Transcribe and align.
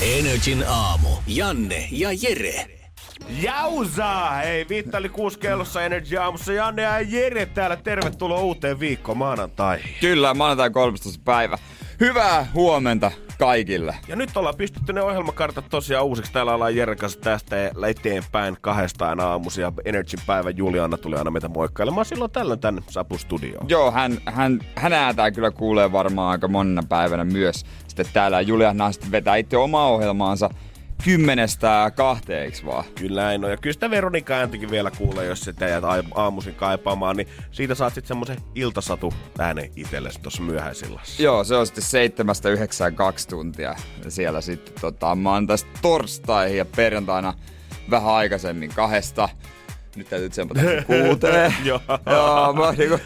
Energin 0.00 0.64
aamu. 0.68 1.08
Janne 1.26 1.88
ja 1.90 2.08
Jere. 2.22 2.66
Jausa! 3.42 4.30
Hei, 4.30 4.68
Vittali 4.68 5.08
kuusi 5.08 5.38
kellossa 5.38 5.84
Energy 5.84 6.16
aamussa. 6.16 6.52
Janne 6.52 6.82
ja 6.82 7.00
Jere 7.00 7.46
täällä. 7.46 7.76
Tervetuloa 7.76 8.40
uuteen 8.40 8.80
viikkoon 8.80 9.18
maanantai. 9.18 9.78
Kyllä, 10.00 10.34
maanantai 10.34 10.70
13. 10.70 11.22
päivä. 11.24 11.58
Hyvää 12.00 12.46
huomenta 12.54 13.10
kaikille. 13.38 13.94
Ja 14.08 14.16
nyt 14.16 14.36
ollaan 14.36 14.56
pistetty 14.56 14.92
ne 14.92 15.02
ohjelmakartat 15.02 15.64
tosiaan 15.70 16.04
uusiksi. 16.04 16.32
Täällä 16.32 16.54
ollaan 16.54 16.76
Jere 16.76 16.96
kanssa 16.96 17.20
tästä 17.20 17.56
eteenpäin 17.88 18.56
kahdestaan 18.60 19.20
aamusia. 19.20 19.72
Energy 19.84 20.16
päivä 20.26 20.50
Juliana 20.50 20.96
tuli 20.96 21.16
aina 21.16 21.30
meitä 21.30 21.48
moikkailemaan 21.48 22.06
silloin 22.06 22.30
tällöin 22.30 22.60
tänne 22.60 22.82
Sapu 22.90 23.18
Studioon. 23.18 23.68
Joo, 23.68 23.90
hän, 23.90 24.18
hän, 24.26 24.60
hän 24.74 24.92
äätää 24.92 25.30
kyllä 25.30 25.50
kuulee 25.50 25.92
varmaan 25.92 26.30
aika 26.30 26.48
monena 26.48 26.82
päivänä 26.88 27.24
myös. 27.24 27.64
Sitten 27.88 28.06
täällä 28.12 28.40
Juliana 28.40 28.92
sitten 28.92 29.12
vetää 29.12 29.36
itse 29.36 29.56
omaa 29.56 29.88
ohjelmaansa 29.88 30.50
kymmenestä 31.04 31.92
kahteeksi 31.94 32.66
vaan. 32.66 32.84
Kyllä 32.94 33.22
näin 33.22 33.44
on. 33.44 33.50
Ja 33.50 33.56
kyllä 33.56 33.74
sitä 33.74 33.90
Veronika 33.90 34.34
ääntikin 34.34 34.70
vielä 34.70 34.90
kuulee, 34.90 35.26
jos 35.26 35.40
sitä 35.40 35.68
jäät 35.68 35.84
aamuisin 36.14 36.54
kaipaamaan, 36.54 37.16
niin 37.16 37.28
siitä 37.50 37.74
saat 37.74 37.94
sitten 37.94 38.08
semmoisen 38.08 38.36
iltasatu 38.54 39.14
äänen 39.38 39.70
itsellesi 39.76 40.20
tuossa 40.20 40.42
myöhäisillassa. 40.42 41.22
Joo, 41.22 41.44
se 41.44 41.56
on 41.56 41.66
sitten 41.66 41.84
seitsemästä 41.84 42.48
yhdeksään 42.48 42.94
kaksi 42.94 43.28
tuntia. 43.28 43.74
Ja 44.04 44.10
siellä 44.10 44.40
sitten 44.40 44.74
tota, 44.80 45.14
maanantaista 45.14 45.70
torstaihin 45.82 46.58
ja 46.58 46.64
perjantaina 46.64 47.34
vähän 47.90 48.14
aikaisemmin 48.14 48.70
kahdesta. 48.74 49.28
Nyt 49.96 50.08
täytyy 50.08 50.28
tsempata 50.28 50.60
kuuteen. 50.86 51.54
Joo. 51.64 51.80
Joo, 52.06 52.52
mä 52.52 52.72
niinku, 52.72 52.98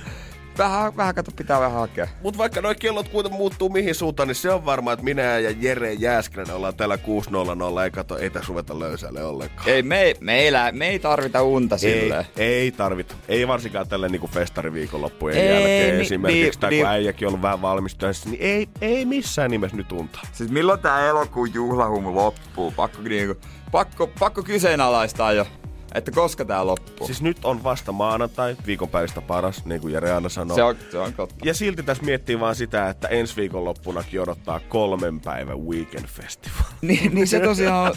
vähän, 0.59 0.97
vähän 0.97 1.15
kato, 1.15 1.31
pitää 1.37 1.61
vähän 1.61 1.81
hakea. 1.81 2.09
Mutta 2.23 2.39
vaikka 2.39 2.61
noi 2.61 2.75
kellot 2.75 3.09
kuitenkin 3.09 3.39
muuttuu 3.39 3.69
mihin 3.69 3.95
suuntaan, 3.95 4.27
niin 4.27 4.37
se 4.37 4.51
on 4.51 4.65
varmaa, 4.65 4.93
että 4.93 5.05
minä 5.05 5.23
ja 5.39 5.51
Jere 5.61 5.93
Jääskeläinen 5.93 6.57
ollaan 6.57 6.75
täällä 6.75 6.97
6.00. 6.97 7.85
Ei 7.85 7.91
kato, 7.91 8.19
ei 8.19 8.31
tässä 8.31 8.49
ruveta 8.49 8.79
löysälle 8.79 9.25
ollenkaan. 9.25 9.69
Ei, 9.69 9.83
me, 9.83 10.15
me, 10.21 10.39
ei, 10.41 10.53
lä- 10.53 10.73
me 10.73 10.89
ei 10.89 10.99
tarvita 10.99 11.43
unta 11.43 11.79
silleen. 11.79 12.25
Ei, 12.37 12.47
ei 12.53 12.71
tarvita. 12.73 13.15
Ei 13.29 13.49
varsinkaan 13.49 13.89
tälle 13.89 14.09
niinku 14.09 14.27
festariviikonloppujen 14.27 15.39
Ei, 15.39 15.49
jälkeen 15.49 15.95
ni- 15.97 16.01
esimerkiksi. 16.03 16.43
niin- 16.43 16.59
tai 16.61 16.77
kun 16.79 16.87
äijäkin 16.87 17.29
on 17.29 17.31
ollut 17.31 17.43
vähän 17.43 17.63
valmistöissä, 17.63 18.29
niin 18.31 18.43
ei, 18.43 18.69
ei 18.81 19.05
missään 19.05 19.51
nimessä 19.51 19.77
nyt 19.77 19.93
unta. 19.93 20.19
Siis 20.33 20.51
milloin 20.51 20.81
tää 20.81 21.07
elokuun 21.09 21.55
juhlahumu 21.55 22.15
loppuu? 22.15 22.71
Pakko, 22.77 23.03
niinku, 23.03 23.35
pakko, 23.73 24.07
pakko 24.19 24.43
kyseenalaistaa 24.43 25.33
jo, 25.33 25.47
että 25.95 26.11
koska 26.11 26.45
tää 26.45 26.67
loppuu. 26.67 27.07
Siis 27.07 27.23
nyt 27.23 27.45
on 27.45 27.65
vasta 27.65 27.93
maanantai, 27.93 28.57
viikonpäivistä 28.67 29.21
paras, 29.21 29.65
niin 29.65 29.81
kuin 29.81 29.93
Jere 29.95 30.13
aina 30.13 30.29
sanoo. 30.29 30.55
se, 30.57 30.63
on, 30.63 30.77
se 30.91 30.99
on 30.99 31.13
totta. 31.13 31.37
Ja 31.45 31.55
silti 31.55 31.83
tässä 31.83 32.05
miettii 32.05 32.41
vaan 32.41 32.55
sitä, 32.55 32.89
että 32.89 33.09
ensi 33.09 33.37
viikonloppunakin 33.37 34.21
odottaa 34.21 34.61
kolmen 34.61 35.21
päivän 35.21 35.59
weekend 35.59 36.07
festival. 36.07 36.57
Niin, 36.83 37.15
niin 37.15 37.27
se 37.29 37.41
tosiaan 37.41 37.91
on... 37.91 37.97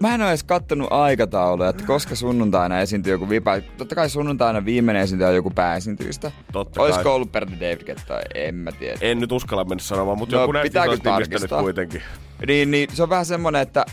Mä 0.00 0.14
en 0.14 0.20
ole 0.22 0.28
edes 0.28 0.42
kattonut 0.42 0.92
aikataulua, 0.92 1.68
että 1.68 1.84
koska 1.86 2.14
sunnuntaina 2.14 2.80
esiintyy 2.80 3.12
joku 3.12 3.28
vipa. 3.28 3.60
Totta 3.76 3.94
kai 3.94 4.10
sunnuntaina 4.10 4.64
viimeinen 4.64 5.02
esiintyjä 5.02 5.28
on 5.28 5.34
joku 5.34 5.50
pääesiintyjistä. 5.50 6.32
Totta 6.52 6.82
Olisiko 6.82 7.02
kai. 7.04 7.12
ollut 7.12 7.32
Pertti 7.32 7.60
David 7.60 7.84
Guetta? 7.84 8.20
En 8.34 8.54
mä 8.54 8.72
tiedä. 8.72 8.98
En 9.00 9.20
nyt 9.20 9.32
uskalla 9.32 9.64
mennä 9.64 9.82
sanomaan, 9.82 10.18
mutta 10.18 10.36
No, 10.36 10.42
joku 10.42 10.52
näistä 10.52 10.96
tarkistaa? 11.02 11.62
kuitenkin. 11.62 12.02
Niin, 12.46 12.70
niin 12.70 12.88
se 12.92 13.02
on 13.02 13.08
vähän 13.08 13.26
semmonen, 13.26 13.62
että 13.62 13.86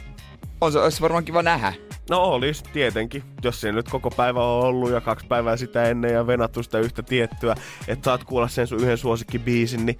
on 0.61 0.71
se, 0.71 0.79
olisi 0.79 1.01
varmaan 1.01 1.25
kiva 1.25 1.41
nähdä. 1.41 1.73
No 2.09 2.21
olisi 2.23 2.63
tietenkin, 2.73 3.23
jos 3.43 3.61
se 3.61 3.71
nyt 3.71 3.89
koko 3.89 4.11
päivä 4.11 4.43
on 4.43 4.63
ollut 4.65 4.91
ja 4.91 5.01
kaksi 5.01 5.25
päivää 5.27 5.57
sitä 5.57 5.83
ennen 5.83 6.13
ja 6.13 6.27
venattu 6.27 6.63
sitä 6.63 6.79
yhtä 6.79 7.03
tiettyä, 7.03 7.55
että 7.87 8.05
saat 8.05 8.23
kuulla 8.23 8.47
sen 8.47 8.67
sun 8.67 8.79
yhden 8.79 8.97
suosikkibiisin, 8.97 9.85
niin 9.85 9.99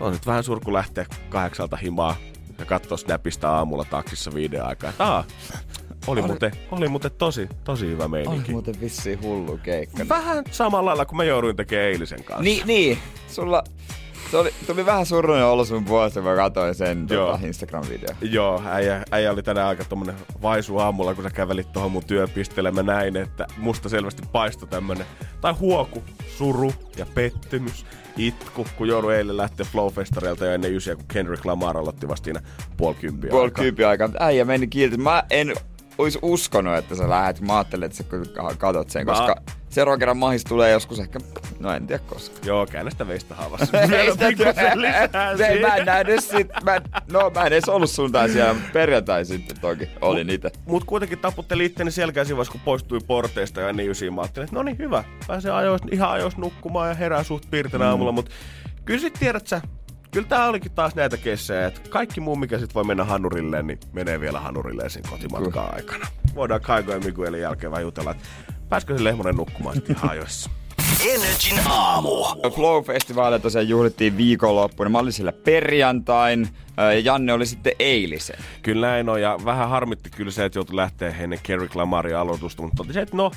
on 0.00 0.12
nyt 0.12 0.26
vähän 0.26 0.44
surku 0.44 0.72
lähteä 0.72 1.06
kahdeksalta 1.28 1.76
himaa 1.76 2.16
ja 2.58 2.64
katsoa 2.64 2.96
Snapista 2.98 3.50
aamulla 3.50 3.84
taksissa 3.84 4.34
viiden 4.34 4.64
aikaa. 4.64 4.92
Aa, 4.98 5.24
oli, 6.06 6.20
Oli- 6.20 6.28
muuten, 6.28 6.52
oli 6.70 6.88
muuten 6.88 7.10
tosi, 7.18 7.48
tosi 7.64 7.86
hyvä 7.86 8.02
Oli 8.04 8.10
meininki. 8.10 8.52
muuten 8.52 8.74
vissiin 8.80 9.22
hullu 9.22 9.58
keikka. 9.62 10.08
Vähän 10.08 10.44
samalla 10.50 10.84
lailla 10.88 11.04
kuin 11.06 11.16
mä 11.16 11.24
jouduin 11.24 11.56
tekemään 11.56 11.88
eilisen 11.88 12.24
kanssa. 12.24 12.42
Niin, 12.44 12.66
niin. 12.66 12.98
Sulla 13.28 13.64
se 14.30 14.36
oli, 14.36 14.54
tuli 14.66 14.86
vähän 14.86 15.06
surullinen 15.06 15.46
olo 15.46 15.64
sun 15.64 15.84
puolesta, 15.84 16.20
kun 16.20 16.30
mä 16.30 16.36
katsoin 16.36 16.74
sen 16.74 17.06
Joo. 17.10 17.32
tota, 17.32 17.46
Instagram-video. 17.46 18.14
Joo, 18.20 18.62
äijä, 18.66 19.02
äijä 19.10 19.32
oli 19.32 19.42
tänään 19.42 19.68
aika 19.68 19.84
tommonen 19.84 20.14
vaisu 20.42 20.78
aamulla, 20.78 21.14
kun 21.14 21.24
sä 21.24 21.30
kävelit 21.30 21.72
tuohon 21.72 21.92
mun 21.92 22.04
työpisteelle. 22.04 22.70
Mä 22.70 22.82
näin, 22.82 23.16
että 23.16 23.46
musta 23.56 23.88
selvästi 23.88 24.22
paistoi 24.32 24.68
tämmönen, 24.68 25.06
tai 25.40 25.52
huoku, 25.52 26.02
suru 26.36 26.72
ja 26.96 27.06
pettymys, 27.14 27.86
itku, 28.16 28.66
kun 28.76 28.88
joudun 28.88 29.14
eilen 29.14 29.36
lähteä 29.36 29.66
Flow-festareilta 29.72 30.44
jo 30.44 30.52
ennen 30.52 30.74
ysiä, 30.74 30.96
kun 30.96 31.04
Kendrick 31.12 31.44
Lamar 31.44 31.76
aloitti 31.76 32.08
vasta 32.08 32.24
siinä 32.24 32.40
puoli 32.76 32.94
kymppiä 32.94 33.30
Puoli 33.30 33.52
aikaa. 33.58 33.90
aikaa, 33.90 34.08
mutta 34.08 34.24
äijä 34.24 34.44
meni 34.44 34.66
kiilti. 34.66 34.96
Mä 34.96 35.22
en 35.30 35.54
olisi 35.98 36.18
uskonut, 36.22 36.76
että 36.76 36.94
sä 36.94 37.10
lähet. 37.10 37.40
Mä 37.40 37.56
ajattelin, 37.56 37.84
että 37.84 37.96
sä 37.98 38.04
ka- 38.34 38.54
katot 38.58 38.90
sen, 38.90 39.06
Mä- 39.06 39.12
koska 39.12 39.36
seuraavan 39.68 39.98
kerran 39.98 40.16
mahis 40.16 40.44
tulee 40.44 40.70
joskus 40.70 40.98
ehkä, 41.00 41.18
no 41.60 41.72
en 41.72 41.86
tiedä 41.86 42.02
koska. 42.06 42.36
Joo, 42.44 42.66
käännä 42.66 42.90
sitä 42.90 43.08
veistä 43.08 43.34
haavassa. 43.38 43.80
Ei 43.80 44.10
sitä- 44.12 44.28
siihen. 45.36 45.60
mä 45.60 45.76
en 45.76 45.86
nähnyt 45.86 46.24
sit, 46.24 46.48
mä, 46.64 46.74
en- 46.76 46.82
no 47.12 47.30
mä 47.34 47.40
en 47.40 47.46
edes 47.46 47.68
ollut 47.68 47.90
sunnuntai 47.90 48.28
siellä, 48.28 48.54
perjantai 48.72 49.24
sitten 49.24 49.60
toki 49.60 49.88
olin 50.00 50.30
itse. 50.30 50.50
Mut 50.66 50.84
kuitenkin 50.84 51.18
taputteli 51.18 51.64
itteni 51.64 51.90
selkään 51.90 52.26
siinä 52.26 52.36
vaiheessa, 52.36 52.52
kun 52.52 52.60
poistui 52.64 52.98
porteista 53.06 53.60
ja 53.60 53.72
niin 53.72 53.90
ysiin. 53.90 54.14
Mä 54.14 54.20
ajattelin, 54.20 54.44
että 54.44 54.56
no 54.56 54.62
niin 54.62 54.78
hyvä. 54.78 55.04
Pääsee 55.26 55.50
ajois, 55.52 55.82
ihan 55.90 56.10
ajois 56.10 56.36
nukkumaan 56.36 56.88
ja 56.88 56.94
herää 56.94 57.22
suht 57.22 57.50
piirtenä 57.50 57.88
aamulla. 57.88 58.12
Mut 58.12 58.30
kyllä 58.84 59.00
sit 59.00 59.14
tiedät 59.18 59.46
sä, 59.46 59.60
kyllä 60.12 60.28
tää 60.28 60.48
olikin 60.48 60.72
taas 60.72 60.94
näitä 60.94 61.16
kessejä, 61.16 61.66
että 61.66 61.80
kaikki 61.90 62.20
muu, 62.20 62.36
mikä 62.36 62.58
sit 62.58 62.74
voi 62.74 62.84
mennä 62.84 63.04
hanurilleen, 63.04 63.66
niin 63.66 63.78
menee 63.92 64.20
vielä 64.20 64.40
hanurilleen 64.40 64.90
siinä 64.90 65.10
kotimatkan 65.10 65.74
aikana. 65.74 66.06
Voidaan 66.34 66.60
Kaigo 66.60 66.92
ja 66.92 67.00
Miguelin 67.00 67.40
jälkeen 67.40 67.70
vähän 67.70 67.82
jutella, 67.82 68.10
että 68.10 68.24
pääskö 68.68 68.98
se 68.98 69.04
Lehmonen 69.04 69.36
nukkumaan 69.36 69.74
sitten 69.74 69.96
ihan 69.96 70.10
ajoissa. 70.10 70.50
Energin 71.06 71.60
aamu. 71.68 72.10
Flow-festivaaleja 72.54 73.38
tosiaan 73.38 73.68
juhlittiin 73.68 74.16
viikonloppuun. 74.16 74.92
Mä 74.92 74.98
olin 74.98 75.12
siellä 75.12 75.32
perjantain 75.32 76.48
ja 76.76 76.98
Janne 76.98 77.32
oli 77.32 77.46
sitten 77.46 77.72
eilisen. 77.78 78.36
Kyllä 78.62 78.86
näin 78.86 79.08
on, 79.08 79.22
ja 79.22 79.38
vähän 79.44 79.68
harmitti 79.68 80.10
kyllä 80.10 80.30
se, 80.30 80.44
että 80.44 80.58
joutui 80.58 80.76
lähteä 80.76 81.14
ennen 81.18 81.38
Kendrick 81.42 81.74
Lamarin 81.74 82.16
aloitusta, 82.16 82.62
mutta 82.62 82.76
totesi, 82.76 83.00
että 83.00 83.16
no, 83.16 83.30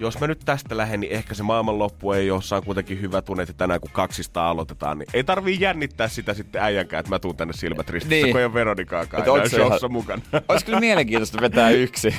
jos 0.00 0.20
mä 0.20 0.26
nyt 0.26 0.40
tästä 0.44 0.76
lähden, 0.76 1.00
niin 1.00 1.12
ehkä 1.12 1.34
se 1.34 1.42
maailmanloppu 1.42 2.12
ei 2.12 2.30
ole, 2.30 2.42
saan 2.42 2.62
kuitenkin 2.62 3.00
hyvä 3.00 3.22
tunne, 3.22 3.42
että 3.42 3.52
tänään 3.52 3.80
kun 3.80 3.90
kaksista 3.92 4.50
aloitetaan, 4.50 4.98
niin 4.98 5.06
ei 5.14 5.24
tarvii 5.24 5.56
jännittää 5.60 6.08
sitä 6.08 6.34
sitten 6.34 6.62
äijänkään, 6.62 7.00
että 7.00 7.10
mä 7.10 7.18
tuun 7.18 7.36
tänne 7.36 7.54
silmät 7.54 7.90
ristissä, 7.90 8.14
Niin. 8.26 8.32
kun 8.32 8.40
ei 8.40 8.46
ole 8.46 8.54
Veronikaakaan 8.54 9.22
enää 9.28 9.48
se 9.48 9.56
ihan- 9.56 9.68
showssa 9.68 9.88
mukana. 9.88 10.22
Olisi 10.48 10.64
kyllä 10.64 10.80
mielenkiintoista 10.80 11.40
vetää 11.40 11.70
yksi. 11.70 12.08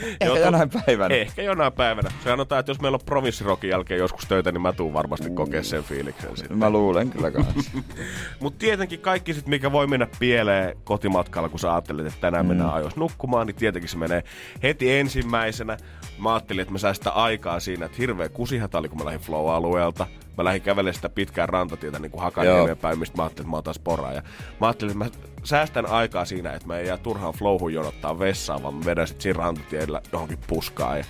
Ehkä 0.00 0.24
Joo, 0.24 0.36
jonain 0.36 0.70
päivänä. 0.70 1.14
Ehkä 1.14 1.42
jonain 1.42 1.72
päivänä. 1.72 2.10
Se 2.10 2.24
sanotaan, 2.30 2.60
että 2.60 2.70
jos 2.70 2.80
meillä 2.80 2.96
on 2.96 3.06
provinssirokin 3.06 3.70
jälkeen 3.70 3.98
joskus 4.00 4.26
töitä, 4.26 4.52
niin 4.52 4.62
mä 4.62 4.72
tuun 4.72 4.92
varmasti 4.92 5.30
kokea 5.30 5.62
sen 5.62 5.84
fiiliksen 5.84 6.36
sitten. 6.36 6.58
Mä 6.58 6.70
luulen 6.70 7.10
kyllä 7.10 7.30
kanssa. 7.30 7.70
Mutta 8.40 8.58
tietenkin 8.58 9.00
kaikki 9.00 9.34
sit, 9.34 9.46
mikä 9.46 9.72
voi 9.72 9.86
mennä 9.86 10.06
pieleen 10.18 10.76
kotimatkalla, 10.84 11.48
kun 11.48 11.58
sä 11.58 11.72
ajattelet, 11.72 12.06
että 12.06 12.20
tänään 12.20 12.44
mm. 12.46 12.48
mennään 12.48 12.74
ajoissa 12.74 13.00
nukkumaan, 13.00 13.46
niin 13.46 13.54
tietenkin 13.56 13.88
se 13.90 13.98
menee 13.98 14.24
heti 14.62 14.92
ensimmäisenä. 14.92 15.76
Mä 16.18 16.34
ajattelin, 16.34 16.62
että 16.62 16.72
mä 16.72 16.78
sään 16.78 16.94
sitä 16.94 17.10
aikaa 17.10 17.60
siinä, 17.60 17.86
että 17.86 17.98
hirveä 17.98 18.28
kusihätä 18.28 18.78
oli, 18.78 18.88
kun 18.88 18.98
mä 18.98 19.04
lähdin 19.04 19.20
Flow-alueelta. 19.20 20.06
Mä 20.38 20.44
lähdin 20.44 20.62
kävelemään 20.62 20.94
sitä 20.94 21.08
pitkää 21.08 21.46
rantatietä 21.46 21.98
niin 21.98 22.10
kuin 22.10 22.22
Hakaniemeen 22.22 22.76
päin, 22.76 22.98
mistä 22.98 23.16
mä 23.16 23.22
ajattelin, 23.22 23.46
että 23.46 23.50
mä 23.50 23.56
otan 23.56 23.74
sporaa. 23.74 24.12
Ja 24.12 24.22
mä 24.60 24.66
ajattelin, 24.66 25.02
että 25.02 25.04
mä 25.04 25.28
säästän 25.44 25.86
aikaa 25.86 26.24
siinä, 26.24 26.52
että 26.52 26.66
mä 26.66 26.78
en 26.78 26.86
jää 26.86 26.96
turhaan 26.96 27.34
flowhun 27.34 27.74
jonottaa 27.74 28.18
vessaan, 28.18 28.62
vaan 28.62 28.74
mä 28.74 28.84
vedän 28.84 29.06
sit 29.06 29.20
siinä 29.20 29.38
rantatiellä 29.38 30.00
johonkin 30.12 30.38
puskaan. 30.46 30.98
Ja 30.98 31.04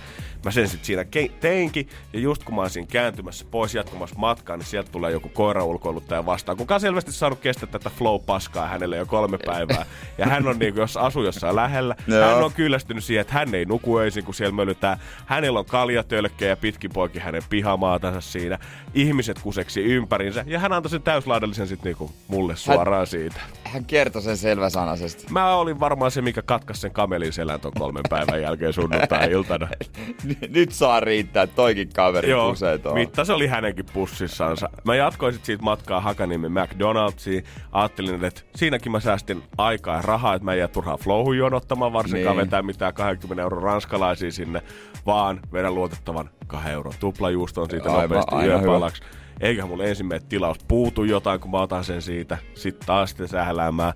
mä 0.45 0.51
sen 0.51 0.67
sitten 0.67 0.85
siinä 0.85 1.03
ke- 1.03 1.31
teinkin, 1.39 1.89
ja 2.13 2.19
just 2.19 2.43
kun 2.43 2.55
mä 2.55 2.61
oon 2.61 2.69
siinä 2.69 2.87
kääntymässä 2.91 3.45
pois 3.51 3.75
jatkamassa 3.75 4.15
matkaa, 4.19 4.57
niin 4.57 4.65
sieltä 4.65 4.91
tulee 4.91 5.11
joku 5.11 5.29
koiraulkoiluttaja 5.29 6.25
vastaan, 6.25 6.57
kuka 6.57 6.73
on 6.75 6.81
selvästi 6.81 7.11
saanut 7.11 7.39
kestää 7.39 7.69
tätä 7.69 7.89
flow-paskaa 7.89 8.67
hänelle 8.67 8.97
jo 8.97 9.05
kolme 9.05 9.37
päivää. 9.45 9.85
Ja 10.17 10.25
hän 10.25 10.47
on 10.47 10.59
niinku, 10.59 10.79
jos 10.79 10.97
asuu 10.97 11.23
jossain 11.23 11.55
lähellä, 11.55 11.95
Joo. 12.07 12.25
hän 12.25 12.43
on 12.43 12.53
kyllästynyt 12.53 13.03
siihen, 13.03 13.21
että 13.21 13.33
hän 13.33 13.55
ei 13.55 13.65
nuku 13.65 13.97
öisin, 13.97 14.23
kun 14.25 14.33
siellä 14.33 14.55
mölytää. 14.55 14.99
Hänellä 15.25 15.59
on 15.59 15.65
kaljatölkkejä 15.65 16.55
pitkin 16.55 16.91
poikin 16.93 17.21
hänen 17.21 17.43
pihamaatansa 17.49 18.21
siinä. 18.21 18.59
Ihmiset 18.93 19.39
kuseksi 19.39 19.83
ympärinsä, 19.83 20.43
ja 20.47 20.59
hän 20.59 20.73
antoi 20.73 20.89
sen 20.89 21.01
täyslaadallisen 21.01 21.67
sitten 21.67 21.89
niinku 21.89 22.11
mulle 22.27 22.55
suoraan 22.55 23.07
siitä. 23.07 23.39
hän 23.63 23.85
kertoi 23.85 24.21
sen 24.21 24.37
selväsanaisesti. 24.37 25.25
Mä 25.29 25.55
olin 25.55 25.79
varmaan 25.79 26.11
se, 26.11 26.21
mikä 26.21 26.41
katkaisi 26.41 26.81
sen 26.81 26.91
kamelin 26.91 27.33
selän 27.33 27.59
ton 27.59 27.71
kolmen 27.79 28.03
päivän 28.09 28.41
jälkeen 28.41 28.73
sunnuntai-iltana. 28.73 29.67
Nyt 30.55 30.71
saa 30.71 30.99
riittää, 30.99 31.47
toikin 31.47 31.89
kaveri 31.95 32.29
Joo, 32.29 32.49
pusee 32.49 32.77
tuohon. 32.77 32.99
mitta 32.99 33.25
se 33.25 33.33
oli 33.33 33.47
hänenkin 33.47 33.85
pussissansa. 33.93 34.69
Mä 34.83 34.95
jatkoin 34.95 35.33
sit 35.33 35.45
siitä 35.45 35.63
matkaa 35.63 36.01
Hakaniemen 36.01 36.51
McDonald'siin. 36.51 37.43
Ajattelin, 37.71 38.23
että 38.25 38.41
siinäkin 38.55 38.91
mä 38.91 38.99
säästin 38.99 39.43
aikaa 39.57 39.95
ja 39.95 40.01
rahaa, 40.01 40.33
että 40.35 40.45
mä 40.45 40.53
en 40.53 40.59
jää 40.59 40.67
turhaan 40.67 40.99
flowhun 40.99 41.37
jonottamaan, 41.37 41.93
varsinkaan 41.93 42.37
Niin. 42.37 42.45
vetää 42.45 42.61
mitään 42.61 42.93
20 42.93 43.41
euron 43.43 43.63
ranskalaisia 43.63 44.31
sinne, 44.31 44.61
vaan 45.05 45.39
vedän 45.53 45.75
luotettavan 45.75 46.29
2 46.47 46.69
euron 46.69 46.93
tuplajuuston 46.99 47.69
siitä 47.69 47.89
Aivan, 47.89 48.01
nopeasti 48.03 48.35
hyvä. 48.35 48.45
yöpalaksi. 48.59 49.01
Eiköhän 49.41 49.69
mulle 49.69 49.89
ensimmäinen 49.89 50.27
tilaus 50.29 50.57
puutu 50.67 51.03
jotain, 51.03 51.39
kun 51.39 51.51
mä 51.51 51.61
otan 51.61 51.83
sen 51.83 52.01
siitä. 52.01 52.37
Sitten 52.53 52.87
taas 52.87 53.09
sitten 53.09 53.27
sähläämään. 53.27 53.93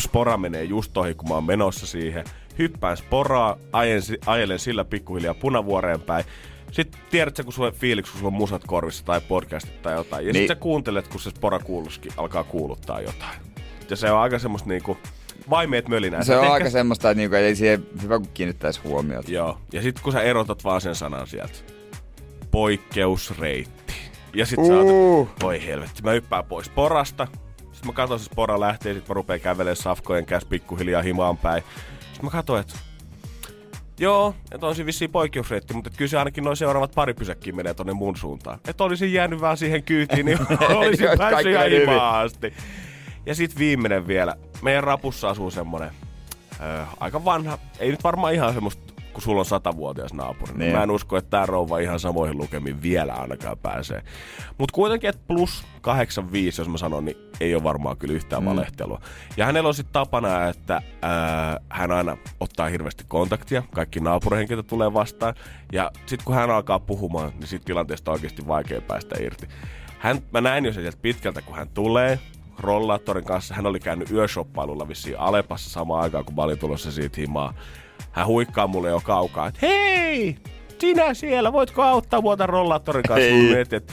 Spora 0.00 0.36
menee 0.36 0.64
just 0.64 0.96
ohi, 0.96 1.14
kun 1.14 1.28
mä 1.28 1.34
oon 1.34 1.44
menossa 1.44 1.86
siihen. 1.86 2.24
Hyppään 2.58 2.96
sporaa, 2.96 3.56
ajen, 3.72 4.02
si- 4.02 4.18
ajelen 4.26 4.58
sillä 4.58 4.84
pikkuhiljaa 4.84 5.34
punavuoreen 5.34 6.00
päin. 6.00 6.24
Sitten 6.72 7.00
tiedätkö, 7.10 7.44
kun 7.44 7.52
sulla 7.52 7.68
on 7.68 7.74
fiiliksi, 7.74 8.12
kun 8.12 8.18
sulla 8.18 8.28
on 8.32 8.38
musat 8.38 8.62
korvissa 8.66 9.04
tai 9.04 9.20
podcastit 9.20 9.82
tai 9.82 9.94
jotain. 9.94 10.26
Ja 10.26 10.32
Niin. 10.32 10.42
sitten 10.42 10.56
sä 10.56 10.60
kuuntelet, 10.60 11.08
kun 11.08 11.20
se 11.20 11.30
spora 11.30 11.58
kuuluskin 11.58 12.12
alkaa 12.16 12.44
kuuluttaa 12.44 13.00
jotain. 13.00 13.38
Ja 13.90 13.96
se 13.96 14.10
on 14.10 14.18
aika 14.18 14.38
semmoista 14.38 14.68
niinku 14.68 14.98
vaimeet 15.50 15.88
mölinää. 15.88 16.22
Se 16.24 16.36
on 16.36 16.42
Ehkä- 16.44 16.52
aika 16.54 16.70
semmoista, 16.70 17.10
että 17.10 17.18
niinku, 17.18 17.36
ei 17.36 17.56
siihen 17.56 17.86
hyvä 18.02 18.18
kun 18.18 18.28
kiinnittäisi 18.34 18.80
huomiota. 18.84 19.30
Joo. 19.32 19.58
Ja 19.72 19.82
sitten 19.82 20.04
kun 20.04 20.12
sä 20.12 20.20
erotat 20.22 20.64
vaan 20.64 20.80
sen 20.80 20.94
sanan 20.94 21.26
sieltä. 21.26 21.54
Poikkeusreitti. 22.50 23.94
Ja 24.34 24.46
sit 24.46 24.56
sä 24.66 24.72
Uh. 24.82 25.18
oot, 25.18 25.28
voi 25.42 25.66
helvetti, 25.66 26.02
mä 26.02 26.10
hyppään 26.10 26.44
pois 26.44 26.68
porasta. 26.68 27.26
Sitten 27.56 27.86
mä 27.86 27.92
katson, 27.92 28.18
se 28.18 28.24
spora 28.24 28.60
lähtee, 28.60 28.94
sit 28.94 29.08
mä 29.08 29.14
rupeen 29.14 29.40
kävelemään 29.40 29.76
safkojen 29.76 30.26
käs 30.26 30.44
pikkuhiljaa 30.44 31.02
himaan 31.02 31.36
päin. 31.36 31.62
Sitten 32.16 32.26
mä 32.26 32.30
katson, 32.30 32.60
että 32.60 32.74
Joo, 33.98 34.34
että 34.52 34.66
on 34.66 34.74
siinä 34.74 34.86
vissiin 34.86 35.10
poikkeusreitti, 35.10 35.74
mutta 35.74 35.90
kyllä 35.90 36.08
se 36.08 36.18
ainakin 36.18 36.44
noin 36.44 36.56
seuraavat 36.56 36.92
pari 36.94 37.14
pysäkkiä 37.14 37.52
menee 37.52 37.74
tonne 37.74 37.92
mun 37.92 38.16
suuntaan. 38.16 38.58
Että 38.68 38.84
olisin 38.84 39.12
jäänyt 39.12 39.40
vaan 39.40 39.56
siihen 39.56 39.82
kyytiin, 39.82 40.26
niin 40.26 40.38
olisin 40.76 41.08
päässyt 41.18 41.52
ihan 41.52 41.70
himaan 41.70 42.24
asti. 42.24 42.54
Ja 43.26 43.34
sit 43.34 43.58
viimeinen 43.58 44.06
vielä. 44.06 44.34
Meidän 44.62 44.84
rapussa 44.84 45.28
asuu 45.28 45.50
semmonen 45.50 45.90
ö, 46.60 46.84
aika 47.00 47.24
vanha, 47.24 47.58
ei 47.78 47.90
nyt 47.90 48.04
varmaan 48.04 48.34
ihan 48.34 48.54
semmoista, 48.54 48.95
kun 49.16 49.22
sulla 49.22 49.40
on 49.40 49.46
satavuotias 49.46 50.12
naapuri. 50.12 50.52
Niin. 50.52 50.58
Niin. 50.58 50.76
Mä 50.76 50.82
en 50.82 50.90
usko, 50.90 51.16
että 51.16 51.30
tää 51.30 51.46
rouva 51.46 51.78
ihan 51.78 52.00
samoihin 52.00 52.38
lukemiin 52.38 52.82
vielä 52.82 53.12
ainakaan 53.14 53.58
pääsee. 53.58 54.02
Mutta 54.58 54.72
kuitenkin, 54.72 55.10
että 55.10 55.22
plus 55.26 55.64
85, 55.80 56.60
jos 56.60 56.68
mä 56.68 56.78
sanon, 56.78 57.04
niin 57.04 57.16
ei 57.40 57.54
ole 57.54 57.62
varmaan 57.62 57.96
kyllä 57.96 58.14
yhtään 58.14 58.42
mm. 58.42 58.48
valehtelua. 58.48 59.00
Ja 59.36 59.46
hänellä 59.46 59.68
on 59.68 59.74
sitten 59.74 59.92
tapana, 59.92 60.48
että 60.48 60.82
ää, 61.02 61.60
hän 61.68 61.92
aina 61.92 62.16
ottaa 62.40 62.68
hirveästi 62.68 63.04
kontaktia. 63.08 63.62
Kaikki 63.74 64.00
naapurihenkilöt 64.00 64.66
tulee 64.66 64.94
vastaan. 64.94 65.34
Ja 65.72 65.90
sitten 66.06 66.24
kun 66.24 66.34
hän 66.34 66.50
alkaa 66.50 66.78
puhumaan, 66.78 67.32
niin 67.38 67.46
siitä 67.46 67.64
tilanteesta 67.64 68.10
on 68.10 68.12
oikeasti 68.12 68.46
vaikea 68.46 68.80
päästä 68.80 69.16
irti. 69.20 69.48
Hän, 69.98 70.18
mä 70.32 70.40
näin 70.40 70.64
jo 70.64 70.72
sieltä 70.72 70.98
pitkältä, 71.02 71.42
kun 71.42 71.56
hän 71.56 71.68
tulee 71.68 72.18
rollaattorin 72.66 73.24
kanssa. 73.24 73.54
Hän 73.54 73.66
oli 73.66 73.80
käynyt 73.80 74.10
yöshoppailulla 74.10 74.88
vissiin 74.88 75.18
Alepassa 75.18 75.70
samaan 75.70 76.02
aikaan, 76.02 76.24
kun 76.24 76.34
mä 76.34 76.42
olin 76.42 76.58
tulossa 76.58 76.92
siitä 76.92 77.20
himaa. 77.20 77.54
Hän 78.12 78.26
huikkaa 78.26 78.66
mulle 78.66 78.88
jo 78.88 79.00
kaukaa, 79.04 79.46
että 79.46 79.60
hei, 79.62 80.36
sinä 80.78 81.14
siellä, 81.14 81.52
voitko 81.52 81.82
auttaa 81.82 82.20
tämän 82.36 82.48
rollaattorin 82.48 83.02
kanssa? 83.02 83.26
Ei. 83.26 83.42
Mä 83.42 83.54
mietin, 83.54 83.76
että 83.76 83.92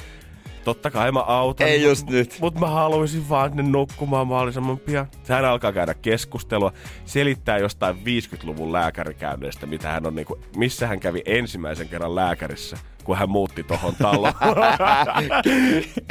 totta 0.64 0.92
kai 0.92 1.12
mä 1.12 1.20
autan. 1.20 1.68
Ei 1.68 1.80
mut- 1.80 1.88
just 1.90 2.10
nyt. 2.10 2.38
Mutta 2.42 2.60
mä 2.60 2.68
haluaisin 2.68 3.30
vaan 3.30 3.50
sinne 3.50 3.64
nukkumaan 3.64 4.28
mahdollisimman 4.28 4.78
pian. 4.80 5.08
Hän 5.30 5.46
alkaa 5.46 5.72
käydä 5.72 5.94
keskustelua, 5.94 6.74
selittää 7.06 7.58
jostain 7.58 7.96
50-luvun 7.96 8.74
lääkärikäynneistä, 8.74 9.66
mitä 9.66 9.90
hän 9.90 10.06
on 10.08 10.16
niinku, 10.16 10.40
missä 10.56 10.88
hän 10.88 11.00
kävi 11.00 11.22
ensimmäisen 11.26 11.90
kerran 11.90 12.16
lääkärissä, 12.16 12.78
kun 13.04 13.18
hän 13.18 13.30
muutti 13.30 13.64
tohon 13.64 13.96
taloon. 13.96 14.34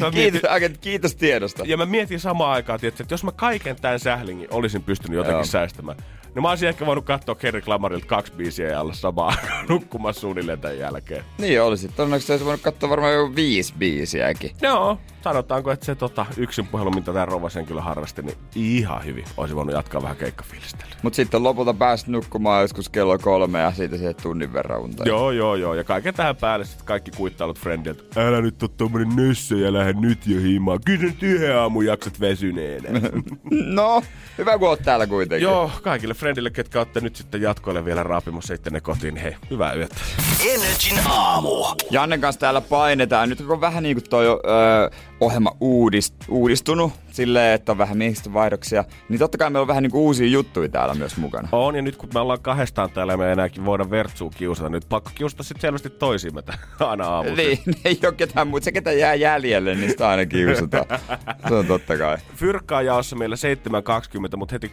Mietin- 0.00 0.12
Kiitos, 0.12 0.50
agent, 0.50 0.78
kiitos 0.78 1.16
tiedosta. 1.16 1.62
ja 1.66 1.76
mä 1.76 1.86
mietin 1.86 2.20
samaan 2.20 2.52
aikaan, 2.52 2.80
tietysti, 2.80 3.02
että 3.02 3.12
jos 3.12 3.24
mä 3.24 3.32
kaiken 3.32 3.76
tämän 3.80 4.00
sählingin 4.00 4.48
olisin 4.50 4.82
pystynyt 4.82 5.16
jotenkin 5.16 5.36
Joo. 5.36 5.44
säästämään, 5.44 5.98
niin 6.34 6.42
mä 6.42 6.48
olisin 6.48 6.68
ehkä 6.68 6.86
voinut 6.86 7.04
katsoa 7.04 7.34
Kerry 7.34 7.60
Klamarilta 7.60 8.06
kaksi 8.06 8.32
biisiä 8.32 8.68
ja 8.68 8.80
olla 8.80 8.92
aikaan 9.16 9.66
nukkumassa 9.68 10.20
suunnilleen 10.20 10.60
tämän 10.60 10.78
jälkeen. 10.78 11.24
Niin 11.38 11.62
olisi. 11.62 11.88
Todennäköisesti 11.88 12.32
olisi 12.32 12.44
voinut 12.44 12.62
katsoa 12.62 12.90
varmaan 12.90 13.14
jo 13.14 13.34
viisi 13.36 13.74
biisiäkin. 13.78 14.50
Joo, 14.62 14.98
sanotaanko, 15.24 15.70
että 15.70 15.86
se 15.86 15.94
tota, 15.94 16.26
yksin 16.36 16.66
puhelu, 16.66 16.90
mitä 16.90 17.12
tämä 17.12 17.24
rouva 17.26 17.50
sen 17.50 17.66
kyllä 17.66 17.82
harrasti, 17.82 18.22
niin 18.22 18.36
ihan 18.54 19.04
hyvin 19.04 19.24
olisi 19.36 19.56
voinut 19.56 19.74
jatkaa 19.74 20.02
vähän 20.02 20.16
keikkafiilistelyä. 20.16 20.94
Mutta 21.02 21.16
sitten 21.16 21.42
lopulta 21.42 21.74
pääsit 21.74 22.08
nukkumaan 22.08 22.62
joskus 22.62 22.88
kello 22.88 23.18
kolme 23.18 23.60
ja 23.60 23.72
siitä 23.72 23.96
siihen 23.96 24.14
tunnin 24.22 24.52
verran 24.52 24.80
unta. 24.80 25.04
Joo, 25.08 25.30
joo, 25.30 25.54
joo. 25.54 25.74
Ja 25.74 25.84
kaiken 25.84 26.14
tähän 26.14 26.36
päälle 26.36 26.64
sitten 26.64 26.86
kaikki 26.86 27.10
kuittailut 27.10 27.58
friendiltä. 27.58 28.02
Älä 28.20 28.40
nyt 28.40 28.62
oo 28.62 28.68
tommonen 28.68 29.16
nössö 29.16 29.56
ja 29.56 29.72
lähde 29.72 29.92
nyt 29.92 30.26
jo 30.26 30.40
himaan. 30.40 30.78
Kyllä 30.84 31.02
nyt 31.02 31.22
yhden 31.22 31.58
aamun 31.58 31.86
jaksat 31.86 32.20
vesyneenä. 32.20 32.88
No, 33.66 34.02
hyvä 34.38 34.58
kun 34.58 34.68
oot 34.68 34.82
täällä 34.84 35.06
kuitenkin. 35.06 35.44
joo, 35.44 35.70
kaikille 35.82 36.14
friendille, 36.14 36.50
ketkä 36.50 36.78
olette 36.78 37.00
nyt 37.00 37.16
sitten 37.16 37.42
jatkoille 37.42 37.84
vielä 37.84 38.02
raapimassa 38.02 38.54
ittenne 38.54 38.80
kotiin, 38.80 39.14
niin 39.14 39.22
hei, 39.22 39.36
hyvää 39.50 39.74
yötä. 39.74 39.94
Energin 40.54 40.98
aamu. 41.08 41.64
Jannen 41.90 42.20
kanssa 42.20 42.40
täällä 42.40 42.60
painetaan. 42.60 43.28
Nyt 43.28 43.38
kun 43.38 43.50
on 43.50 43.60
vähän 43.60 43.82
niin 43.82 43.96
kuin 43.96 44.10
toi 44.10 44.26
öö, 44.26 44.90
ohjelma 45.22 45.56
uudist, 45.60 46.14
uudistunut 46.28 46.92
silleen, 47.10 47.54
että 47.54 47.72
on 47.72 47.78
vähän 47.78 47.98
miehistä 47.98 48.32
vaihdoksia, 48.32 48.84
niin 49.08 49.18
totta 49.18 49.38
kai 49.38 49.50
meillä 49.50 49.62
on 49.62 49.68
vähän 49.68 49.82
niin 49.82 49.90
kuin 49.90 50.02
uusia 50.02 50.26
juttuja 50.26 50.68
täällä 50.68 50.94
myös 50.94 51.16
mukana. 51.16 51.48
On, 51.52 51.76
ja 51.76 51.82
nyt 51.82 51.96
kun 51.96 52.08
me 52.14 52.20
ollaan 52.20 52.40
kahdestaan 52.42 52.90
täällä, 52.90 53.16
me 53.16 53.26
ei 53.26 53.32
enääkin 53.32 53.64
voida 53.64 53.90
vertsua 53.90 54.30
kiusata. 54.30 54.68
Nyt 54.68 54.86
pakko 54.88 55.10
kiusata 55.14 55.42
sitten 55.42 55.60
selvästi 55.60 55.90
toisiimme 55.90 56.42
aina 56.80 57.06
aamuisin. 57.06 57.36
Niin, 57.36 57.58
ei 57.84 57.98
ole 58.04 58.12
ketään 58.12 58.48
muuta. 58.48 58.64
Se, 58.64 58.72
ketä 58.72 58.92
jää 58.92 59.14
jäljelle, 59.14 59.74
niin 59.74 59.90
sitä 59.90 60.08
aina 60.08 60.26
kiusataan. 60.26 60.86
Se 61.48 61.54
on 61.54 61.66
totta 61.66 61.98
kai. 61.98 62.18
Fyrkkaa 62.36 62.82
jaossa 62.82 63.16
meillä 63.16 63.36
7.20, 64.30 64.36
mutta 64.36 64.54
heti 64.54 64.72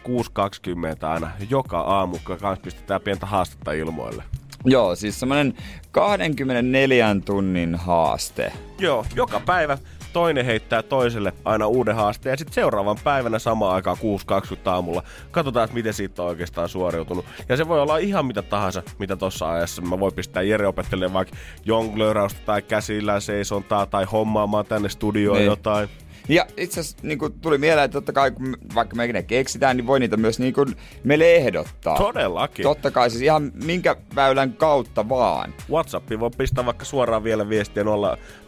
6.20 1.00 1.06
aina 1.06 1.30
joka 1.50 1.80
aamu, 1.80 2.18
kun 2.26 2.38
kanssa 2.38 2.62
pistetään 2.62 3.00
pientä 3.00 3.26
haastetta 3.26 3.72
ilmoille. 3.72 4.22
Joo, 4.64 4.96
siis 4.96 5.20
semmonen 5.20 5.54
24 5.92 7.16
tunnin 7.24 7.74
haaste. 7.74 8.52
Joo, 8.78 9.06
joka 9.14 9.40
päivä 9.46 9.78
toinen 10.12 10.46
heittää 10.46 10.82
toiselle 10.82 11.32
aina 11.44 11.66
uuden 11.66 11.94
haasteen 11.94 12.32
ja 12.32 12.36
sitten 12.36 12.54
seuraavan 12.54 12.96
päivänä 13.04 13.38
samaan 13.38 13.74
aikaan 13.74 13.96
6.20 13.96 14.58
aamulla 14.64 15.02
katsotaan, 15.30 15.64
että 15.64 15.74
miten 15.74 15.94
siitä 15.94 16.22
on 16.22 16.28
oikeastaan 16.28 16.68
suoriutunut. 16.68 17.24
Ja 17.48 17.56
se 17.56 17.68
voi 17.68 17.80
olla 17.80 17.98
ihan 17.98 18.26
mitä 18.26 18.42
tahansa, 18.42 18.82
mitä 18.98 19.16
tuossa 19.16 19.50
ajassa. 19.50 19.82
Mä 19.82 20.00
voin 20.00 20.14
pistää 20.14 20.42
Jere 20.42 20.66
opettelemaan 20.66 21.12
vaikka 21.12 21.36
jonglöörausta 21.64 22.40
tai 22.46 22.62
käsillä 22.62 23.20
seisontaa 23.20 23.86
tai 23.86 24.04
hommaamaan 24.04 24.66
tänne 24.66 24.88
studioon 24.88 25.36
Niin. 25.38 25.46
jotain. 25.46 25.88
Ja 26.30 26.46
itse 26.56 26.80
asiassa 26.80 26.96
niin 27.02 27.18
tuli 27.40 27.58
mieleen, 27.58 27.84
että 27.84 27.92
totta 27.92 28.12
kai 28.12 28.30
kun 28.30 28.56
vaikka 28.74 28.96
me 28.96 29.06
ne 29.06 29.22
keksitään, 29.22 29.76
niin 29.76 29.86
voi 29.86 30.00
niitä 30.00 30.16
myös 30.16 30.38
niin 30.38 30.54
kuin 30.54 30.76
meille 31.04 31.34
ehdottaa. 31.34 31.96
Todellakin. 31.96 32.62
Totta 32.62 32.90
kai 32.90 33.10
siis 33.10 33.22
ihan 33.22 33.52
minkä 33.64 33.96
väylän 34.14 34.52
kautta 34.52 35.08
vaan. 35.08 35.54
Whatsappiin 35.70 36.20
voi 36.20 36.30
pistää 36.38 36.66
vaikka 36.66 36.84
suoraan 36.84 37.24
vielä 37.24 37.48
viestiä 37.48 37.84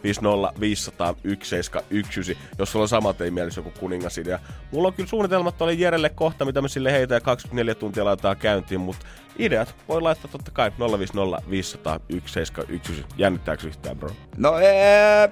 050 0.03 0.59
500 0.59 1.13
1719, 1.13 2.43
jos 2.59 2.71
sulla 2.71 2.83
on 2.83 2.89
samat 2.89 3.21
ei 3.21 3.31
mielessä 3.31 3.59
joku 3.59 3.71
kuningasidea. 3.79 4.39
Mulla 4.71 4.87
on 4.87 4.93
kyllä 4.93 5.09
suunnitelmat 5.09 5.61
oli 5.61 5.79
Jerelle 5.79 6.09
kohta, 6.09 6.45
mitä 6.45 6.61
me 6.61 6.69
sille 6.69 6.91
heitä 6.91 7.13
ja 7.13 7.21
24 7.21 7.75
tuntia 7.75 8.05
laitetaan 8.05 8.37
käyntiin, 8.37 8.81
mutta 8.81 9.05
ideat 9.39 9.75
voi 9.87 10.01
laittaa 10.01 10.31
totta 10.31 10.51
kai 10.51 10.71
050 10.79 11.49
500 11.49 11.99
1719. 11.99 13.15
Jännittääkö 13.17 13.67
yhtään, 13.67 13.97
bro? 13.97 14.09
No 14.37 14.59
ee, 14.59 15.29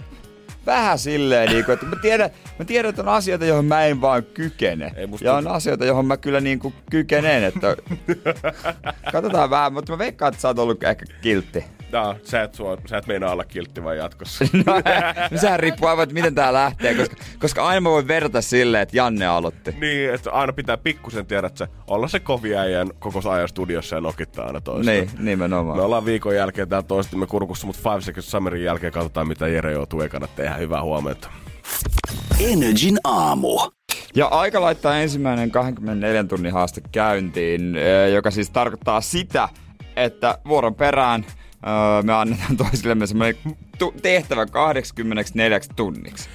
vähän 0.66 1.00
silleen, 1.00 1.50
niin 1.50 1.66
kuin, 1.66 1.74
että 1.74 1.86
mä 1.86 1.96
tiedän, 2.02 2.30
mä 2.60 2.66
tiedän, 2.66 2.90
että 2.90 3.02
on 3.02 3.10
asioita, 3.10 3.46
johon 3.46 3.66
mä 3.66 3.86
en 3.86 4.02
vaan 4.02 4.24
kykene. 4.24 4.92
Ei 4.96 5.08
musta 5.08 5.26
ja 5.26 5.34
on 5.34 5.48
asioita, 5.48 5.86
johon 5.86 6.06
mä 6.06 6.18
kyllä 6.18 6.42
niin 6.42 6.60
kuin 6.60 6.74
kykenen, 6.92 7.44
että 7.44 7.76
katsotaan 9.14 9.50
vähän, 9.50 9.74
mutta 9.74 9.92
mä 9.92 9.98
veikkaan, 9.98 10.30
että 10.30 10.42
sä 10.42 10.48
oot 10.48 10.60
ollut 10.60 10.84
ehkä 10.84 11.06
kiltti. 11.22 11.66
No, 11.92 12.16
sä 12.24 12.44
et, 12.44 12.54
suor, 12.56 12.82
sä 12.86 12.98
et 12.98 13.08
meinaa 13.08 13.32
olla 13.32 13.44
kiltti 13.46 13.84
vai 13.84 13.98
jatkossa. 13.98 14.46
No, 14.66 14.74
no 15.32 15.38
sehän 15.38 15.60
riippuu 15.60 15.88
aivan, 15.88 16.04
että 16.04 16.14
miten 16.14 16.36
tää 16.36 16.54
lähtee, 16.54 16.94
koska, 16.96 17.16
koska 17.40 17.68
aina 17.68 17.82
mä 17.82 17.90
voin 17.90 18.08
verrata 18.08 18.42
silleen, 18.42 18.84
että 18.84 18.98
Janne 18.98 19.26
aloitti. 19.26 19.76
niin, 19.80 20.14
että 20.14 20.32
aina 20.32 20.54
pitää 20.54 20.78
pikkusen 20.78 21.26
tiedä, 21.26 21.48
että 21.48 21.66
se 21.66 21.72
olla 21.88 22.08
se 22.08 22.20
kovi 22.20 22.56
äijä 22.56 22.86
koko 23.00 23.30
ajan 23.30 23.48
studiossa 23.50 23.96
ja 23.96 24.02
nokittaa 24.02 24.46
aina 24.48 24.62
toista. 24.62 24.92
Niin, 24.92 25.10
nimenomaan. 25.20 25.78
Me 25.78 25.84
ollaan 25.84 26.06
viikon 26.06 26.36
jälkeen 26.36 26.70
täällä 26.70 26.88
toistimme 26.88 27.28
kurkussa, 27.28 27.68
mutta 27.68 27.90
Five 27.90 28.02
Seconds 28.02 28.32
Summerin 28.32 28.64
jälkeen 28.64 28.94
katsotaan, 28.94 29.28
mitä 29.28 29.48
Jere 29.48 29.72
joutuu 29.72 30.02
ekana 30.02 30.28
tehdä. 30.28 30.54
Hyvää 30.56 30.82
huomenta. 30.84 31.30
Energin 32.40 32.98
aamu. 33.04 33.60
Ja 34.16 34.28
aika 34.28 34.62
laittaa 34.62 34.98
ensimmäinen 34.98 35.52
24 35.52 36.24
tunnin 36.24 36.54
haaste 36.54 36.82
käyntiin, 36.92 37.76
eh, 37.76 38.14
joka 38.14 38.32
siis 38.32 38.50
tarkoittaa 38.50 39.02
sitä, 39.02 39.50
että 39.96 40.38
vuoron 40.48 40.76
perään 40.76 41.26
eh, 41.28 41.36
me 42.04 42.14
annetaan 42.14 42.58
toisillemme 42.58 43.08
semmoinen 43.08 43.36
tehtävä 44.02 44.46
84 44.46 45.60
tunniksi. 45.76 46.30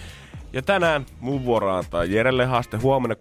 Ja 0.52 0.62
tänään 0.62 1.06
mun 1.20 1.44
vuoro 1.44 1.74
antaa 1.74 2.04
Jerelle 2.04 2.44
haaste. 2.44 2.76
Huomenna 2.76 3.16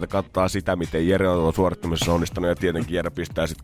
6.20 0.00 0.06
katsotaan 0.06 0.50
sitä, 0.50 0.76
miten 0.76 1.08
Jere 1.08 1.28
on 1.28 1.52
suorittamisessa 1.52 2.12
onnistunut. 2.12 2.48
Ja 2.48 2.54
tietenkin 2.54 2.94
Jere 2.94 3.10
pistää 3.10 3.46
sitten 3.46 3.62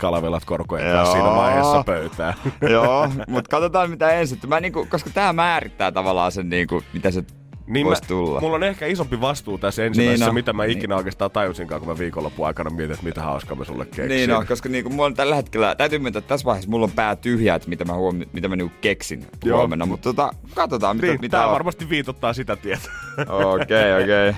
kanssa 0.79 1.17
Joo. 1.17 1.25
siinä 1.25 1.37
vaiheessa 1.37 1.85
pöytään. 1.85 2.35
Joo, 2.71 3.09
mutta 3.29 3.51
katsotaan 3.51 3.91
mitä 3.91 4.11
ensin. 4.11 4.39
Mä 4.47 4.61
niinku, 4.61 4.87
koska 4.91 5.11
tää 5.11 5.33
määrittää 5.33 5.93
tavallaan 5.93 6.33
sen, 6.33 6.49
niinku, 6.49 6.83
mitä 6.93 7.11
se 7.11 7.25
Niin 7.71 7.87
voisi 7.87 8.03
mä, 8.03 8.09
tulla. 8.09 8.41
mulla 8.41 8.57
on 8.57 8.63
ehkä 8.63 8.87
isompi 8.87 9.21
vastuu 9.21 9.59
tässä 9.59 9.85
ensimmäisessä, 9.85 10.13
Niin 10.13 10.21
niin 10.21 10.29
on. 10.29 10.35
mitä 10.35 10.53
mä 10.53 10.67
Niin. 10.67 10.79
ikinä 10.79 10.97
oikeastaan 10.97 11.31
tajusinkaan, 11.31 11.81
kun 11.81 11.89
mä 11.89 11.99
viikonlopun 11.99 12.47
aikana 12.47 12.71
mietin, 12.71 12.93
että 12.95 13.05
mitä 13.05 13.23
hauskaa 13.23 13.57
mä 13.57 13.65
sulle 13.65 13.85
keksin. 13.85 14.09
Niin 14.09 14.33
on, 14.33 14.47
koska 14.47 14.69
niinku, 14.69 14.91
mulla 14.91 15.05
on 15.07 15.15
tällä 15.15 15.35
hetkellä, 15.37 15.75
täytyy 15.75 15.99
myöntää, 15.99 16.19
että 16.19 16.29
tässä 16.29 16.45
vaiheessa 16.45 16.71
mulla 16.71 16.85
on 16.85 16.93
pää 16.93 17.17
tyhjä, 17.17 17.55
että 17.55 17.69
mitä 17.69 17.85
mä, 17.85 17.93
huomi, 17.95 18.29
mitä 18.33 18.49
mä 18.49 18.57
niinku 18.57 18.75
keksin 18.81 19.27
Joo. 19.45 19.59
huomenna. 19.59 19.87
Mutta 19.87 20.03
tota, 20.03 20.31
katsotaan 20.55 20.97
mitä, 20.97 21.07
niin, 21.07 21.21
mitä 21.21 21.37
tää 21.37 21.47
on. 21.47 21.53
varmasti 21.53 21.89
viitottaa 21.89 22.33
sitä 22.33 22.57
tietä. 22.57 22.91
Okei, 23.29 23.95
okei. 24.03 24.29
Okay, 24.29 24.35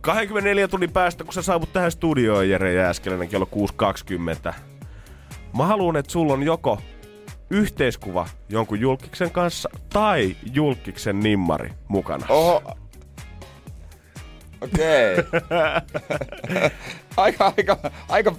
24 0.00 0.68
tunnin 0.68 0.92
päästä, 0.92 1.24
kun 1.24 1.32
sä 1.32 1.42
saavut 1.42 1.72
tähän 1.72 1.90
studioon, 1.90 2.48
Jere 2.48 2.72
Jääskeläinen, 2.72 3.28
kello 3.28 3.48
6.20. 4.48 4.54
Mä 5.56 5.66
haluan, 5.66 5.96
että 5.96 6.12
sulla 6.12 6.32
on 6.32 6.42
joko 6.42 6.78
yhteiskuva 7.50 8.28
jonkun 8.48 8.80
julkiksen 8.80 9.30
kanssa 9.30 9.70
tai 9.92 10.36
julkiksen 10.52 11.20
nimmari 11.20 11.72
mukana. 11.88 12.26
Oho. 12.28 12.62
Okei. 14.60 15.16
aika, 17.16 17.52
aika, 17.56 17.76
aika 18.08 18.32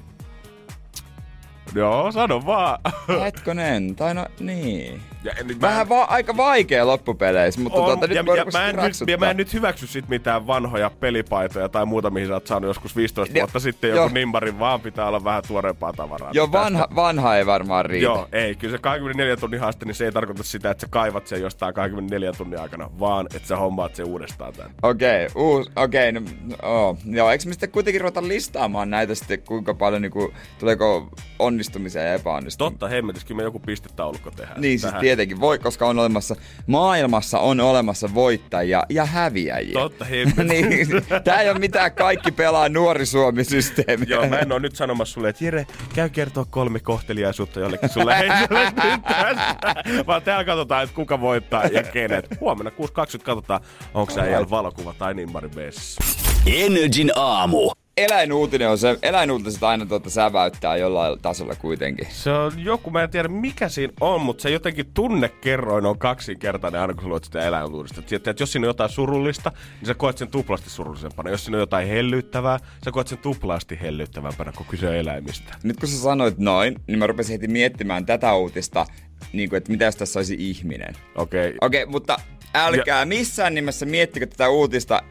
Joo, 1.75 2.11
sano 2.11 2.45
vaan. 2.45 2.79
hetkonen, 3.23 3.95
tai 3.95 4.13
no 4.13 4.25
niin. 4.39 5.01
Ja, 5.23 5.33
nyt 5.43 5.61
Vähän 5.61 5.89
va- 5.89 6.03
aika 6.03 6.37
vaikea 6.37 6.87
loppupeleissä, 6.87 7.61
mutta 7.61 7.79
on, 7.79 7.85
tuota, 7.85 8.13
ja, 8.13 8.23
nyt 8.23 8.35
ja, 8.35 8.43
rupesi 8.43 8.57
mä 8.57 8.69
en 8.69 8.75
nyt, 8.75 8.93
ja 9.07 9.17
mä 9.17 9.29
en 9.29 9.37
nyt 9.37 9.53
hyväksy 9.53 9.87
sit 9.87 10.09
mitään 10.09 10.47
vanhoja 10.47 10.91
pelipaitoja 10.99 11.69
tai 11.69 11.85
muuta, 11.85 12.09
mihin 12.09 12.27
sä 12.27 12.33
oot 12.33 12.47
saanut 12.47 12.67
joskus 12.67 12.95
15 12.95 13.37
Jo- 13.37 13.41
vuotta 13.41 13.59
sitten 13.59 13.89
jo. 13.89 13.95
joku 13.95 14.13
nimmarin, 14.13 14.59
vaan 14.59 14.81
pitää 14.81 15.07
olla 15.07 15.23
vähän 15.23 15.43
tuoreempaa 15.47 15.93
tavaraa. 15.93 16.31
Jo 16.33 16.43
Tästä- 16.47 16.57
vanha, 16.59 16.87
vanha 16.95 17.37
ei 17.37 17.45
varmaan 17.45 17.85
riitä. 17.85 18.03
Joo, 18.03 18.27
ei. 18.31 18.55
Kyllä 18.55 18.71
se 18.71 18.81
24 18.81 19.37
tunnin 19.37 19.59
haaste, 19.59 19.85
niin 19.85 19.95
se 19.95 20.05
ei 20.05 20.11
tarkoita 20.11 20.43
sitä, 20.43 20.71
että 20.71 20.81
sä 20.81 20.87
kaivat 20.89 21.27
sen 21.27 21.41
jostain 21.41 21.73
24 21.73 22.31
tunnin 22.33 22.59
aikana, 22.59 22.89
vaan 22.99 23.27
että 23.35 23.47
sä 23.47 23.57
hommaat 23.57 23.95
sen 23.95 24.05
uudestaan 24.05 24.53
tänne. 24.53 24.73
Okei, 24.81 25.25
okay, 25.25 25.41
uus, 25.43 25.71
okei, 25.75 26.09
okay, 26.09 26.21
no, 26.21 26.55
oh. 26.63 26.97
joo, 27.05 27.31
eikö 27.31 27.45
me 27.45 27.53
sitten 27.53 27.71
kuitenkin 27.71 28.01
ruveta 28.01 28.27
listaamaan 28.27 28.89
näitä 28.89 29.15
sitten, 29.15 29.41
kuinka 29.41 29.73
paljon 29.73 30.01
niinku, 30.01 30.33
tuleeko 30.59 31.09
onnistumiseen 31.39 32.07
ja 32.07 32.13
epäonnistumiseen? 32.13 32.71
Totta, 32.79 32.87
hemmetis, 32.87 33.25
kyllä 33.25 33.37
me 33.37 33.43
joku 33.43 33.59
pistetaulukko 33.59 34.31
tehdään. 34.31 34.61
Niin 34.61 34.79
siis. 34.79 34.93
Tietenkin 35.09 35.39
voi, 35.39 35.59
koska 35.59 35.87
on 35.87 35.99
olemassa, 35.99 36.35
maailmassa 36.67 37.39
on 37.39 37.59
olemassa 37.59 38.13
voittajia 38.13 38.83
ja 38.89 39.05
häviäjiä. 39.05 39.73
Totta, 39.73 40.05
niin, 40.49 40.87
tää 41.23 41.41
ei 41.41 41.49
ole 41.49 41.59
mitään 41.59 41.91
kaikki 41.91 42.31
pelaa 42.31 42.69
nuori 42.69 43.05
Suomi-systeemiä. 43.05 44.05
Joo, 44.07 44.27
mä 44.27 44.39
en 44.39 44.51
oo 44.51 44.59
nyt 44.59 44.75
sanomassa 44.75 45.13
sulle, 45.13 45.29
että 45.29 45.45
Jere, 45.45 45.67
käy 45.95 46.09
kertoa 46.09 46.45
kolme 46.49 46.79
kohteliaisuutta 46.79 47.59
jollekin 47.59 47.89
sulle 47.89 48.19
henkilölle 48.19 48.71
nyt 48.83 49.01
tästä. 49.03 49.75
Vaan 50.07 50.21
täällä 50.21 50.43
katsotaan, 50.43 50.83
että 50.83 50.95
kuka 50.95 51.21
voittaa 51.21 51.65
ja 51.65 51.83
kenet. 51.83 52.39
Huomenna 52.39 52.71
6.20 52.71 52.75
katsotaan, 53.23 53.61
onko 53.93 54.13
se 54.13 54.21
äijällä 54.21 54.49
valokuva 54.49 54.93
tai 54.93 55.13
nimmari 55.13 55.49
beesissä. 55.49 56.01
Energin 56.45 57.11
aamu. 57.15 57.71
Eläinuutinen 57.99 58.69
on 58.69 58.77
se, 58.77 58.97
eläinuutiset 59.01 59.63
aina 59.63 59.85
tuota 59.85 60.09
säväyttää 60.09 60.77
jollain 60.77 61.19
tasolla 61.21 61.55
kuitenkin. 61.55 62.07
Se 62.11 62.31
on 62.31 62.51
joku, 62.57 62.91
mä 62.91 63.03
en 63.03 63.09
tiedä 63.09 63.27
mikä 63.27 63.69
siinä 63.69 63.93
on, 64.01 64.21
mutta 64.21 64.41
se 64.41 64.49
jotenkin 64.49 64.85
tunnekerroin 64.93 65.85
on 65.85 65.99
kaksinkertainen 65.99 66.81
aina 66.81 66.93
kun 66.93 67.03
sä 67.03 67.09
luet 67.09 67.23
sitä 67.23 67.41
eläinuutista. 67.41 68.01
Että 68.11 68.33
jos 68.39 68.51
siinä 68.51 68.65
on 68.65 68.69
jotain 68.69 68.89
surullista, 68.89 69.51
niin 69.79 69.87
sä 69.87 69.93
koet 69.93 70.17
sen 70.17 70.27
tuplasti 70.27 70.69
surullisempana. 70.69 71.29
Jos 71.29 71.45
siinä 71.45 71.57
on 71.57 71.61
jotain 71.61 71.87
hellyttävää, 71.87 72.59
sä 72.85 72.91
koet 72.91 73.07
sen 73.07 73.17
tuplasti 73.17 73.79
hellyttävämpänä, 73.81 74.51
kun 74.57 74.65
kyse 74.69 74.87
on 74.87 74.95
eläimistä. 74.95 75.53
Nyt 75.63 75.79
kun 75.79 75.89
sä 75.89 75.97
sanoit 75.97 76.37
noin, 76.37 76.75
niin 76.87 76.99
mä 76.99 77.07
rupesin 77.07 77.33
heti 77.33 77.47
miettimään 77.47 78.05
tätä 78.05 78.33
uutista, 78.33 78.85
niin 79.33 79.49
kuin, 79.49 79.57
että 79.57 79.71
mitä 79.71 79.85
jos 79.85 79.95
tässä 79.95 80.19
olisi 80.19 80.35
ihminen. 80.39 80.95
Okei, 81.15 81.47
okay. 81.47 81.57
Okei, 81.61 81.85
mutta 81.85 82.17
älkää 82.53 83.05
missään 83.05 83.55
nimessä 83.55 83.85
miettikö 83.85 84.27
tätä 84.27 84.49
uutista 84.49 85.01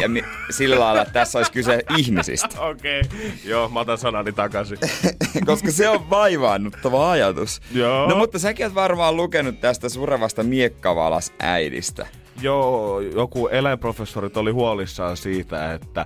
ja 0.00 0.08
mi- 0.08 0.24
sillä 0.50 0.80
lailla, 0.80 1.02
että 1.02 1.12
tässä 1.12 1.38
olisi 1.38 1.52
kyse 1.52 1.82
ihmisistä. 1.98 2.60
Okei, 2.60 3.00
okay. 3.00 3.30
joo, 3.44 3.68
mä 3.68 3.80
otan 3.80 3.98
sanani 3.98 4.32
takaisin. 4.32 4.78
Koska 5.46 5.70
se 5.70 5.88
on 5.88 6.10
vaivaannuttava 6.10 7.10
ajatus. 7.10 7.60
Joo. 7.72 8.08
No 8.08 8.16
mutta 8.16 8.38
säkin 8.38 8.66
oot 8.66 8.74
varmaan 8.74 9.16
lukenut 9.16 9.60
tästä 9.60 9.88
surevasta 9.88 10.42
miekkavalas 10.42 11.32
äidistä. 11.38 12.06
Joo, 12.40 13.00
joku 13.00 13.48
eläinprofessorit 13.48 14.36
oli 14.36 14.50
huolissaan 14.50 15.16
siitä, 15.16 15.74
että 15.74 16.04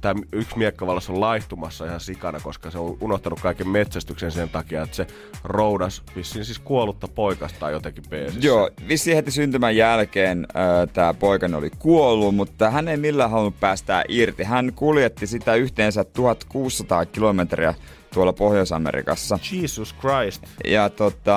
tämä 0.00 0.20
yksi 0.32 0.58
miekkavallas 0.58 1.10
on 1.10 1.20
laihtumassa 1.20 1.86
ihan 1.86 2.00
sikana, 2.00 2.40
koska 2.40 2.70
se 2.70 2.78
on 2.78 2.96
unohtanut 3.00 3.40
kaiken 3.40 3.68
metsästyksen 3.68 4.32
sen 4.32 4.48
takia, 4.48 4.82
että 4.82 4.96
se 4.96 5.06
roudas 5.44 6.02
vissiin 6.16 6.44
siis 6.44 6.58
kuollutta 6.58 7.08
poikasta 7.08 7.58
tai 7.58 7.72
jotenkin 7.72 8.04
peesissä. 8.10 8.46
Joo, 8.46 8.70
vissiin 8.88 9.16
heti 9.16 9.30
syntymän 9.30 9.76
jälkeen 9.76 10.46
äh, 10.56 10.92
tämä 10.92 11.14
poikani 11.14 11.54
oli 11.54 11.70
kuollut, 11.78 12.34
mutta 12.34 12.70
hän 12.70 12.88
ei 12.88 12.96
millään 12.96 13.30
halunnut 13.30 13.60
päästää 13.60 14.04
irti. 14.08 14.42
Hän 14.42 14.72
kuljetti 14.74 15.26
sitä 15.26 15.54
yhteensä 15.54 16.04
1600 16.04 17.06
kilometriä 17.06 17.74
tuolla 18.14 18.32
Pohjois-Amerikassa. 18.32 19.38
Jesus 19.52 19.94
Christ. 20.00 20.42
Ja 20.64 20.90
tota, 20.90 21.36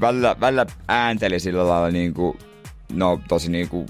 välillä, 0.00 0.36
välillä 0.40 0.66
äänteli 0.88 1.40
sillä 1.40 1.68
lailla 1.68 1.90
niinku, 1.90 2.36
no 2.92 3.20
tosi 3.28 3.50
niinku 3.50 3.86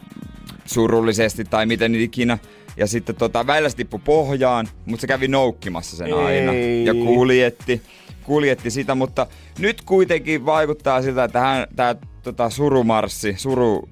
surullisesti 0.64 1.44
tai 1.44 1.66
miten 1.66 1.94
ikinä. 1.94 2.38
Ja 2.76 2.86
sitten 2.86 3.14
tota, 3.16 3.46
välillä 3.46 3.68
se 3.68 3.76
tippui 3.76 4.00
pohjaan, 4.04 4.68
mutta 4.86 5.00
se 5.00 5.06
kävi 5.06 5.28
noukkimassa 5.28 5.96
sen 5.96 6.06
Ei. 6.06 6.12
aina. 6.12 6.52
Ja 6.84 6.94
kuljetti, 6.94 7.82
kuljetti 8.24 8.70
sitä, 8.70 8.94
mutta 8.94 9.26
nyt 9.58 9.82
kuitenkin 9.82 10.46
vaikuttaa 10.46 11.02
siltä, 11.02 11.24
että 11.24 11.40
hän, 11.40 11.66
tää 11.76 11.94
tota, 12.22 12.50
surumarssi, 12.50 13.34
suru, 13.38 13.88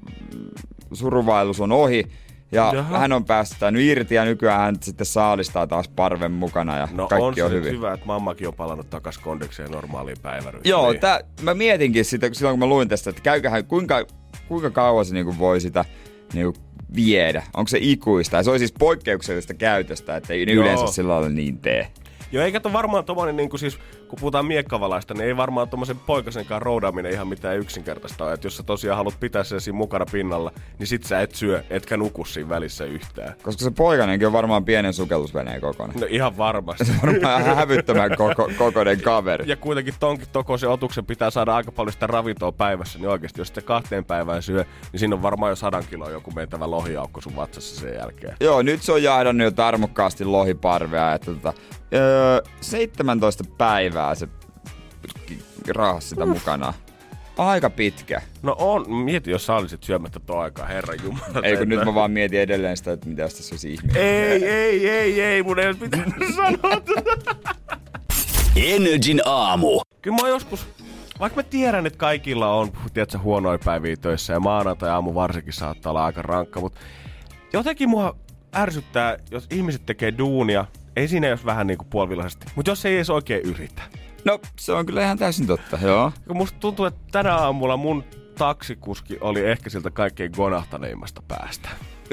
suruvaellus 0.92 1.60
on 1.60 1.72
ohi. 1.72 2.04
Ja 2.52 2.72
Jaha. 2.74 2.98
hän 2.98 3.12
on 3.12 3.24
päästänyt 3.24 3.82
irti 3.82 4.14
ja 4.14 4.24
nykyään 4.24 4.60
hän 4.60 4.76
sitten 4.80 5.06
saalistaa 5.06 5.66
taas 5.66 5.88
parven 5.88 6.32
mukana 6.32 6.78
ja 6.78 6.88
No 6.92 7.06
kaikki 7.08 7.26
on 7.26 7.34
se 7.34 7.44
on, 7.44 7.50
hyvin. 7.52 7.72
hyvä, 7.72 7.92
että 7.92 8.06
mammakin 8.06 8.48
on 8.48 8.54
palannut 8.54 8.90
takas 8.90 9.18
kondikseen 9.18 9.70
normaaliin 9.70 10.16
päivärytmiin. 10.22 10.70
Joo, 10.70 10.90
Niin. 10.90 11.00
tää, 11.00 11.20
mä 11.42 11.54
mietinkin 11.54 12.04
sitä 12.04 12.30
silloin, 12.32 12.52
kun 12.52 12.58
mä 12.68 12.74
luin 12.74 12.88
tästä, 12.88 13.10
että 13.10 13.22
käyköhän, 13.22 13.64
kuinka, 13.64 14.04
kuinka 14.48 14.70
kauan 14.70 15.04
se 15.04 15.14
niinku 15.14 15.38
voi 15.38 15.60
sitä 15.60 15.84
niinku 16.32 16.60
viedä. 16.96 17.42
Onko 17.56 17.68
se 17.68 17.78
ikuista? 17.80 18.36
Ja 18.36 18.42
se 18.42 18.50
on 18.50 18.58
siis 18.58 18.72
poikkeuksellista 18.72 19.54
käytöstä, 19.54 20.16
että 20.16 20.32
ei 20.32 20.46
ne 20.46 20.52
Joo. 20.52 20.64
yleensä 20.64 20.86
sillä 20.86 21.12
lailla 21.12 21.28
niin 21.28 21.58
tee. 21.58 21.88
Joo, 22.32 22.44
eikä 22.44 22.60
to 22.60 22.72
varmaan 22.72 23.04
tommonen, 23.04 23.36
niin 23.36 23.50
kuin 23.50 23.60
siis, 23.60 23.78
kun 24.10 24.18
puhutaan 24.20 24.46
miekkavalaista, 24.46 25.14
niin 25.14 25.24
ei 25.24 25.36
varmaan 25.36 25.68
tommosen 25.68 25.98
poikasenkaan 25.98 26.62
roudaaminen 26.62 27.12
ihan 27.12 27.28
mitään 27.28 27.58
yksinkertaista 27.58 28.24
ole. 28.24 28.32
Että 28.32 28.46
jos 28.46 28.56
sä 28.56 28.62
tosiaan 28.62 28.96
haluat 28.96 29.20
pitää 29.20 29.44
sen 29.44 29.60
siinä 29.60 29.76
mukana 29.76 30.06
pinnalla, 30.12 30.52
niin 30.78 30.86
sit 30.86 31.04
sä 31.04 31.20
et 31.20 31.34
syö, 31.34 31.62
etkä 31.70 31.96
nuku 31.96 32.24
siinä 32.24 32.48
välissä 32.48 32.84
yhtään. 32.84 33.34
Koska 33.42 33.64
se 33.64 33.70
poikanenkin 33.70 34.26
on 34.26 34.32
varmaan 34.32 34.64
pienen 34.64 34.92
sukellusveneen 34.92 35.60
kokoinen. 35.60 36.00
No 36.00 36.06
ihan 36.10 36.36
varmasti. 36.36 36.84
Varmaan 37.06 37.44
hävyttömän 37.56 38.16
koko, 38.16 38.50
kokoinen 38.58 39.00
kaveri. 39.00 39.44
Ja 39.48 39.56
kuitenkin 39.56 39.94
tonkin 40.00 40.28
tokoisen 40.32 40.70
otuksen 40.70 41.06
pitää 41.06 41.30
saada 41.30 41.56
aika 41.56 41.72
paljon 41.72 41.92
sitä 41.92 42.06
ravintoa 42.06 42.52
päivässä, 42.52 42.98
niin 42.98 43.08
oikeasti 43.08 43.40
jos 43.40 43.48
sitä 43.48 43.62
kahteen 43.62 44.04
päivään 44.04 44.42
syö, 44.42 44.64
niin 44.92 45.00
siinä 45.00 45.14
on 45.14 45.22
varmaan 45.22 45.50
jo 45.50 45.56
sadan 45.56 45.84
kiloa 45.90 46.10
joku 46.10 46.30
mentävä 46.30 46.70
lohiaukko 46.70 47.20
sun 47.20 47.36
vatsassa 47.36 47.80
sen 47.80 47.94
jälkeen. 47.94 48.36
Joo, 48.40 48.62
nyt 48.62 48.82
se 48.82 48.92
on 48.92 49.02
jahdannut 49.02 49.44
jo 49.44 49.50
tarmokkaasti 49.50 50.24
lohiparvea. 50.24 51.14
Että 51.14 51.34
tota, 51.34 51.52
öö, 51.94 52.42
17 52.60 53.44
päivää 53.58 54.14
se 54.14 54.28
raahasi 55.68 56.08
sitä 56.08 56.26
mukana. 56.26 56.74
Aika 57.38 57.70
pitkä. 57.70 58.22
No 58.42 58.56
on, 58.58 58.90
mieti 58.92 59.30
jos 59.30 59.46
sä 59.46 59.54
olisit 59.54 59.82
syömättä 59.82 60.20
tuo 60.20 60.36
aikaa, 60.36 60.66
herran 60.66 60.98
jumala. 61.04 61.40
Ei 61.42 61.56
kun 61.56 61.68
nyt 61.68 61.84
mä 61.84 61.94
vaan 61.94 62.10
mietin 62.10 62.40
edelleen 62.40 62.76
sitä, 62.76 62.92
että 62.92 63.08
mitä 63.08 63.22
tässä 63.22 63.54
olisi 63.54 63.72
ihminen. 63.72 64.02
Ei, 64.02 64.44
ei, 64.44 64.88
ei, 64.88 65.20
ei, 65.20 65.42
mun 65.42 65.58
ei 65.58 65.66
olisi 65.66 65.80
pitänyt 65.80 66.14
sanoa 66.36 66.80
tätä. 66.80 67.54
Energin 68.56 69.20
aamu. 69.24 69.80
Kyllä 70.02 70.16
mä 70.22 70.28
joskus, 70.28 70.66
vaikka 71.20 71.36
mä 71.36 71.42
tiedän, 71.42 71.86
että 71.86 71.98
kaikilla 71.98 72.54
on, 72.54 72.72
tiedätkö, 72.94 73.18
huonoja 73.18 73.58
päiviä 73.64 73.96
töissä 73.96 74.32
ja 74.32 74.40
maanantai-aamu 74.40 75.14
varsinkin 75.14 75.52
saattaa 75.52 75.90
olla 75.90 76.04
aika 76.04 76.22
rankka, 76.22 76.60
mutta 76.60 76.80
jotenkin 77.52 77.88
mua 77.88 78.16
ärsyttää, 78.56 79.16
jos 79.30 79.46
ihmiset 79.50 79.86
tekee 79.86 80.18
duunia, 80.18 80.64
ei 81.00 81.08
siinä 81.08 81.26
jos 81.26 81.44
vähän 81.44 81.66
niinku 81.66 81.84
puolivillaisesti, 81.84 82.46
mutta 82.54 82.70
jos 82.70 82.84
ei 82.84 82.94
edes 82.94 83.10
oikein 83.10 83.42
yritä. 83.42 83.82
No, 84.24 84.38
se 84.56 84.72
on 84.72 84.86
kyllä 84.86 85.02
ihan 85.04 85.18
täysin 85.18 85.46
totta, 85.46 85.78
joo. 85.82 86.12
Kun 86.26 86.36
musta 86.36 86.58
tuntuu, 86.58 86.84
että 86.84 87.00
tänä 87.12 87.36
aamulla 87.36 87.76
mun 87.76 88.04
taksikuski 88.38 89.18
oli 89.20 89.46
ehkä 89.46 89.70
siltä 89.70 89.90
kaikkein 89.90 90.32
gonahtaneimmasta 90.36 91.22
päästä. 91.28 91.68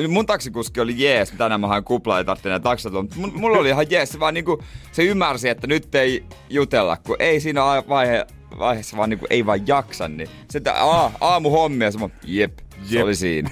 Mun 0.08 0.26
taksikuski 0.26 0.80
oli 0.80 0.94
jees, 0.98 1.32
tänään 1.32 1.62
mä 1.62 1.68
hain 1.68 1.84
kuplaa 1.84 2.18
ja 2.18 2.24
tarvitsin 2.24 2.50
näitä 2.50 2.64
taksilla, 2.64 3.02
mutta 3.02 3.18
mulla 3.40 3.58
oli 3.58 3.70
ihan 3.70 3.86
jees, 3.90 4.10
se 4.10 4.20
vaan 4.20 4.34
niinku, 4.34 4.64
se 4.92 5.04
ymmärsi, 5.04 5.50
että 5.50 5.68
nyt 5.68 5.96
ei 5.96 6.26
jutella, 6.50 6.98
kun 6.98 7.16
ei 7.20 7.40
siinä 7.40 7.62
vaihe, 7.90 8.28
vaiheessa 8.60 8.98
vaan 8.98 9.10
niinku 9.10 9.26
ei 9.30 9.46
vaan 9.46 9.68
jaksa, 9.68 10.08
niin 10.08 10.30
se, 10.50 10.58
että 10.58 10.74
aa, 10.74 11.12
aamuhommia, 11.22 11.92
se 11.92 12.00
jep, 12.24 12.60
se 12.84 12.96
Jep. 12.96 13.04
oli 13.04 13.16
siinä. 13.16 13.50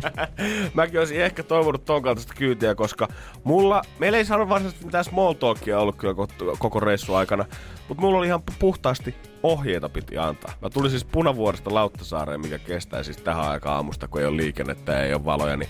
Mäkin 0.74 0.98
olisin 0.98 1.20
ehkä 1.20 1.42
toivonut 1.42 1.84
ton 1.84 2.02
kaltaista 2.02 2.34
kyytiä, 2.34 2.74
koska 2.74 3.08
mulla, 3.44 3.82
meillä 3.98 4.18
ei 4.18 4.24
saanut 4.24 4.48
varsinaisesti 4.48 4.84
mitään 4.86 5.04
small 5.04 5.32
talkia 5.32 5.80
ollut 5.80 5.96
kyllä 5.96 6.14
koko- 6.58 6.80
reissu 6.80 7.14
aikana, 7.14 7.44
mutta 7.88 8.00
mulla 8.00 8.18
oli 8.18 8.26
ihan 8.26 8.42
puhtaasti 8.58 9.14
ohjeita 9.42 9.88
piti 9.88 10.18
antaa. 10.18 10.52
Mä 10.62 10.70
tulin 10.70 10.90
siis 10.90 11.04
Punavuoresta 11.04 11.74
Lauttasaareen, 11.74 12.40
mikä 12.40 12.58
kestää 12.58 13.02
siis 13.02 13.16
tähän 13.16 13.44
aikaan 13.44 13.76
aamusta, 13.76 14.08
kun 14.08 14.20
ei 14.20 14.26
ole 14.26 14.36
liikennettä 14.36 14.92
ja 14.92 15.02
ei 15.04 15.14
ole 15.14 15.24
valoja, 15.24 15.56
niin 15.56 15.68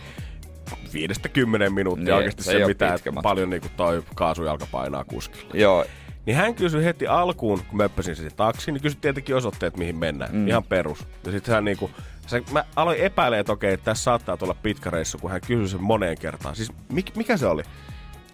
viidestä 0.93 1.29
kymmenen 1.29 1.73
minuuttia 1.73 2.05
Niin, 2.05 2.15
oikeasti 2.15 2.43
se 2.43 2.53
se, 2.53 2.67
mitä 2.67 2.99
paljon 3.23 3.51
niinku 3.51 3.69
toi 3.77 4.03
kaasujalka 4.15 4.67
painaa 4.73 5.05
kuskilla. 5.05 5.51
Joo, 5.55 5.85
Niin 6.29 6.37
hän 6.37 6.55
kysyi 6.55 6.85
heti 6.85 7.07
alkuun, 7.07 7.61
kun 7.69 7.77
mä 7.77 7.85
öppäsin 7.85 8.17
se 8.17 8.31
taksiin, 8.31 8.73
niin 8.73 8.83
kysyi 8.83 8.99
tietenkin 9.01 9.37
osoitteet, 9.37 9.77
mihin 9.77 9.97
mennään. 9.97 10.35
Mm. 10.35 10.49
Ihan 10.49 10.65
perus. 10.65 11.07
Ja 11.25 11.33
sitten 11.33 11.55
hän 11.55 11.65
niinku, 11.65 11.91
se, 12.27 12.43
mä 12.53 12.65
aloin 12.77 12.99
epäilemään, 12.99 13.41
että 13.41 13.53
okei, 13.53 13.73
että 13.73 13.85
tässä 13.85 14.05
saattaa 14.05 14.37
tulla 14.37 14.55
pitkä 14.55 14.91
reissu, 14.91 15.19
kun 15.19 15.31
hän 15.31 15.41
kysyi 15.47 15.69
sen 15.69 15.83
moneen 15.83 16.19
kertaan. 16.19 16.57
Siis 16.57 16.73
mik, 16.93 17.17
mikä 17.17 17.37
se 17.37 17.47
oli? 17.47 17.63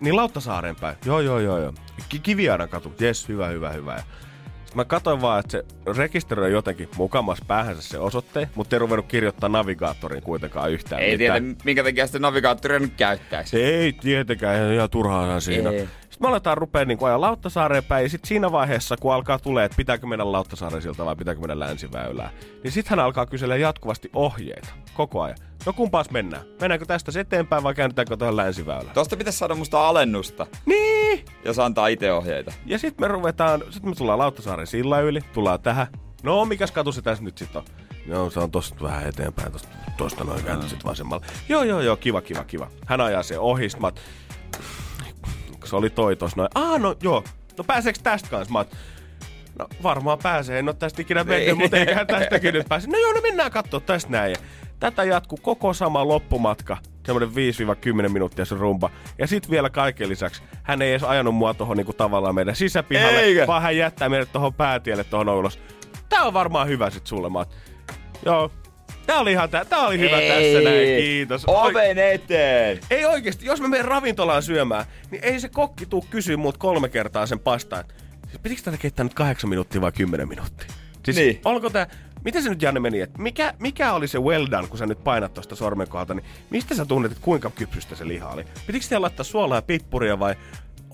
Niin 0.01 0.17
Lauttasaaren 0.17 0.77
päin. 0.77 0.97
Joo, 1.05 1.21
joo, 1.21 1.39
joo, 1.39 1.59
joo. 1.59 1.73
Ki- 2.09 2.49
katu. 2.71 2.95
Jes, 3.01 3.29
hyvä, 3.29 3.47
hyvä, 3.49 3.71
hyvä. 3.71 3.97
Sitten 3.97 4.77
mä 4.77 4.85
katsoin 4.85 5.21
vaan, 5.21 5.41
että 5.41 5.51
se 5.51 5.65
rekisteröi 5.97 6.53
jotenkin 6.53 6.89
mukamas 6.97 7.39
päähänsä 7.47 7.83
se 7.83 7.99
osoitteen, 7.99 8.49
mutta 8.55 8.77
ei 8.77 8.81
ruvennut 8.81 9.07
kirjoittaa 9.07 9.49
navigaattoriin 9.49 10.23
kuitenkaan 10.23 10.71
yhtään 10.71 11.03
ei 11.03 11.17
mitään. 11.19 11.43
tiedä 11.43 11.57
minkä 11.65 11.85
takia 11.85 12.07
sitä 12.07 12.19
navigaattoria 12.19 12.79
nyt 12.79 12.95
käyttäisi. 12.97 13.51
Se 13.51 13.59
ei 13.59 13.93
tietenkään, 13.93 14.57
ihan, 14.57 14.73
ihan 14.73 14.91
turhaa 14.91 15.41
siinä. 15.41 15.71
Ei. 15.71 15.89
Sitten 16.15 16.27
me 16.27 16.31
aletaan 16.31 16.59
rupea 16.59 16.85
niin 16.85 16.99
ajaa 17.03 17.21
Lauttasaareen 17.21 17.85
päin, 17.85 18.03
ja 18.03 18.09
sitten 18.09 18.29
siinä 18.29 18.53
vaiheessa, 18.53 18.97
kun 18.97 19.15
alkaa 19.15 19.39
tulee, 19.39 19.65
että 19.65 19.77
pitääkö 19.77 20.07
mennä 20.07 20.33
Lauttasaaren 20.33 20.83
siltä 20.83 21.05
vai 21.05 21.17
pitääkö 21.17 21.41
mennä 21.41 21.59
länsiväylään, 21.59 22.31
niin 22.65 22.73
sitten 22.73 22.91
hän 22.91 23.05
alkaa 23.05 23.27
kysellä 23.27 23.57
jatkuvasti 23.57 24.11
ohjeita 24.13 24.69
koko 24.97 25.23
ajan. 25.23 25.39
No 25.67 25.73
kumpaas 25.73 26.11
mennään? 26.11 26.43
Mennäänkö 26.61 26.87
tästä 26.87 27.21
eteenpäin 27.21 27.63
vai 27.63 27.75
käännetäänkö 27.75 28.17
tuohon 28.17 28.37
länsiväylään? 28.37 28.95
Tosta 28.95 29.17
pitäisi 29.17 29.39
saada 29.39 29.55
musta 29.55 29.89
alennusta, 29.89 30.47
Niin! 30.67 31.25
jos 31.45 31.59
antaa 31.59 31.87
itse 31.87 32.13
ohjeita. 32.13 32.53
Ja 32.67 32.79
sitten 32.79 33.05
me 33.05 33.09
ruvetaan, 33.09 33.63
sitten 33.71 33.91
me 33.91 33.95
tullaan 33.95 34.19
Lauttasaaren 34.19 34.67
sillä 34.67 35.01
yli, 35.01 35.21
tullaan 35.33 35.61
tähän. 35.61 35.87
No, 36.23 36.45
mikäs 36.45 36.71
katu 36.71 36.93
se 36.93 37.03
tässä 37.03 37.25
nyt 37.25 37.39
sitten 37.39 37.59
on? 37.63 37.67
Joo, 38.07 38.31
se 38.31 38.41
on 38.41 38.51
tosta 38.51 38.77
vähän 38.85 39.09
eteenpäin, 39.09 39.53
tosta, 39.53 39.69
tosta 39.97 40.25
noin 40.25 40.45
kääntä 40.45 40.69
sit 40.69 40.85
vasemmalle. 40.85 41.27
Joo, 41.49 41.63
joo, 41.63 41.81
joo, 41.81 41.97
kiva, 41.97 42.21
kiva, 42.21 42.45
kiva. 42.45 42.69
Hän 42.87 43.01
ajaa 43.01 43.23
se 43.23 43.39
ohi, 43.39 43.69
sit 43.69 43.81
mä 43.81 43.87
oot, 43.87 44.01
se 45.67 45.77
oli 45.77 45.91
toi 45.91 46.17
tossa 46.17 46.37
noin. 46.37 46.49
Ah, 46.55 46.81
no 46.81 46.95
joo. 47.03 47.25
No 47.59 47.65
pääseekö 47.65 47.99
tästä 48.03 48.29
kanssa? 48.29 48.53
Mä 48.53 48.59
oot, 48.59 48.69
No 49.59 49.67
varmaan 49.83 50.19
pääsee, 50.23 50.59
en 50.59 50.69
ole 50.69 50.75
tästä 50.79 51.03
ikinä 51.03 51.25
mennyt, 51.25 51.59
mutta 51.59 51.77
eiköhän 51.77 52.07
tästäkin 52.07 52.55
nyt 52.55 52.69
pääse. 52.69 52.91
No 52.91 52.99
joo, 52.99 53.13
no 53.13 53.21
mennään 53.21 53.51
katsoa 53.51 53.81
tästä 53.81 54.11
näin. 54.11 54.31
Ja 54.31 54.37
tätä 54.81 55.05
jatkuu 55.05 55.39
koko 55.43 55.73
sama 55.73 56.09
loppumatka, 56.09 56.77
semmoinen 57.07 57.29
5-10 58.07 58.09
minuuttia 58.09 58.45
se 58.45 58.55
rumba. 58.55 58.91
Ja 59.19 59.27
sitten 59.27 59.51
vielä 59.51 59.71
kaiken 59.71 60.09
lisäksi, 60.09 60.43
hän 60.63 60.83
ei 60.83 60.91
edes 60.91 61.03
ajanut 61.03 61.35
mua 61.35 61.55
tuohon 61.55 61.77
niinku 61.77 61.93
tavallaan 61.93 62.35
meidän 62.35 62.57
sisäpihalle, 62.57 63.21
Eikä. 63.21 63.47
vaan 63.47 63.63
hän 63.63 63.77
jättää 63.77 64.09
meidät 64.09 64.33
tuohon 64.33 64.55
päätielle 64.55 65.05
tuohon 65.05 65.29
ulos. 65.29 65.59
Tää 66.09 66.23
on 66.23 66.33
varmaan 66.33 66.69
hyvä 66.69 66.91
sit 66.91 67.07
sulle, 67.07 67.31
mä 67.31 67.39
oot, 67.39 67.57
Joo, 68.25 68.51
tää 69.07 69.19
oli 69.19 69.33
ihan 69.33 69.51
tää, 69.51 69.65
tää 69.65 69.87
oli 69.87 69.99
hyvä 69.99 70.17
tässä 70.17 70.61
näin, 70.65 70.99
kiitos. 70.99 71.45
Oven 71.47 71.99
eteen! 71.99 72.81
ei 72.91 73.05
oikeesti, 73.05 73.47
jos 73.47 73.61
mä 73.61 73.69
menen 73.69 73.85
ravintolaan 73.85 74.43
syömään, 74.43 74.85
niin 75.11 75.25
ei 75.25 75.41
se 75.41 75.49
kokki 75.49 75.87
tuu 75.87 76.07
kysyä 76.11 76.37
mut 76.37 76.57
kolme 76.57 76.89
kertaa 76.89 77.27
sen 77.27 77.39
pastaan. 77.39 77.85
Siis 78.29 78.39
pitikö 78.43 78.63
tätä 78.63 78.77
keittää 78.77 79.05
nyt 79.05 79.15
kahdeksan 79.15 79.51
minuuttia 79.51 79.81
vai 79.81 79.93
kymmenen 79.93 80.29
minuuttia? 80.29 80.69
Siis 81.05 81.17
Niin. 81.17 81.41
onko 81.45 81.71
tää, 81.71 81.87
miten 82.25 82.43
se 82.43 82.49
nyt 82.49 82.63
Janne 82.63 82.81
meni, 82.81 83.01
että 83.01 83.23
mikä, 83.23 83.55
mikä 83.59 83.93
oli 83.93 84.09
se 84.09 84.19
well 84.19 84.47
done, 84.51 84.69
kun 84.69 84.79
sä 84.79 84.87
nyt 84.87 85.05
painat 85.05 85.35
tosta 85.35 85.57
sormen 85.57 85.89
kohdalta, 85.89 86.15
niin 86.15 86.25
mistä 86.51 86.75
sä 86.75 86.85
tunnet, 86.85 87.13
että 87.13 87.25
kuinka 87.25 87.51
kypsystä 87.51 87.97
se 87.97 88.09
liha 88.09 88.29
oli? 88.29 88.45
Pitikö 88.67 88.87
siellä 88.87 89.05
laittaa 89.05 89.25
suolaa 89.25 89.59
ja 89.59 89.63
pippuria 89.63 90.19
vai 90.19 90.35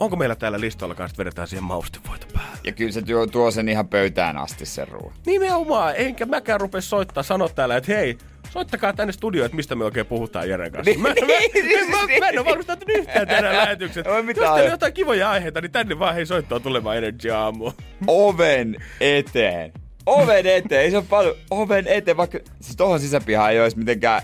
onko 0.00 0.16
meillä 0.16 0.36
täällä 0.36 0.60
listoilla 0.60 0.94
kanssa, 0.94 1.12
että 1.12 1.20
vedetään 1.20 1.48
siihen 1.48 1.64
maustevoita 1.64 2.26
päälle? 2.34 2.58
Ja 2.64 2.72
kyllä 2.72 2.92
se 2.92 3.02
tuo, 3.02 3.26
tuo 3.26 3.50
sen 3.50 3.68
ihan 3.68 3.88
pöytään 3.88 4.36
asti 4.38 4.66
sen 4.66 4.88
ruoan. 4.88 5.14
Nimenomaan, 5.26 5.94
enkä 5.96 6.26
mäkään 6.26 6.60
rupea 6.60 6.80
soittaa, 6.80 7.22
sanoa 7.22 7.48
täällä, 7.48 7.76
että 7.76 7.92
hei, 7.92 8.18
soittakaa 8.50 8.92
tänne 8.92 9.12
studioon, 9.12 9.46
että 9.46 9.56
mistä 9.56 9.74
me 9.74 9.84
oikein 9.84 10.06
puhutaan 10.06 10.48
Jeren 10.48 10.72
kanssa. 10.72 10.98
Mä, 10.98 11.08
mä, 11.08 11.14
mä, 11.14 11.96
mä, 11.96 12.18
mä 12.20 12.28
en 12.28 12.38
ole 12.38 12.46
valmistanut 12.46 12.84
yhtään 12.88 13.28
tänään 13.28 13.56
lähetykset. 13.56 14.06
Jos 14.36 14.52
teillä 14.54 14.70
jotain 14.70 14.92
kivoja 14.92 15.30
aiheita, 15.30 15.60
niin 15.60 15.72
tänne 15.72 15.98
vaan 15.98 16.14
hei 16.14 16.26
soittaa 16.26 16.60
tulemaan 16.60 16.96
Energy 16.96 17.30
Aamu. 17.30 17.72
Oven 18.06 18.76
eteen! 19.00 19.72
Oven 20.06 20.46
eteen! 20.46 20.82
Ei 20.82 20.90
se 20.90 20.96
ole 20.96 21.04
paljon. 21.10 21.34
Oven 21.50 21.86
eteen, 21.88 22.16
vaikka 22.16 22.38
siis 22.60 22.76
tohon 22.76 23.00
sisäpihaan 23.00 23.52
ei 23.52 23.60
olisi 23.60 23.78
mitenkään... 23.78 24.22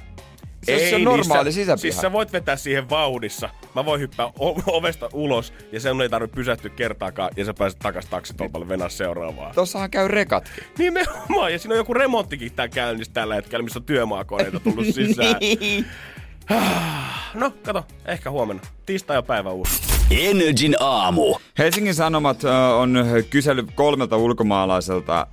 Se 0.67 0.75
ei, 0.75 0.91
se 0.91 0.97
on 0.97 1.05
normaali 1.05 1.45
niissä- 1.45 1.53
sisäpiha. 1.61 1.77
Siis 1.77 2.01
sä 2.01 2.13
voit 2.13 2.33
vetää 2.33 2.57
siihen 2.57 2.91
vauhdissa. 2.91 3.49
Mä 3.75 3.85
voin 3.85 4.01
hyppää 4.01 4.31
ovesta 4.67 5.09
ulos 5.13 5.53
ja 5.73 5.81
sen 5.81 6.01
ei 6.01 6.09
tarvitse 6.09 6.35
pysähtyä 6.35 6.71
kertaakaan 6.71 7.31
ja 7.37 7.45
sä 7.45 7.55
pääset 7.55 7.79
takas 7.79 8.07
taksitolpalle 8.07 8.69
venää 8.69 8.89
seuraavaan. 8.89 9.55
Tossahan 9.55 9.91
käy 9.91 10.09
rekatkin. 10.09 10.65
Nimenomaan, 10.79 11.53
ja 11.53 11.59
siinä 11.59 11.73
on 11.75 11.79
joku 11.79 11.95
remonttikin 11.95 12.53
tää 12.53 12.69
käynnissä 12.69 13.13
tällä 13.13 13.35
hetkellä, 13.35 13.63
missä 13.63 13.79
on 13.79 13.85
työmaakoneita 13.85 14.61
tullut 14.61 14.87
sisään. 14.95 15.37
No, 17.35 17.53
kato, 17.65 17.85
ehkä 18.07 18.31
huomenna. 18.31 18.63
Tiistai 18.87 19.19
on 19.19 19.25
päivä 19.25 19.51
uusi. 19.51 19.96
Energin 20.11 20.77
aamu. 20.81 21.35
Helsingin 21.59 21.95
Sanomat 21.95 22.45
on 22.79 23.07
kysely 23.31 23.67
kolmelta 23.75 24.17
ulkomaalaiselta, 24.17 25.27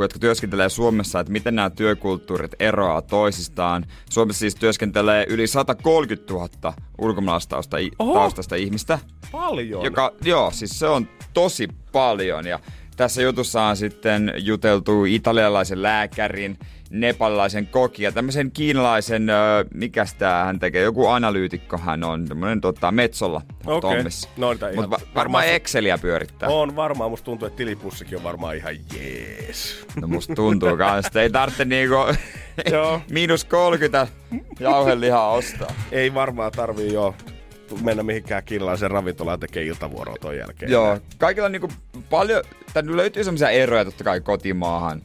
jotka 0.00 0.18
työskentelee 0.18 0.68
Suomessa, 0.68 1.20
että 1.20 1.32
miten 1.32 1.54
nämä 1.54 1.70
työkulttuurit 1.70 2.54
eroaa 2.60 3.02
toisistaan. 3.02 3.86
Suomessa 4.10 4.40
siis 4.40 4.54
työskentelee 4.54 5.26
yli 5.28 5.46
130 5.46 6.32
000 6.32 6.74
ulkomaalaistausta 6.98 7.76
Oho. 7.98 8.14
taustasta 8.14 8.56
ihmistä. 8.56 8.98
Paljon. 9.32 9.84
Joka, 9.84 10.12
joo, 10.24 10.50
siis 10.50 10.78
se 10.78 10.86
on 10.86 11.08
tosi 11.34 11.68
paljon. 11.92 12.46
Ja 12.46 12.58
tässä 12.96 13.22
jutussa 13.22 13.62
on 13.62 13.76
sitten 13.76 14.32
juteltu 14.36 15.04
italialaisen 15.04 15.82
lääkärin, 15.82 16.58
nepalilaisen 16.90 17.66
kokin 17.66 18.04
ja 18.04 18.12
tämmöisen 18.12 18.50
kiinalaisen, 18.50 19.30
ö, 19.30 19.64
mikäs 19.74 20.14
tää 20.14 20.44
hän 20.44 20.58
tekee, 20.58 20.82
joku 20.82 21.06
analyytikko 21.06 21.78
hän 21.78 22.04
on, 22.04 22.24
tämmönen 22.28 22.60
tota, 22.60 22.92
Metsolla 22.92 23.42
Okei. 23.66 23.80
Tommissa. 23.80 24.28
No, 24.36 24.46
Mutta 24.74 24.90
va- 24.90 25.00
varmaan 25.14 25.44
se- 25.44 25.54
Exceliä 25.54 25.98
pyörittää. 25.98 26.48
On 26.48 26.76
varmaan, 26.76 27.10
musta 27.10 27.24
tuntuu, 27.24 27.46
että 27.48 27.56
tilipussikin 27.56 28.18
on 28.18 28.24
varmaan 28.24 28.56
ihan 28.56 28.74
jees. 28.96 29.86
No 30.00 30.08
musta 30.08 30.34
tuntuu 30.34 30.76
kanssa, 30.76 31.22
ei 31.22 31.30
tarvitse 31.30 31.64
niinku 31.64 31.94
Joo. 32.72 33.00
miinus 33.10 33.44
30 33.44 34.06
jauhelihaa 34.60 35.30
ostaa. 35.32 35.72
Ei 35.92 36.14
varmaan 36.14 36.52
tarvii 36.52 36.92
jo 36.92 37.14
mennä 37.82 38.02
mihinkään 38.02 38.42
kiinalaisen 38.44 38.90
ravintolaan 38.90 39.40
tekee 39.40 39.62
iltavuoroa 39.64 40.16
ton 40.20 40.36
jälkeen. 40.36 40.72
Joo, 40.72 40.98
kaikilla 41.18 41.46
on 41.46 41.52
niinku 41.52 41.68
paljon, 42.10 42.42
tänne 42.72 42.96
löytyy 42.96 43.24
semmoisia 43.24 43.50
eroja 43.50 43.84
totta 43.84 44.04
kai 44.04 44.20
kotimaahan 44.20 45.02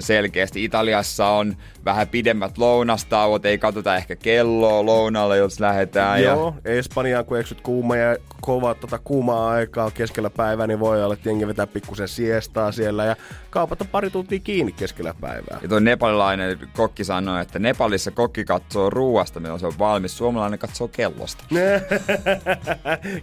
selkeästi. 0.00 0.64
Italiassa 0.64 1.26
on 1.26 1.56
vähän 1.84 2.08
pidemmät 2.08 2.58
lounastauot, 2.58 3.44
ei 3.44 3.58
katsota 3.58 3.96
ehkä 3.96 4.16
kelloa 4.16 4.86
lounalle, 4.86 5.36
jos 5.36 5.60
lähdetään. 5.60 6.22
Joo, 6.22 6.54
Espanjaan 6.64 7.24
kun 7.24 7.38
eksyt 7.38 7.60
kuuma 7.60 7.96
ja 7.96 8.16
kova 8.40 8.74
tota, 8.74 8.98
kuumaa 8.98 9.50
aikaa 9.50 9.90
keskellä 9.90 10.30
päivää, 10.30 10.66
niin 10.66 10.80
voi 10.80 11.04
olla, 11.04 11.14
että 11.14 11.28
jengi 11.28 11.46
vetää 11.46 11.66
pikkusen 11.66 12.08
siestaa 12.08 12.72
siellä 12.72 13.04
ja 13.04 13.16
kaupat 13.50 13.80
on 13.80 13.86
pari 13.86 14.10
tuntia 14.10 14.38
kiinni 14.38 14.72
keskellä 14.72 15.14
päivää. 15.20 15.58
Ja 15.62 15.68
tuo 15.68 15.80
nepalilainen 15.80 16.58
kokki 16.76 17.04
sanoi, 17.04 17.42
että 17.42 17.58
Nepalissa 17.58 18.10
kokki 18.10 18.44
katsoo 18.44 18.90
ruuasta, 18.90 19.40
milloin 19.40 19.60
se 19.60 19.66
on 19.66 19.78
valmis. 19.78 20.18
Suomalainen 20.18 20.58
katsoo 20.58 20.88
kellosta. 20.88 21.44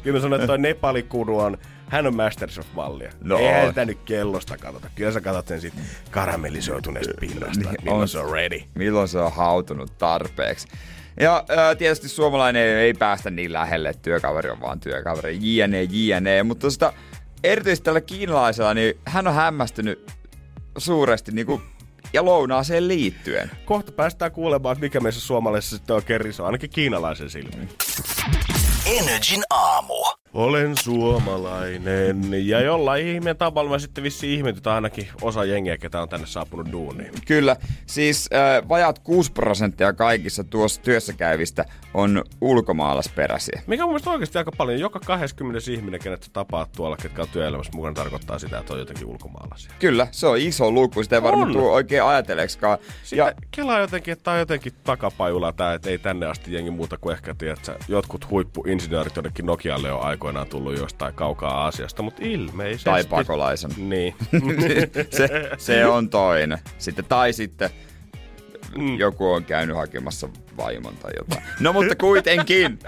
Kyllä 0.03 0.17
mä 0.17 0.21
sanon, 0.21 0.33
että 0.33 0.47
toi 0.47 0.57
Nepali-kunu 0.57 1.39
on, 1.39 1.57
hän 1.87 2.07
on 2.07 2.15
Masterchef-mallia. 2.15 3.11
No. 3.23 3.37
Eihän 3.37 3.67
sitä 3.67 3.85
nyt 3.85 3.99
kellosta 4.05 4.57
katsota. 4.57 4.89
Kyllä 4.95 5.11
sä 5.11 5.21
katsot 5.21 5.47
sen 5.47 5.61
siitä 5.61 5.77
karamellisoituneesta 6.11 7.13
pinnasta, 7.19 7.69
että 7.69 7.83
milloin 7.83 8.01
on. 8.01 8.07
se 8.07 8.19
on 8.19 8.31
ready. 8.31 8.61
milloin 8.75 9.07
se 9.07 9.19
on 9.19 9.33
hautunut 9.33 9.97
tarpeeksi. 9.97 10.67
Ja 11.19 11.45
ää, 11.57 11.75
tietysti 11.75 12.09
suomalainen 12.09 12.63
ei, 12.63 12.69
ei 12.69 12.93
päästä 12.93 13.29
niin 13.29 13.53
lähelle, 13.53 13.89
että 13.89 14.01
työkaveri 14.01 14.49
on 14.49 14.61
vaan 14.61 14.79
työkaveri, 14.79 15.37
jne, 15.41 15.83
jne. 15.83 16.43
Mutta 16.43 16.61
tuosta, 16.61 16.93
erityisesti 17.43 17.85
tällä 17.85 18.01
kiinalaisella, 18.01 18.73
niin 18.73 18.99
hän 19.05 19.27
on 19.27 19.33
hämmästynyt 19.33 20.11
suuresti 20.77 21.31
niin 21.31 21.47
kuin, 21.47 21.61
ja 22.13 22.25
lounaaseen 22.25 22.87
liittyen. 22.87 23.51
Kohta 23.65 23.91
päästään 23.91 24.31
kuulemaan, 24.31 24.73
että 24.73 24.85
mikä 24.85 24.99
meissä 24.99 25.21
suomalaisessa 25.21 25.77
sitten 25.77 25.95
oikein 25.95 26.21
riso, 26.21 26.45
ainakin 26.45 26.69
kiinalaisen 26.69 27.29
silmin. 27.29 27.69
Energin 28.85 29.43
aamu. 29.49 30.03
Olen 30.37 30.77
suomalainen. 30.77 32.47
Ja 32.47 32.61
jollain 32.61 33.07
ihmeen 33.07 33.37
tavalla 33.37 33.69
mä 33.69 33.79
sitten 33.79 34.03
vissi 34.03 34.33
ihmetytä 34.33 34.73
ainakin 34.73 35.07
osa 35.21 35.45
jengiä, 35.45 35.77
ketä 35.77 36.01
on 36.01 36.09
tänne 36.09 36.27
saapunut 36.27 36.71
duuniin. 36.71 37.11
Kyllä, 37.27 37.55
siis 37.85 38.29
äh, 38.33 38.69
vajaat 38.69 38.99
6 38.99 39.31
prosenttia 39.31 39.93
kaikissa 39.93 40.43
tuossa 40.43 40.81
työssä 40.81 41.13
käyvistä 41.13 41.65
on 41.93 42.23
ulkomaalaisperäisiä. 42.41 43.61
Mikä 43.67 43.83
on 43.83 43.89
mielestäni 43.89 44.13
oikeasti 44.13 44.37
aika 44.37 44.51
paljon. 44.57 44.79
Joka 44.79 44.99
20 44.99 45.71
ihminen, 45.71 45.99
kenet 45.99 46.23
sä 46.23 46.29
tapaat 46.33 46.71
tuolla, 46.71 46.97
ketkä 46.97 47.21
on 47.21 47.27
työelämässä 47.31 47.71
mukana, 47.75 47.93
tarkoittaa 47.93 48.39
sitä, 48.39 48.59
että 48.59 48.73
on 48.73 48.79
jotenkin 48.79 49.07
ulkomaalaisia. 49.07 49.71
Kyllä, 49.79 50.07
se 50.11 50.27
on 50.27 50.37
iso 50.37 50.71
luku, 50.71 51.03
sitä 51.03 51.15
ei 51.15 51.23
varmaan 51.23 51.51
tule 51.51 51.71
oikein 51.71 52.03
ajateleeksikaan. 52.03 52.77
Sitten 53.03 53.17
ja... 53.17 53.33
kelaa 53.51 53.79
jotenkin, 53.79 54.11
että 54.11 54.23
tämä 54.23 54.35
on 54.35 54.39
jotenkin 54.39 54.73
takapajula 54.83 55.51
tämä, 55.51 55.73
että 55.73 55.89
ei 55.89 55.97
tänne 55.97 56.25
asti 56.25 56.53
jengi 56.53 56.71
muuta 56.71 56.97
kuin 56.97 57.13
ehkä, 57.13 57.35
tiedät, 57.37 57.71
jotkut 57.87 58.29
huippuinsinöörit 58.29 59.15
jonnekin 59.15 59.45
Nokialle 59.45 59.91
on 59.91 60.01
aikoinaan 60.01 60.26
tullut 60.49 60.77
jostain 60.77 61.13
kaukaa 61.13 61.67
asiasta, 61.67 62.03
mutta 62.03 62.21
ilmeisesti... 62.25 62.83
Tai 62.83 63.03
pakolaisen. 63.03 63.71
Niin. 63.77 64.15
se, 65.17 65.29
se 65.57 65.85
on 65.85 66.09
toinen. 66.09 66.59
Sitten, 66.77 67.05
tai 67.05 67.33
sitten 67.33 67.69
mm. 68.77 68.97
joku 68.97 69.31
on 69.31 69.43
käynyt 69.43 69.75
hakemassa 69.75 70.29
vaimon 70.57 70.95
tai 70.95 71.11
jotain. 71.17 71.43
No 71.59 71.73
mutta 71.73 71.95
kuitenkin. 71.95 72.79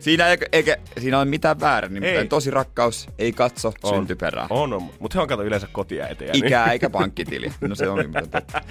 Siinä 0.00 0.28
ei, 0.28 0.38
eikä, 0.52 0.76
siinä 1.00 1.18
ole 1.18 1.24
mitään 1.24 1.60
väärä, 1.60 1.88
nimittäin 1.88 2.18
ei. 2.18 2.26
tosi 2.26 2.50
rakkaus 2.50 3.08
ei 3.18 3.32
katso 3.32 3.72
on. 3.82 3.94
syntyperää. 3.94 4.46
On, 4.50 4.72
on. 4.72 4.90
mutta 5.00 5.18
he 5.18 5.22
on 5.22 5.28
kato 5.28 5.42
yleensä 5.42 5.68
kotiäitejä. 5.72 6.30
Ikää 6.34 6.64
niin. 6.64 6.72
eikä 6.72 6.90
pankkitili. 6.90 7.52
No 7.60 7.74
se 7.74 7.88
on 7.88 7.98
niin 7.98 8.12
totta. 8.30 8.62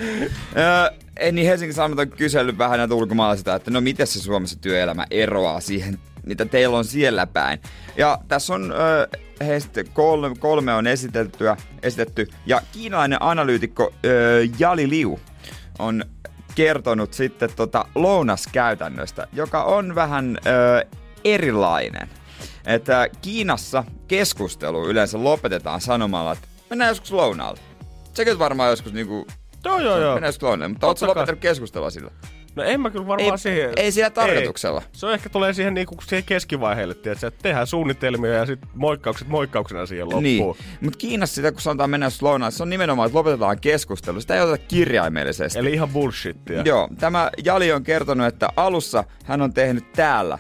Öö, 0.58 1.32
niin 1.32 1.47
Helsingin 1.47 1.73
Sanomat 1.73 1.99
on 1.99 2.17
kysellyt 2.17 2.58
vähän 2.58 2.78
näitä 2.78 2.95
ulkomaalaisista, 2.95 3.56
että 3.56 3.71
no 3.71 3.82
miten 3.82 4.08
se 4.08 4.19
Suomessa 4.19 4.60
työelämä 4.62 5.06
eroaa 5.12 5.60
siihen, 5.60 5.99
mitä 6.26 6.46
teillä 6.46 6.78
on 6.78 6.86
siellä 6.86 7.28
päin. 7.28 7.60
Ja 7.98 8.20
tässä 8.28 8.54
on 8.54 8.72
öö, 8.72 9.08
heistä 9.46 9.84
kolme, 9.84 10.36
kolme 10.40 10.74
on 10.74 10.88
esitettyä, 10.88 11.58
esitetty, 11.84 12.28
ja 12.46 12.62
kiinalainen 12.72 13.18
analyytikko 13.22 13.94
öö, 14.06 14.46
Jali 14.60 14.90
Liu 14.90 15.20
on 15.80 16.06
kertonut 16.56 17.14
sitten 17.14 17.50
tota 17.56 17.86
lounaskäytännöstä, 17.96 19.28
joka 19.34 19.64
on 19.64 19.96
vähän 19.96 20.38
ö, 20.46 20.86
erilainen. 21.26 22.10
Että 22.66 23.08
Kiinassa 23.22 23.84
keskustelu 24.08 24.90
yleensä 24.90 25.24
lopetetaan 25.24 25.82
sanomalla, 25.82 26.32
että 26.32 26.48
mennään 26.70 26.90
joskus 26.90 27.12
lounaalle. 27.12 27.60
Sekin 28.14 28.40
varmaan 28.40 28.70
joskus 28.70 28.94
niinku... 28.94 29.28
Joo, 29.66 29.80
joo, 29.80 29.98
joo. 30.00 30.14
Mennään 30.14 30.30
joskus 30.30 30.44
lounaalle, 30.44 30.68
mutta 30.68 30.88
ootko 30.88 31.08
lopettanut 31.08 31.42
keskustelua 31.42 31.90
sillä? 31.90 32.12
No 32.56 32.63
en 32.63 32.82
mä 32.82 32.89
kyllä 32.89 33.08
varmaan 33.08 33.32
ei, 33.32 33.38
siihen. 33.38 33.72
Ei 33.76 33.91
sillä 33.91 34.10
tarkoituksella. 34.10 34.82
Ei. 34.82 34.88
Se 34.91 35.06
on 35.06 35.13
ehkä 35.13 35.30
tulee 35.30 35.54
siihen, 35.54 35.74
niinku, 35.74 35.96
siihen 36.08 36.24
keskivaiheelle, 36.24 36.94
tiedätkö, 36.94 37.28
että 37.28 37.41
tehdään 37.41 37.68
suunnitelmia 37.68 38.32
ja 38.32 38.46
sitten 38.46 38.70
moikkaukset 38.76 39.28
moikkauksena 39.28 39.86
siihen 39.86 40.06
loppuun. 40.06 40.24
Niin. 40.24 40.44
Mutta 40.82 40.98
Kiinassa 40.98 41.36
sitä, 41.36 41.52
kun 41.52 41.62
sanotaan 41.62 41.89
mennä 41.89 42.10
slowna, 42.10 42.52
se 42.52 42.63
on 42.63 42.70
nimenomaan, 42.70 43.08
että 43.08 43.18
lopetetaan 43.18 43.60
keskustelu. 43.60 44.22
Sitä 44.22 44.36
ei 44.36 44.41
oteta 44.41 44.65
kirjaimellisesti. 44.68 45.60
Eli 45.60 45.74
ihan 45.74 45.89
bullshittia. 45.89 46.62
Joo. 46.65 46.89
Tämä 47.00 47.30
Jali 47.44 47.72
on 47.72 47.84
kertonut, 47.84 48.28
että 48.28 48.50
alussa 48.56 49.04
hän 49.26 49.41
on 49.41 49.54
tehnyt 49.54 49.91
täällä 49.91 50.39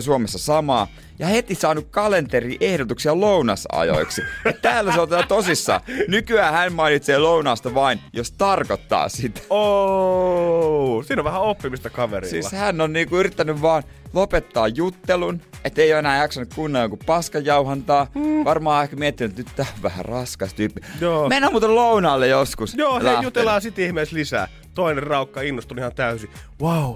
Suomessa 0.00 0.38
samaa 0.38 0.88
ja 1.18 1.26
heti 1.26 1.54
saanut 1.54 1.86
kalenteriehdotuksia 1.90 3.20
lounasajoiksi. 3.20 4.22
Ja 4.44 4.52
täällä 4.52 4.92
se 4.92 5.00
otetaan 5.00 5.28
tosissaan. 5.28 5.80
Nykyään 6.08 6.54
hän 6.54 6.72
mainitsee 6.72 7.18
lounasta 7.18 7.74
vain, 7.74 8.00
jos 8.12 8.32
tarkoittaa 8.32 9.08
sitä. 9.08 9.40
Oh, 9.50 11.04
siinä 11.04 11.20
on 11.20 11.24
vähän 11.24 11.42
oppimista 11.42 11.90
kaverilla. 11.90 12.30
Siis 12.30 12.52
hän 12.52 12.80
on 12.80 12.92
niinku 12.92 13.16
yrittänyt 13.16 13.62
vaan 13.62 13.82
lopettaa 14.12 14.68
juttelun, 14.68 15.40
ettei 15.64 15.92
ole 15.92 15.98
enää 15.98 16.22
jaksanut 16.22 16.54
kunnan 16.54 16.82
joku 16.82 16.98
paskajauhantaa. 17.06 18.06
Hmm. 18.14 18.44
Varmaan 18.44 18.84
ehkä 18.84 18.96
miettinyt, 18.96 19.30
että 19.30 19.42
nyt 19.42 19.56
tää 19.56 19.74
on 19.76 19.82
vähän 19.82 20.04
raskas 20.04 20.54
tyyppi. 20.54 20.80
Joo. 21.00 21.28
Mennään 21.28 21.52
muuten 21.52 21.74
lounaalle 21.74 22.28
joskus. 22.28 22.74
Joo, 22.74 23.00
hei, 23.00 23.16
jutellaan 23.22 23.62
sit 23.62 23.78
ihmeessä 23.78 24.16
lisää. 24.16 24.48
Toinen 24.74 25.02
raukka 25.02 25.40
innostui 25.40 25.78
ihan 25.78 25.94
täysin. 25.94 26.30
Wow, 26.62 26.94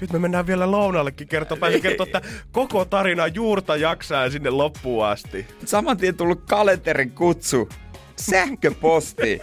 nyt 0.00 0.12
me 0.12 0.18
mennään 0.18 0.46
vielä 0.46 0.70
lounallekin 0.70 1.28
kertoa, 1.28 1.56
pääsi 1.56 1.80
kertoa 1.80 2.06
että 2.06 2.20
koko 2.52 2.84
tarina 2.84 3.26
juurta 3.26 3.76
jaksaa 3.76 4.30
sinne 4.30 4.50
loppuun 4.50 5.06
asti. 5.06 5.46
Saman 5.64 5.96
tien 5.96 6.16
tullut 6.16 6.42
kalenterin 6.48 7.10
kutsu 7.10 7.68
sähköposti 8.16 9.40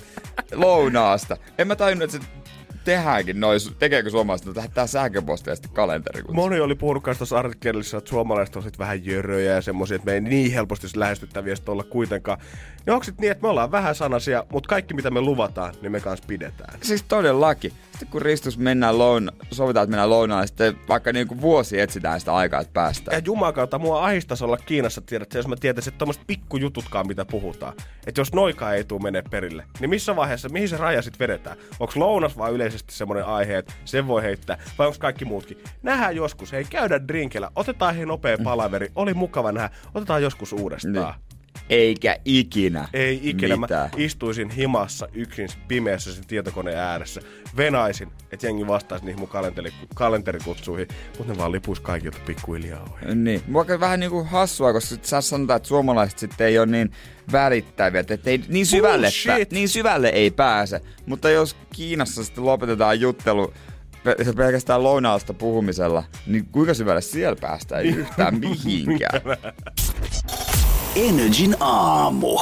lounaasta. 0.54 1.38
En 1.58 1.68
mä 1.68 1.76
tajunnut, 1.76 2.16
että 2.16 2.26
se 2.26 2.40
tehdäänkin 2.84 3.40
noin, 3.40 3.60
tekeekö 3.80 4.10
suomalaiset, 4.10 4.48
että 4.48 4.60
lähettää 4.60 4.88
sähköpostia 4.88 5.52
ja 5.52 5.56
sitten 5.56 5.72
kalenteri. 5.72 6.24
Moni 6.32 6.60
oli 6.60 6.76
puhunut 6.76 7.04
tuossa 7.04 7.40
artikkelissa, 7.40 7.98
että 7.98 8.10
suomalaiset 8.10 8.56
on 8.56 8.64
sitten 8.64 8.80
vähän 8.80 9.06
jöröjä 9.06 9.54
ja 9.54 9.62
semmoisia, 9.62 9.96
että 9.96 10.06
me 10.06 10.14
ei 10.14 10.22
niin 10.22 10.52
helposti 10.52 10.88
lähestyttäviä 10.96 11.56
olla 11.68 11.84
kuitenkaan. 11.84 12.40
Niin 12.86 12.94
onko 12.94 13.06
niin, 13.22 13.32
että 13.32 13.42
me 13.42 13.48
ollaan 13.48 13.72
vähän 13.72 13.96
sanasia, 13.96 14.46
mutta 14.52 14.70
kaikki 14.70 14.94
mitä 14.94 15.12
me 15.12 15.22
luvataan, 15.22 15.74
niin 15.82 15.92
me 15.92 16.00
kanssa 16.00 16.26
pidetään? 16.28 16.80
Siis 16.82 17.04
todellakin. 17.04 17.74
Sitten 18.00 18.12
kun 18.12 18.22
Ristus 18.22 18.58
mennään 18.58 18.98
loun, 18.98 19.32
sovitaan, 19.52 19.84
että 19.84 19.92
mennään 19.92 20.10
lounaan, 20.10 20.48
sitten 20.48 20.78
vaikka 20.90 21.14
niin 21.14 21.28
kuin 21.28 21.42
vuosi 21.42 21.80
etsitään 21.80 22.20
sitä 22.20 22.36
aikaa, 22.36 22.62
että 22.62 22.74
päästään. 22.74 23.18
Ja 23.18 23.22
jumakauta, 23.26 23.80
mua 23.80 24.06
ahistaisi 24.06 24.44
olla 24.44 24.58
Kiinassa, 24.58 25.02
tiedät, 25.02 25.34
jos 25.34 25.48
mä 25.48 25.56
tietäisin, 25.60 25.92
että 25.92 25.98
tommoset 25.98 26.24
pikkujututkaan, 26.28 27.08
mitä 27.08 27.26
puhutaan. 27.26 27.74
Että 28.08 28.22
jos 28.22 28.34
noika 28.34 28.74
ei 28.74 28.84
tule 28.84 29.02
menee 29.02 29.24
perille, 29.32 29.66
niin 29.80 29.90
missä 29.90 30.16
vaiheessa, 30.16 30.50
mihin 30.50 30.70
se 30.70 30.78
raja 30.78 31.02
sitten 31.02 31.28
vedetään? 31.28 31.58
Onko 31.80 31.94
lounas 31.96 32.38
vai 32.38 32.52
yleisesti 32.52 32.94
semmoinen 32.94 33.26
aihe, 33.26 33.58
että 33.58 33.74
sen 33.86 34.08
voi 34.08 34.24
heittää, 34.24 34.58
vai 34.78 34.88
onko 34.88 35.00
kaikki 35.00 35.26
muutkin? 35.26 35.64
Nähdään 35.84 36.16
joskus, 36.16 36.52
hei 36.52 36.66
käydä 36.70 37.08
drinkillä, 37.08 37.52
otetaan 37.56 37.96
hei 37.96 38.06
nopea 38.06 38.38
palaveri, 38.44 38.92
oli 38.96 39.14
mukava 39.14 39.52
nähdä, 39.52 39.70
otetaan 39.94 40.24
joskus 40.24 40.54
uudestaan. 40.54 40.94
Niin. 40.94 41.29
Eikä 41.70 42.18
ikinä. 42.26 42.88
Ei 42.94 43.20
ikinä. 43.24 43.58
Mitään. 43.58 43.90
Mä 43.94 44.04
istuisin 44.04 44.50
himassa 44.50 45.08
yksin 45.14 45.50
pimeässä 45.68 46.14
sen 46.14 46.28
tietokoneen 46.28 46.78
ääressä. 46.78 47.22
Venaisin, 47.58 48.12
että 48.32 48.48
jengi 48.48 48.68
vastaisi 48.68 49.06
niihin 49.06 49.20
mun 49.20 49.30
kalenteri, 49.30 49.74
kalenterikutsuihin, 49.96 50.88
mutta 51.18 51.34
ne 51.34 51.40
vaan 51.40 51.52
lipuisi 51.52 51.82
kaikilta 51.82 52.18
pikkuhiljaa 52.26 52.84
ohi. 52.84 53.16
Niin. 53.16 53.42
Mua 53.48 53.66
vähän 53.80 54.00
niinku 54.00 54.24
hassua, 54.24 54.74
koska 54.74 54.96
sä 55.02 55.22
sanotaan, 55.22 55.58
että 55.58 55.68
suomalaiset 55.70 56.20
sitten 56.20 56.48
ei 56.48 56.60
ole 56.60 56.66
niin 56.66 56.92
välittäviä, 57.32 58.00
että 58.00 58.30
ei 58.30 58.44
niin 58.48 58.66
syvälle, 58.66 59.08
pä- 59.08 59.48
niin 59.52 59.70
syvälle 59.70 60.10
ei 60.10 60.32
pääse. 60.32 60.82
Mutta 61.06 61.30
jos 61.30 61.56
Kiinassa 61.76 62.24
sitten 62.24 62.46
lopetetaan 62.46 63.00
juttelu 63.00 63.54
pelkästään 64.36 64.84
lounaalasta 64.84 65.34
puhumisella, 65.34 66.04
niin 66.28 66.46
kuinka 66.46 66.74
syvälle 66.74 67.02
siellä 67.02 67.36
päästään? 67.42 67.86
Yhtään 67.86 68.40
mihinkään. 68.50 69.22
Energin 70.96 71.56
aamu. 71.60 72.40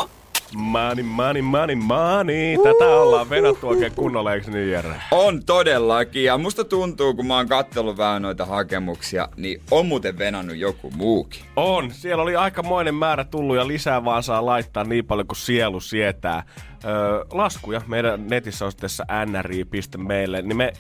Money, 0.56 1.04
money, 1.04 1.42
money, 1.42 1.76
money. 1.76 2.58
Tätä 2.64 2.86
ollaan 2.86 3.30
venattu 3.30 3.68
oikein 3.68 3.92
kunnolla, 3.92 4.34
eikö 4.34 4.52
niin 4.52 4.72
Jere? 4.72 4.96
On 5.12 5.46
todellakin. 5.46 6.24
Ja 6.24 6.38
musta 6.38 6.64
tuntuu, 6.64 7.14
kun 7.14 7.28
mä 7.28 7.36
oon 7.36 7.48
kattellut 7.48 7.98
vähän 7.98 8.22
noita 8.22 8.46
hakemuksia, 8.46 9.30
niin 9.38 9.62
on 9.72 9.86
muuten 9.86 10.18
venannut 10.18 10.56
joku 10.56 10.92
muukin. 10.92 11.42
On. 11.56 11.92
Siellä 11.92 12.24
oli 12.24 12.36
aikamoinen 12.36 12.96
määrä 12.96 13.24
tullut 13.24 13.56
ja 13.56 13.68
lisää 13.68 14.06
vaan 14.06 14.24
saa 14.24 14.46
laittaa 14.46 14.84
niin 14.84 15.06
paljon 15.06 15.28
kuin 15.28 15.38
sielu 15.38 15.80
sietää. 15.80 16.44
Öö, 16.86 17.26
laskuja 17.32 17.82
meidän 17.88 18.28
netissä 18.28 18.66
osoitteessa 18.66 19.06
nri.meille, 19.26 20.42
niin 20.42 20.58
me 20.58 20.74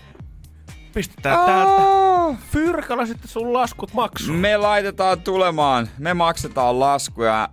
pistetään 0.97 1.45
täältä 1.45 1.81
fyrkalla 2.51 3.05
sitten 3.05 3.27
sun 3.27 3.53
laskut 3.53 3.93
maksuun. 3.93 4.37
Me 4.37 4.57
laitetaan 4.57 5.21
tulemaan, 5.21 5.89
me 5.97 6.13
maksetaan 6.13 6.79
laskuja. 6.79 7.49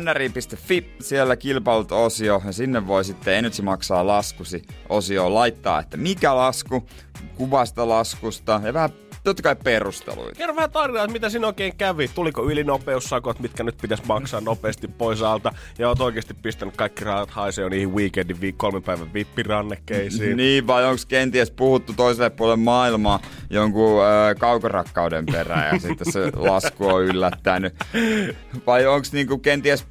nri.fi, 0.00 0.96
siellä 1.00 1.36
kilpailut 1.36 1.92
osio, 1.92 2.42
ja 2.46 2.52
sinne 2.52 2.86
voi 2.86 3.04
sitten 3.04 3.34
Energy 3.34 3.62
maksaa 3.62 4.06
laskusi 4.06 4.62
osio 4.88 5.34
laittaa, 5.34 5.80
että 5.80 5.96
mikä 5.96 6.36
lasku, 6.36 6.88
kuvasta 7.36 7.88
laskusta 7.88 8.60
ja 8.64 8.74
vähän 8.74 8.90
totta 9.24 9.42
kai 9.42 9.56
perusteluita. 9.56 10.38
Kerro 10.38 10.56
vähän 10.56 10.70
tarinaa, 10.70 11.04
että 11.04 11.12
mitä 11.12 11.28
siinä 11.30 11.46
oikein 11.46 11.76
kävi. 11.76 12.08
Tuliko 12.08 12.44
ylinopeussakot, 12.44 13.40
mitkä 13.40 13.62
nyt 13.62 13.76
pitäisi 13.82 14.02
maksaa 14.06 14.40
nopeasti 14.40 14.88
pois 14.88 15.22
alta. 15.22 15.52
Ja 15.78 15.88
oot 15.88 16.00
oikeasti 16.00 16.34
pistänyt 16.34 16.76
kaikki 16.76 17.04
rahat 17.04 17.30
haisee 17.30 17.62
jo 17.62 17.68
niihin 17.68 17.94
weekendin 17.94 18.40
vi- 18.40 18.52
kolmen 18.52 18.82
päivän 18.82 19.12
vippirannekkeisiin. 19.14 20.36
Niin, 20.48 20.66
vai 20.66 20.84
onko 20.84 21.02
kenties 21.08 21.50
puhuttu 21.50 21.92
toiselle 21.92 22.30
puolelle 22.30 22.62
maailmaa 22.64 23.20
jonkun 23.50 24.02
äh, 24.04 24.36
kaukorakkauden 24.38 25.26
perään 25.26 25.74
ja 25.74 25.80
sitten 25.80 26.12
se 26.12 26.32
lasku 26.36 26.86
on 26.86 27.02
yllättänyt. 27.04 27.74
Vai 28.66 28.86
onko 28.86 29.08
niinku 29.12 29.38
kenties, 29.38 29.86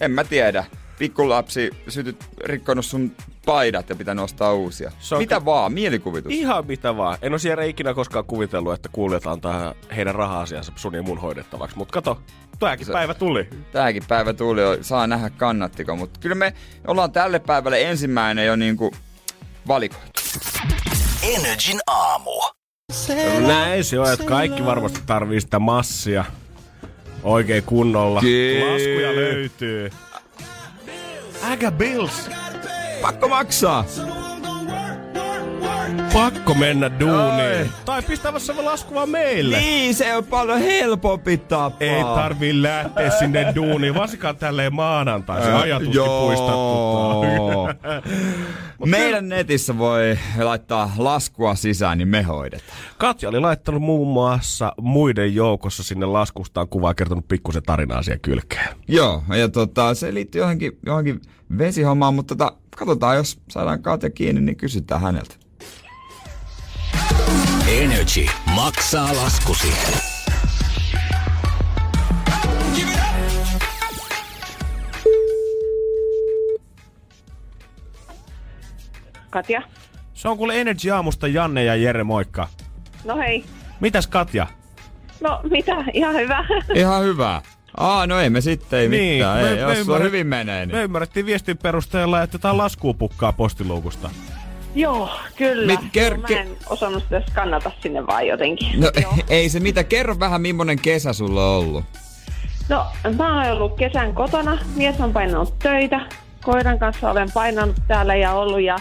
en 0.00 0.10
mä 0.10 0.24
tiedä, 0.24 0.64
pikkulapsi 0.98 1.70
sytyt 1.88 2.24
rikkonut 2.44 2.86
sun 2.86 3.12
paidat 3.46 3.88
ja 3.88 3.96
pitää 3.96 4.14
nostaa 4.14 4.52
uusia. 4.52 4.92
So, 4.98 5.18
mitä 5.18 5.44
vaan, 5.44 5.72
mielikuvitus. 5.72 6.32
Ihan 6.32 6.66
mitä 6.66 6.96
vaan. 6.96 7.18
En 7.22 7.32
ole 7.32 7.38
siellä 7.38 7.64
ikinä 7.64 7.94
koskaan 7.94 8.24
kuvitellut, 8.24 8.74
että 8.74 8.88
kuulijat 8.92 9.26
antaa 9.26 9.74
heidän 9.96 10.14
raha-asiansa 10.14 10.72
sun 10.76 10.94
ja 10.94 11.02
mun 11.02 11.20
hoidettavaksi. 11.20 11.76
Mutta 11.76 11.92
kato, 11.92 12.20
tämäkin 12.58 12.86
Se, 12.86 12.92
päivä 12.92 13.14
tuli. 13.14 13.48
Tämäkin 13.72 14.02
päivä 14.08 14.32
tuli, 14.32 14.60
saa 14.80 15.06
nähdä 15.06 15.30
kannattiko. 15.30 15.96
Mutta 15.96 16.20
kyllä 16.20 16.34
me 16.34 16.54
ollaan 16.86 17.12
tälle 17.12 17.38
päivälle 17.38 17.82
ensimmäinen 17.82 18.46
jo 18.46 18.56
niinku 18.56 18.94
valikoitu. 19.68 20.20
Energin 21.22 21.78
aamu. 21.86 22.30
Näin 23.46 23.84
se 23.84 24.00
on, 24.00 24.12
että 24.12 24.24
kaikki 24.24 24.64
varmasti 24.64 25.00
tarvii 25.06 25.40
sitä 25.40 25.58
massia 25.58 26.24
Oikein 27.26 27.62
kunnolla. 27.62 28.20
Jee. 28.24 28.72
Laskuja 28.72 29.16
löytyy. 29.16 29.90
Äkä 31.50 31.70
Bills. 31.70 32.30
Pakko 33.02 33.28
maksaa. 33.28 33.84
Pakko 36.12 36.54
mennä 36.54 36.90
duuniin. 37.00 37.58
Ai. 37.58 37.68
Tai 37.84 38.02
pistävässä 38.02 38.54
lasku 38.64 38.94
vaan 38.94 39.10
meille. 39.10 39.58
Niin, 39.60 39.94
se 39.94 40.16
on 40.16 40.24
paljon 40.24 40.58
helpompi 40.58 41.36
tapa. 41.36 41.76
Ei 41.80 42.04
tarvii 42.04 42.62
lähteä 42.62 43.10
sinne 43.10 43.52
duuniin, 43.54 43.94
varsinkaan 43.94 44.36
tälleen 44.36 44.74
maanantai. 44.74 45.42
Se 45.42 45.52
ajatuskin 45.52 46.02
puistattu. 46.20 47.68
Meidän 48.86 49.28
netissä 49.28 49.78
voi 49.78 50.18
laittaa 50.38 50.92
laskua 50.96 51.54
sisään, 51.54 51.98
niin 51.98 52.08
me 52.08 52.22
hoidetaan. 52.22 52.78
Katja 52.98 53.28
oli 53.28 53.40
laittanut 53.40 53.82
muun 53.82 54.08
muassa 54.08 54.72
muiden 54.80 55.34
joukossa 55.34 55.82
sinne 55.82 56.06
laskustaan 56.06 56.68
kuvaa 56.68 56.90
ja 56.90 56.94
kertonut 56.94 57.28
pikkusen 57.28 57.62
tarinaa 57.62 58.02
siihen 58.02 58.20
kylkeen. 58.20 58.68
Joo, 58.88 59.22
ja 59.36 59.48
tota, 59.48 59.94
se 59.94 60.14
liittyy 60.14 60.40
johonkin, 60.40 60.78
johonkin 60.86 61.20
vesihommaan, 61.58 62.14
mutta 62.14 62.36
tota, 62.36 62.56
katsotaan, 62.76 63.16
jos 63.16 63.40
saadaan 63.50 63.82
Katja 63.82 64.10
kiinni, 64.10 64.40
niin 64.40 64.56
kysytään 64.56 65.00
häneltä. 65.00 65.34
Energy 67.68 68.26
maksaa 68.54 69.16
laskusi. 69.16 69.72
Katja. 79.30 79.62
Se 80.14 80.28
on 80.28 80.36
kuule 80.36 80.60
Energy 80.60 80.90
Aamusta 80.90 81.28
Janne 81.28 81.64
ja 81.64 81.76
Jere, 81.76 82.04
moikka. 82.04 82.48
No 83.04 83.16
hei. 83.16 83.44
Mitäs 83.80 84.06
Katja? 84.06 84.46
No 85.20 85.40
mitä, 85.50 85.76
ihan 85.92 86.14
hyvä. 86.14 86.44
Ihan 86.74 87.04
hyvä. 87.04 87.42
Aa, 87.76 88.06
no 88.06 88.20
ei 88.20 88.30
me 88.30 88.40
sitten, 88.40 88.78
ei 88.78 88.88
Niin, 88.88 89.14
mitään. 89.18 89.38
me- 89.42 89.50
ei, 89.50 89.64
me 89.66 89.74
jos 89.78 90.02
hyvin 90.02 90.26
menee, 90.26 90.66
niin. 90.66 90.76
Me 90.76 90.82
ymmärrettiin 90.82 91.26
viestin 91.26 91.58
perusteella, 91.58 92.22
että 92.22 92.34
jotain 92.34 92.58
laskua 92.58 92.94
pukkaa 92.94 93.32
postiluukusta. 93.32 94.10
Joo, 94.74 95.10
kyllä. 95.36 95.66
Mit- 95.72 95.90
ker- 95.96 96.16
Mä 96.16 96.40
en 96.40 96.48
osannut 96.68 97.02
sitä 97.02 97.22
skannata 97.30 97.70
sinne 97.82 98.06
vaan 98.06 98.26
jotenkin. 98.26 98.80
No 98.80 98.90
Joo. 99.02 99.14
ei 99.28 99.48
se 99.48 99.60
mitä, 99.60 99.84
kerro 99.84 100.18
vähän 100.18 100.40
millainen 100.42 100.78
kesä 100.80 101.12
sulla 101.12 101.46
on 101.46 101.56
ollut. 101.64 101.84
No, 102.68 102.86
mä 103.16 103.34
oon 103.44 103.52
ollut 103.52 103.76
kesän 103.76 104.14
kotona. 104.14 104.58
Mies 104.76 105.00
on 105.00 105.12
painanut 105.12 105.58
töitä. 105.58 106.00
Koiran 106.44 106.78
kanssa 106.78 107.10
olen 107.10 107.28
painanut 107.34 107.76
täällä 107.88 108.14
ja 108.16 108.32
ollut 108.32 108.60
ja 108.62 108.76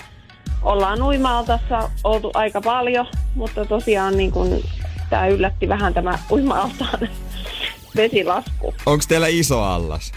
ollaan 0.61 1.01
uima-altassa 1.01 1.89
oltu 2.03 2.31
aika 2.33 2.61
paljon, 2.61 3.07
mutta 3.35 3.65
tosiaan 3.65 4.17
niin 4.17 4.31
kun, 4.31 4.63
tää 5.09 5.27
yllätti 5.27 5.69
vähän 5.69 5.93
tämä 5.93 6.19
uima-altaan 6.31 6.99
vesilasku. 7.95 8.73
Onko 8.85 9.03
teillä 9.07 9.27
iso 9.27 9.63
allas? 9.63 10.11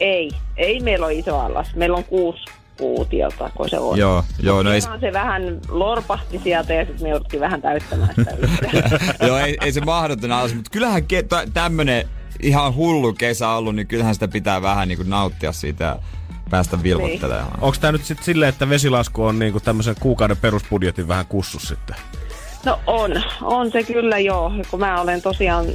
Ei, 0.00 0.30
ei 0.56 0.80
meillä 0.80 1.06
ole 1.06 1.14
iso 1.14 1.38
allas. 1.38 1.74
Meillä 1.74 1.96
on 1.96 2.04
kuusi 2.04 2.44
kuutiota, 2.78 3.50
kun 3.54 3.68
se 3.68 3.78
on. 3.78 3.98
Joo, 3.98 4.24
joo, 4.42 4.62
no 4.62 4.72
ei, 4.72 4.80
se 4.80 5.12
vähän 5.12 5.60
lorpahti 5.68 6.40
sieltä 6.44 6.74
ja 6.74 6.84
sitten 6.84 7.02
me 7.02 7.08
jouduttiin 7.08 7.40
vähän 7.40 7.62
täyttämään 7.62 8.14
sitä 8.16 8.36
joo, 9.26 9.38
ei, 9.38 9.56
ei 9.60 9.72
se 9.72 9.80
mahdoton 9.80 10.32
allas, 10.32 10.54
mutta 10.54 10.70
kyllähän 10.70 11.04
ke, 11.04 11.22
tä, 11.22 11.46
tämmönen 11.54 12.08
ihan 12.42 12.74
hullu 12.74 13.12
kesä 13.12 13.48
ollut, 13.48 13.76
niin 13.76 13.86
kyllähän 13.86 14.14
sitä 14.14 14.28
pitää 14.28 14.62
vähän 14.62 14.88
niin 14.88 14.98
kuin 14.98 15.10
nauttia 15.10 15.52
siitä 15.52 15.98
päästä 16.50 16.82
vilvoittelemaan. 16.82 17.60
Onko 17.60 17.76
tämä 17.80 17.92
nyt 17.92 18.04
sitten 18.04 18.24
silleen, 18.24 18.48
että 18.48 18.68
vesilasku 18.68 19.24
on 19.24 19.38
niinku 19.38 19.60
tämmöisen 19.60 19.94
kuukauden 20.00 20.36
perusbudjetin 20.36 21.08
vähän 21.08 21.26
kussus 21.26 21.62
sitten? 21.62 21.96
No 22.64 22.80
on, 22.86 23.22
on 23.42 23.72
se 23.72 23.82
kyllä 23.82 24.18
joo. 24.18 24.52
Kun 24.70 24.80
mä 24.80 25.00
olen 25.00 25.22
tosiaan 25.22 25.66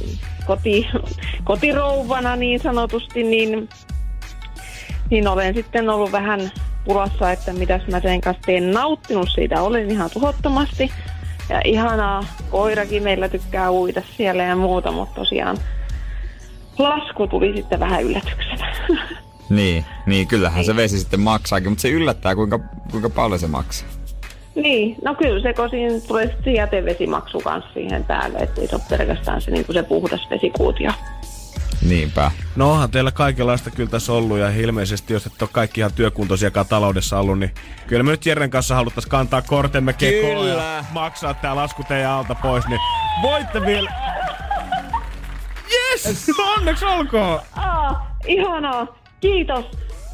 koti, 0.48 0.88
kotirouvana 1.44 2.36
niin 2.36 2.60
sanotusti, 2.60 3.22
niin, 3.22 3.68
niin 5.10 5.28
olen 5.28 5.54
sitten 5.54 5.90
ollut 5.90 6.12
vähän 6.12 6.52
pulassa, 6.84 7.32
että 7.32 7.52
mitäs 7.52 7.82
mä 7.90 8.00
sen 8.00 8.20
kanssa 8.20 8.42
teen. 8.46 8.70
Nauttinut 8.70 9.28
siitä, 9.34 9.62
olen 9.62 9.90
ihan 9.90 10.10
tuhottomasti. 10.10 10.90
Ja 11.48 11.60
ihanaa, 11.64 12.24
koirakin 12.50 13.02
meillä 13.02 13.28
tykkää 13.28 13.72
uida 13.72 14.02
siellä 14.16 14.42
ja 14.42 14.56
muuta, 14.56 14.92
mutta 14.92 15.14
tosiaan 15.14 15.58
lasku 16.78 17.26
tuli 17.26 17.56
sitten 17.56 17.80
vähän 17.80 18.02
yllätyksenä. 18.02 18.74
Niin, 19.50 19.84
niin 20.06 20.26
kyllähän 20.26 20.64
se 20.64 20.76
vesi 20.76 20.98
sitten 20.98 21.20
maksaakin, 21.20 21.70
mutta 21.70 21.82
se 21.82 21.90
yllättää 21.90 22.34
kuinka, 22.34 22.60
kuinka 22.90 23.10
paljon 23.10 23.40
se 23.40 23.46
maksaa. 23.46 23.97
Niin, 24.62 24.96
no 25.04 25.14
kyllä 25.14 25.42
se, 25.42 25.54
kun 25.54 25.70
siinä 25.70 26.00
tulee 26.08 26.26
sitten 26.26 26.44
se 26.44 26.50
jätevesimaksu 26.50 27.40
kanssa 27.40 27.70
siihen 27.74 28.04
päälle, 28.04 28.38
että 28.38 28.60
ei 28.60 28.68
se 28.68 28.76
ole 28.76 28.98
pelkästään 28.98 29.40
se, 29.40 29.50
niin 29.50 29.64
kuin 29.64 29.74
se 29.74 29.82
puhdas 29.82 30.26
vesikuutio. 30.30 30.90
Niinpä. 31.88 32.30
No 32.56 32.72
onhan 32.72 32.90
teillä 32.90 33.10
kaikenlaista 33.10 33.70
kyllä 33.70 33.90
tässä 33.90 34.12
ollut 34.12 34.38
ja 34.38 34.50
ilmeisesti 34.50 35.12
jos 35.12 35.26
et 35.26 35.42
ole 35.42 35.50
kaikki 35.52 35.80
ihan 35.80 35.92
työkuntoisiakaan 35.92 36.66
taloudessa 36.66 37.18
ollut, 37.18 37.38
niin 37.38 37.54
kyllä 37.86 38.02
me 38.02 38.10
nyt 38.10 38.26
Jerren 38.26 38.50
kanssa 38.50 38.74
haluttaisiin 38.74 39.10
kantaa 39.10 39.42
kortemme 39.42 39.92
kekoon 39.92 40.48
ja 40.48 40.84
maksaa 40.92 41.34
tää 41.34 41.56
lasku 41.56 41.84
teidän 41.88 42.10
alta 42.10 42.34
pois, 42.34 42.66
niin 42.66 42.80
voitte 43.22 43.60
vielä... 43.60 43.92
Yes! 45.72 46.30
Onneksi 46.56 46.84
olkoon! 46.84 47.40
Aa, 47.56 48.16
ihanaa. 48.26 48.98
Kiitos, 49.20 49.64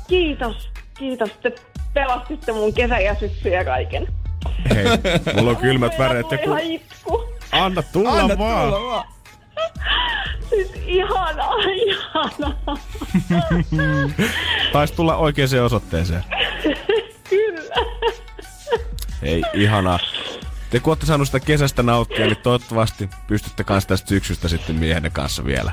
kiitos, 0.08 0.70
kiitos. 0.98 1.30
Te 1.42 1.54
pelastitte 1.94 2.52
mun 2.52 2.74
kesän 2.74 3.04
ja 3.04 3.14
syksyn 3.14 3.52
ja 3.52 3.64
kaiken. 3.64 4.08
Hei, 4.74 4.84
mulla 5.34 5.50
on 5.50 5.56
kylmät 5.56 5.98
väreet 5.98 6.26
ja 6.30 6.38
Ihan 6.38 6.56
ku... 6.58 6.62
itku. 6.64 7.24
Anna 7.52 7.82
tulla 7.82 8.10
Anna 8.10 8.38
vaan! 8.38 8.72
tulla 8.72 8.84
vaan. 8.86 9.08
Siis 10.48 10.70
ihanaa, 10.86 11.54
ihanaa. 11.74 12.76
Taisi 14.72 14.94
tulla 14.94 15.16
oikeaan 15.16 15.64
osoitteeseen. 15.64 16.24
Kyllä. 17.30 17.74
Hei, 19.22 19.42
ihanaa. 19.54 19.98
Te 20.70 20.80
kun 20.80 20.90
olette 20.90 21.06
saanut 21.06 21.28
sitä 21.28 21.40
kesästä 21.40 21.82
nauttia, 21.82 22.26
niin 22.26 22.36
toivottavasti 22.36 23.10
pystytte 23.26 23.64
kanssa 23.64 23.88
tästä 23.88 24.08
syksystä 24.08 24.48
sitten 24.48 24.76
miehenne 24.76 25.10
kanssa 25.10 25.44
vielä. 25.44 25.72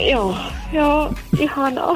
joo, 0.00 0.36
joo, 0.72 1.12
ihanaa. 1.38 1.94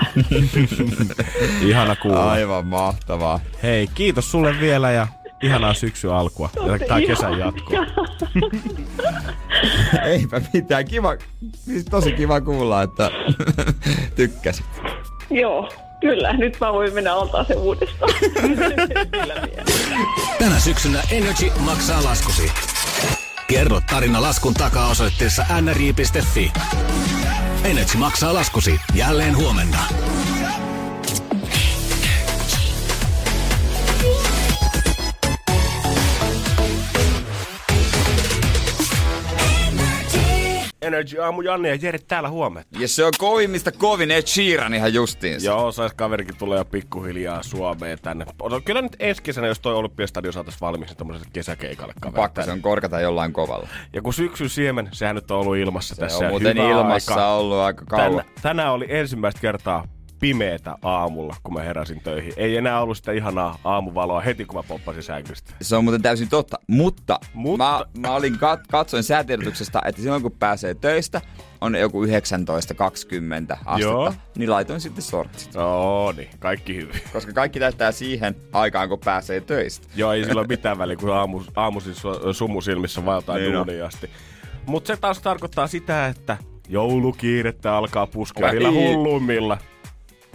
Ihana 1.61 1.97
kuulla. 1.97 2.31
Aivan 2.33 2.67
mahtavaa. 2.67 3.41
Hei, 3.63 3.87
kiitos 3.95 4.31
sulle 4.31 4.61
vielä 4.61 4.91
ja 4.91 5.07
ihanaa 5.43 5.75
syksy 5.75 6.13
alkua. 6.13 6.51
Ja 6.67 6.87
tää 6.89 7.01
kesän 7.01 7.39
jatkoa. 7.39 7.87
Eipä 10.13 10.41
mitään. 10.53 10.85
Kiva, 10.85 11.17
siis 11.65 11.85
tosi 11.85 12.13
kiva 12.13 12.41
kuulla, 12.41 12.83
että 12.83 13.11
tykkäsit. 14.17 14.67
joo, 15.31 15.73
kyllä. 16.01 16.33
Nyt 16.33 16.57
mä 16.61 16.73
voin 16.73 16.95
mennä 16.95 17.15
altaa 17.15 17.45
se 17.45 17.55
uudestaan. 17.55 18.15
Tänä 20.39 20.61
syksynä 20.61 21.03
Energy 21.11 21.51
maksaa 21.61 22.05
laskusi. 22.05 22.53
Kerro 23.49 23.81
tarina 23.91 24.23
laskun 24.23 24.55
takaa 24.55 24.89
osoitteessa 24.89 25.47
nri.fi. 25.61 26.53
Energy 27.65 27.99
maksaa 27.99 28.35
laskusi 28.35 28.81
jälleen 28.95 29.37
huomenna. 29.37 29.79
Energy 40.83 41.21
aamu 41.23 41.41
Janne 41.43 41.69
ja 41.69 41.75
Jere 41.83 41.99
täällä 41.99 42.29
huomenta. 42.29 42.79
Ja 42.79 42.89
se 42.89 43.05
on 43.05 43.13
kovimmista 43.19 43.73
kovin 43.73 44.11
Ed 44.11 44.27
Sheeran 44.27 44.75
ihan 44.75 44.95
justiinsa. 44.95 45.47
Joo, 45.47 45.73
sais 45.73 45.93
kaverikin 45.95 46.37
tulee 46.37 46.59
jo 46.59 46.65
pikkuhiljaa 46.65 47.43
Suomeen 47.43 47.99
tänne. 48.03 48.25
No, 48.51 48.61
kyllä 48.65 48.83
nyt 48.83 48.97
ensi 48.99 49.23
kesänä, 49.23 49.47
jos 49.47 49.61
toi 49.61 49.75
Olympiastadion 49.75 50.33
saataisiin 50.33 50.61
valmiiksi 50.61 50.93
niin 50.93 50.99
tommoselle 50.99 51.27
kesäkeikalle 51.33 51.95
kaveri 52.01 52.23
Pakko 52.23 52.43
se 52.43 52.51
on 52.51 52.63
korkata 52.63 53.01
jollain 53.01 53.33
kovalla. 53.33 53.69
Ja 53.93 54.03
kun 54.03 54.15
syksyn 54.15 54.49
siemen, 54.49 54.89
sehän 54.93 55.15
nyt 55.15 55.31
on 55.31 55.39
ollut 55.41 55.57
ilmassa 55.57 55.95
Se 55.95 56.01
tässä. 56.01 56.19
on 56.25 56.31
muuten 56.31 56.57
ilmassa 56.59 57.15
aika. 57.15 57.33
ollut 57.35 57.59
aika 57.59 57.85
kauan. 57.85 58.11
Tänä, 58.11 58.25
tänään 58.43 58.73
oli 58.73 58.87
ensimmäistä 58.89 59.41
kertaa 59.41 59.85
pimeetä 60.23 60.77
aamulla, 60.83 61.37
kun 61.43 61.55
mä 61.55 61.63
heräsin 61.63 62.01
töihin. 62.01 62.33
Ei 62.37 62.57
enää 62.57 62.81
ollut 62.83 62.97
sitä 62.97 63.13
ihanaa 63.13 63.59
aamuvaloa 63.65 64.21
heti, 64.21 64.45
kun 64.45 64.57
mä 64.59 64.63
poppasin 64.63 65.03
sängystä. 65.03 65.53
Se 65.63 65.77
on 65.77 65.85
muuten 65.85 66.03
täysin 66.03 66.29
totta, 66.29 66.59
mutta, 66.67 67.21
Mutta- 67.35 67.87
Mä, 67.97 68.09
mä 68.09 68.15
olin 68.15 68.35
kat- 68.35 68.67
katsoin 68.71 69.03
säätiedotuksesta, 69.03 69.81
että 69.85 70.03
silloin 70.03 70.23
kun 70.23 70.33
pääsee 70.33 70.75
töistä, 70.75 71.21
on 71.61 71.75
joku 71.75 72.05
19-20 72.05 72.09
astetta, 73.65 73.79
Joo. 73.79 74.15
niin 74.37 74.51
laitoin 74.51 74.81
sitten 74.81 75.03
sortsit. 75.03 75.55
No 75.55 76.13
niin, 76.17 76.29
kaikki 76.39 76.77
hyvin. 76.77 77.01
Koska 77.13 77.33
kaikki 77.33 77.61
täyttää 77.61 77.93
siihen 77.93 78.37
aikaan, 78.53 78.89
kun 78.89 78.99
pääsee 79.05 79.41
töistä. 79.41 79.87
Joo, 79.97 80.13
ei 80.13 80.25
sillä 80.25 80.41
ole 80.41 80.47
mitään 80.49 80.79
väliä, 80.79 80.97
kun 80.97 81.13
aamu, 81.15 81.41
aamuisin 81.57 81.93
su- 81.95 82.33
sumusilmissä 82.33 83.05
vaeltaa 83.05 83.37
Niin 83.37 83.45
niin 83.45 83.55
duuniin 83.57 83.85
asti. 83.85 84.11
Mutta 84.67 84.87
se 84.87 84.97
taas 84.97 85.21
tarkoittaa 85.21 85.67
sitä, 85.67 86.07
että 86.07 86.37
joulukiirettä 86.69 87.77
alkaa 87.77 88.07
puskea 88.07 88.47
Ai. 88.49 88.59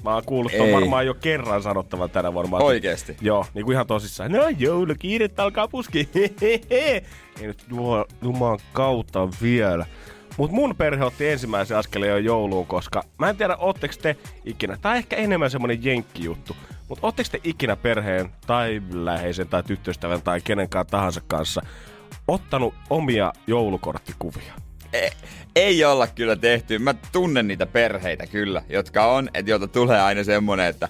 Mä 0.04 0.14
oon 0.14 0.24
kuullut 0.26 0.54
Ei. 0.54 0.74
varmaan 0.74 1.06
jo 1.06 1.14
kerran 1.14 1.62
sanottavan 1.64 2.10
tänä 2.10 2.34
varmaan. 2.34 2.64
Oikeesti? 2.64 3.18
Joo, 3.22 3.46
niin 3.54 3.66
kuin 3.66 3.74
ihan 3.74 3.88
tosissaan. 3.88 4.32
No 4.32 4.50
joulukiirettä 4.58 5.44
alkaa 5.44 5.68
puskea. 5.68 6.04
Ei 6.70 7.04
nyt 7.42 7.66
Jumalan 8.22 8.60
kautta 8.74 9.30
vielä. 9.42 9.86
Mutta 10.38 10.56
mun 10.56 10.76
perhe 10.76 11.06
otti 11.06 11.30
ensimmäisen 11.30 11.78
askeleen 11.78 12.12
jo 12.12 12.18
jouluun, 12.18 12.68
koska 12.68 13.04
mä 13.20 13.30
en 13.30 13.38
tiedä, 13.38 13.56
ootteko 13.56 13.94
te 14.02 14.18
ikinä, 14.46 14.78
tai 14.82 14.98
ehkä 14.98 15.16
enemmän 15.16 15.52
semmonen 15.52 15.84
jenkkijuttu, 15.84 16.56
mutta 16.90 17.08
ootteko 17.08 17.30
te 17.32 17.40
ikinä 17.44 17.76
perheen 17.76 18.30
tai 18.48 18.82
läheisen 18.92 19.48
tai 19.48 19.64
tyttöystävän 19.64 20.22
tai 20.22 20.42
kenenkaan 20.42 20.88
tahansa 20.88 21.22
kanssa 21.28 21.62
ottanut 22.28 22.74
omia 22.90 23.34
joulukorttikuvia? 23.48 24.54
Ei, 24.94 25.10
ei 25.56 25.86
olla 25.86 26.08
kyllä 26.08 26.36
tehty. 26.36 26.80
Mä 26.80 26.94
tunnen 27.12 27.48
niitä 27.48 27.66
perheitä 27.66 28.28
kyllä, 28.28 28.62
jotka 28.70 29.06
on, 29.06 29.30
että 29.34 29.52
joita 29.52 29.68
tulee 29.68 30.02
aina 30.02 30.24
semmonen, 30.24 30.66
että 30.66 30.90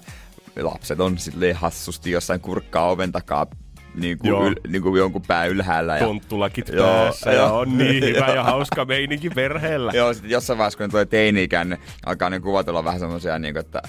lapset 0.56 1.00
on 1.00 1.18
silleen 1.18 1.56
hassusti 1.56 2.10
jossain 2.10 2.40
kurkkaa 2.40 2.90
oven 2.90 3.12
takaa 3.12 3.46
niin 3.94 4.18
kuin, 4.18 4.46
yl, 4.46 4.54
niin 4.68 4.82
kuin 4.82 4.98
jonkun 4.98 5.22
pää 5.26 5.46
ylhäällä. 5.46 5.96
Ja, 5.96 6.04
Tonttulakit 6.06 6.68
joo, 6.68 6.86
päässä 6.86 7.32
ja 7.32 7.52
on 7.52 7.78
niin 7.78 8.04
hyvä 8.14 8.26
ja 8.26 8.44
hauska 8.44 8.84
meininki 8.84 9.30
perheellä. 9.30 9.92
Joo, 9.94 10.12
sitten 10.12 10.30
jossain 10.30 10.58
vaiheessa, 10.58 10.76
kun 10.76 10.84
ne 10.84 10.90
tulee 10.90 11.06
teini-ikään, 11.06 11.68
niin 11.68 11.80
alkaa 12.06 12.30
ne 12.30 12.40
kuvat 12.40 12.68
olla 12.68 12.84
vähän 12.84 13.00
semmoisia, 13.00 13.38
niin 13.38 13.54
kuin, 13.54 13.64
että 13.64 13.82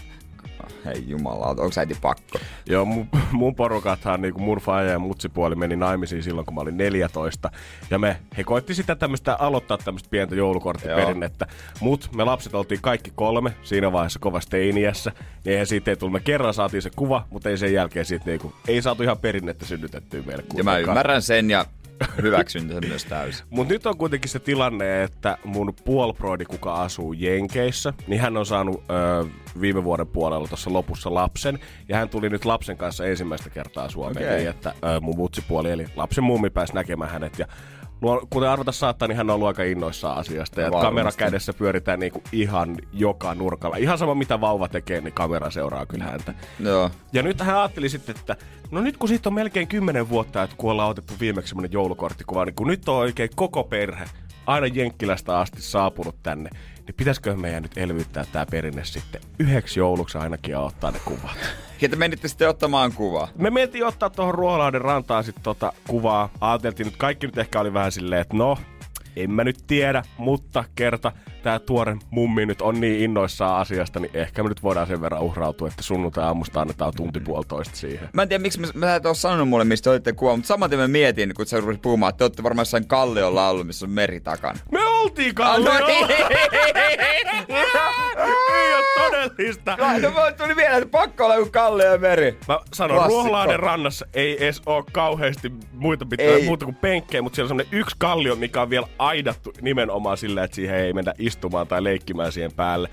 hei 0.85 1.03
jumala, 1.07 1.45
onko 1.45 1.71
äiti 1.77 1.97
pakko? 2.01 2.39
Joo, 2.65 2.85
mun, 2.85 3.07
mun 3.31 3.55
porukathan, 3.55 4.21
niin 4.21 4.33
kuin 4.33 4.43
mun 4.43 4.57
faija 4.57 4.91
ja 4.91 4.99
mutsipuoli 4.99 5.55
meni 5.55 5.75
naimisiin 5.75 6.23
silloin, 6.23 6.45
kun 6.45 6.55
mä 6.55 6.61
olin 6.61 6.77
14. 6.77 7.51
Ja 7.89 7.99
me, 7.99 8.17
he 8.37 8.43
koitti 8.43 8.73
sitä 8.73 8.95
tämmöistä, 8.95 9.35
aloittaa 9.39 9.77
tämmöistä 9.77 10.09
pientä 10.09 10.35
joulukorttiperinnettä. 10.35 11.47
Mut 11.79 12.09
me 12.15 12.23
lapset 12.23 12.55
oltiin 12.55 12.81
kaikki 12.81 13.11
kolme 13.15 13.53
siinä 13.63 13.91
vaiheessa 13.91 14.19
kovasti 14.19 14.51
teiniässä. 14.51 15.11
Niin 15.45 15.51
eihän 15.51 15.67
siitä 15.67 15.91
ei 15.91 15.97
tullut. 15.97 16.13
Me 16.13 16.19
kerran 16.19 16.53
saatiin 16.53 16.81
se 16.81 16.89
kuva, 16.95 17.27
mutta 17.29 17.49
ei 17.49 17.57
sen 17.57 17.73
jälkeen 17.73 18.05
siitä 18.05 18.25
niinku, 18.25 18.53
ei 18.67 18.81
saatu 18.81 19.03
ihan 19.03 19.17
perinnettä 19.17 19.65
synnytettyä 19.65 20.21
meille. 20.25 20.43
Ja 20.55 20.63
mä 20.63 20.77
ymmärrän 20.77 21.21
sen 21.21 21.49
ja 21.49 21.65
hyväksyn 22.21 22.69
sen 22.69 22.87
myös 22.87 23.05
täysin. 23.05 23.45
Mutta 23.49 23.73
nyt 23.73 23.85
on 23.85 23.97
kuitenkin 23.97 24.29
se 24.29 24.39
tilanne, 24.39 25.03
että 25.03 25.37
mun 25.43 25.73
puolbroidi, 25.85 26.45
kuka 26.45 26.73
asuu 26.73 27.13
Jenkeissä, 27.13 27.93
niin 28.07 28.21
hän 28.21 28.37
on 28.37 28.45
saanut 28.45 28.83
ö, 28.89 29.25
viime 29.61 29.83
vuoden 29.83 30.07
puolella 30.07 30.47
tuossa 30.47 30.73
lopussa 30.73 31.13
lapsen. 31.13 31.59
Ja 31.89 31.97
hän 31.97 32.09
tuli 32.09 32.29
nyt 32.29 32.45
lapsen 32.45 32.77
kanssa 32.77 33.05
ensimmäistä 33.05 33.49
kertaa 33.49 33.89
Suomeen, 33.89 34.25
okay. 34.25 34.37
niin 34.37 34.49
että 34.49 34.73
ö, 34.83 34.99
mun 34.99 35.17
mutsipuoli, 35.17 35.71
eli 35.71 35.85
lapsen 35.95 36.23
mummi 36.23 36.49
pääsi 36.49 36.73
näkemään 36.73 37.11
hänet. 37.11 37.39
Ja 37.39 37.47
kuten 38.29 38.49
arvata 38.49 38.71
saattaa, 38.71 39.07
niin 39.07 39.17
hän 39.17 39.29
on 39.29 39.33
ollut 39.33 39.47
aika 39.47 39.63
innoissaan 39.63 40.17
asiasta. 40.17 40.61
Ja 40.61 40.71
kamera 40.71 41.11
kädessä 41.17 41.53
pyöritään 41.53 41.99
niinku 41.99 42.23
ihan 42.31 42.75
joka 42.93 43.35
nurkalla. 43.35 43.75
Ihan 43.75 43.97
sama 43.97 44.15
mitä 44.15 44.41
vauva 44.41 44.67
tekee, 44.67 45.01
niin 45.01 45.13
kamera 45.13 45.49
seuraa 45.49 45.85
kyllä 45.85 46.03
häntä. 46.03 46.33
Joo. 46.59 46.91
Ja 47.13 47.23
nyt 47.23 47.39
hän 47.39 47.57
ajatteli 47.57 47.89
sitten, 47.89 48.15
että 48.19 48.35
no 48.71 48.81
nyt 48.81 48.97
kun 48.97 49.09
siitä 49.09 49.29
on 49.29 49.33
melkein 49.33 49.67
kymmenen 49.67 50.09
vuotta, 50.09 50.43
että 50.43 50.55
kun 50.55 50.71
ollaan 50.71 50.89
otettu 50.89 51.13
viimeksi 51.19 51.49
semmoinen 51.49 51.71
joulukorttikuva, 51.71 52.45
niin 52.45 52.55
kun 52.55 52.67
nyt 52.67 52.89
on 52.89 52.95
oikein 52.95 53.29
koko 53.35 53.63
perhe 53.63 54.05
aina 54.45 54.67
Jenkkilästä 54.67 55.39
asti 55.39 55.61
saapunut 55.61 56.15
tänne, 56.23 56.49
niin 56.89 56.95
pitäisikö 56.95 57.35
meidän 57.35 57.63
nyt 57.63 57.77
elvyttää 57.77 58.25
tämä 58.31 58.45
perinne 58.45 58.85
sitten 58.85 59.21
yhdeksi 59.39 59.79
jouluksi 59.79 60.17
ainakin 60.17 60.51
ja 60.51 60.59
ottaa 60.59 60.91
ne 60.91 60.99
kuvat. 61.05 61.37
Ja 61.81 61.89
te 61.89 61.95
menitte 61.95 62.27
sitten 62.27 62.49
ottamaan 62.49 62.93
kuvaa? 62.93 63.27
Me 63.37 63.49
mentiin 63.49 63.85
ottaa 63.85 64.09
tuohon 64.09 64.35
Ruoholahden 64.35 64.81
rantaan 64.81 65.23
sitten 65.23 65.43
tota 65.43 65.73
kuvaa. 65.87 66.29
Ajateltiin 66.41 66.85
nyt, 66.85 66.97
kaikki 66.97 67.27
nyt 67.27 67.37
ehkä 67.37 67.59
oli 67.59 67.73
vähän 67.73 67.91
silleen, 67.91 68.21
että 68.21 68.37
no, 68.37 68.57
en 69.23 69.31
mä 69.31 69.43
nyt 69.43 69.57
tiedä, 69.67 70.03
mutta 70.17 70.63
kerta 70.75 71.11
tämä 71.43 71.59
tuore 71.59 71.97
mummi 72.09 72.45
nyt 72.45 72.61
on 72.61 72.81
niin 72.81 72.99
innoissaan 72.99 73.61
asiasta, 73.61 73.99
niin 73.99 74.11
ehkä 74.13 74.43
me 74.43 74.49
nyt 74.49 74.63
voidaan 74.63 74.87
sen 74.87 75.01
verran 75.01 75.21
uhrautua, 75.21 75.67
että 75.67 75.83
sunnuntai 75.83 76.23
aamusta 76.23 76.61
annetaan 76.61 76.93
tunti 76.95 77.19
puolitoista 77.19 77.75
siihen. 77.75 78.09
Mä 78.13 78.21
en 78.21 78.29
tiedä, 78.29 78.41
miksi 78.41 78.59
mä, 78.59 78.67
mä 78.73 78.95
et 78.95 79.05
ole 79.05 79.15
sanonut 79.15 79.49
mulle, 79.49 79.63
mistä 79.63 79.91
olitte 79.91 80.13
kuva, 80.13 80.35
mutta 80.35 80.47
samaten 80.47 80.79
mä 80.79 80.87
mietin, 80.87 81.33
kun 81.33 81.45
sä 81.45 81.59
rupesit 81.59 81.81
puhumaan, 81.81 82.09
että 82.09 82.17
te 82.17 82.23
olette 82.23 82.43
varmaan 82.43 82.61
jossain 82.61 82.87
Kalliolla 82.87 83.49
ollut, 83.49 83.67
missä 83.67 83.85
on 83.85 83.91
meri 83.91 84.19
takana. 84.19 84.59
Me 84.71 84.85
oltiin 84.85 85.35
Kalliolla! 85.35 86.09
Ei 88.53 88.73
ole 88.75 88.83
todellista. 88.97 89.77
No, 89.79 90.09
no 90.09 90.31
tuli 90.37 90.55
vielä, 90.55 90.77
että 90.77 90.89
pakko 90.91 91.25
olla 91.25 91.35
joku 91.35 91.51
Kallio 91.51 91.91
ja 91.91 91.97
meri. 91.97 92.37
Mä 92.47 92.59
sanon, 92.73 93.05
Ruoholahden 93.07 93.59
rannassa 93.59 94.05
ei 94.13 94.43
edes 94.43 94.61
ole 94.65 94.83
kauheasti 94.91 95.51
muita 95.71 96.05
pitää, 96.05 96.39
muuta 96.45 96.65
kuin 96.65 96.75
penkkejä, 96.75 97.21
mutta 97.21 97.35
siellä 97.35 97.45
on 97.45 97.49
semmonen 97.49 97.79
yksi 97.79 97.95
kallio, 97.99 98.35
mikä 98.35 98.61
on 98.61 98.69
vielä 98.69 98.87
aidattu 99.09 99.53
nimenomaan 99.61 100.17
sillä, 100.17 100.43
että 100.43 100.55
siihen 100.55 100.75
ei 100.75 100.93
mennä 100.93 101.13
istumaan 101.17 101.67
tai 101.67 101.83
leikkimään 101.83 102.31
siihen 102.31 102.51
päälle. 102.53 102.89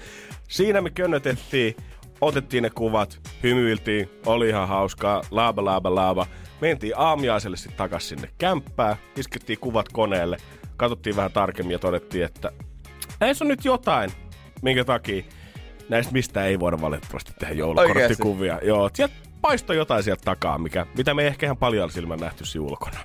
Siinä 0.48 0.80
me 0.80 0.90
könnötettiin, 0.90 1.76
otettiin 2.20 2.62
ne 2.62 2.70
kuvat, 2.70 3.20
hymyiltiin, 3.42 4.10
oli 4.26 4.48
ihan 4.48 4.68
hauskaa, 4.68 5.22
laaba 5.30 5.64
laaba 5.64 5.94
laaba. 5.94 6.26
Mentiin 6.60 6.92
aamiaiselle 6.96 7.56
sitten 7.56 7.76
takas 7.76 8.08
sinne 8.08 8.30
kämppää, 8.38 8.96
iskettiin 9.16 9.58
kuvat 9.58 9.88
koneelle, 9.88 10.36
katsottiin 10.76 11.16
vähän 11.16 11.32
tarkemmin 11.32 11.72
ja 11.72 11.78
todettiin, 11.78 12.24
että 12.24 12.52
näissä 13.20 13.44
on 13.44 13.48
nyt 13.48 13.64
jotain, 13.64 14.10
minkä 14.62 14.84
takia 14.84 15.22
näistä 15.88 16.12
mistä 16.12 16.44
ei 16.44 16.60
voida 16.60 16.80
valitettavasti 16.80 17.32
tehdä 17.38 17.54
joulukorttikuvia. 17.54 18.58
Joo, 18.62 18.90
sieltä 18.94 19.14
paistoi 19.46 19.76
jotain 19.76 20.02
sieltä 20.02 20.22
takaa, 20.24 20.58
mikä, 20.58 20.86
mitä 20.96 21.14
me 21.14 21.22
ei 21.22 21.28
ehkä 21.28 21.46
ihan 21.46 21.56
paljon 21.56 21.90
silmän 21.90 22.18
nähty 22.18 22.58
ulkona. 22.60 22.98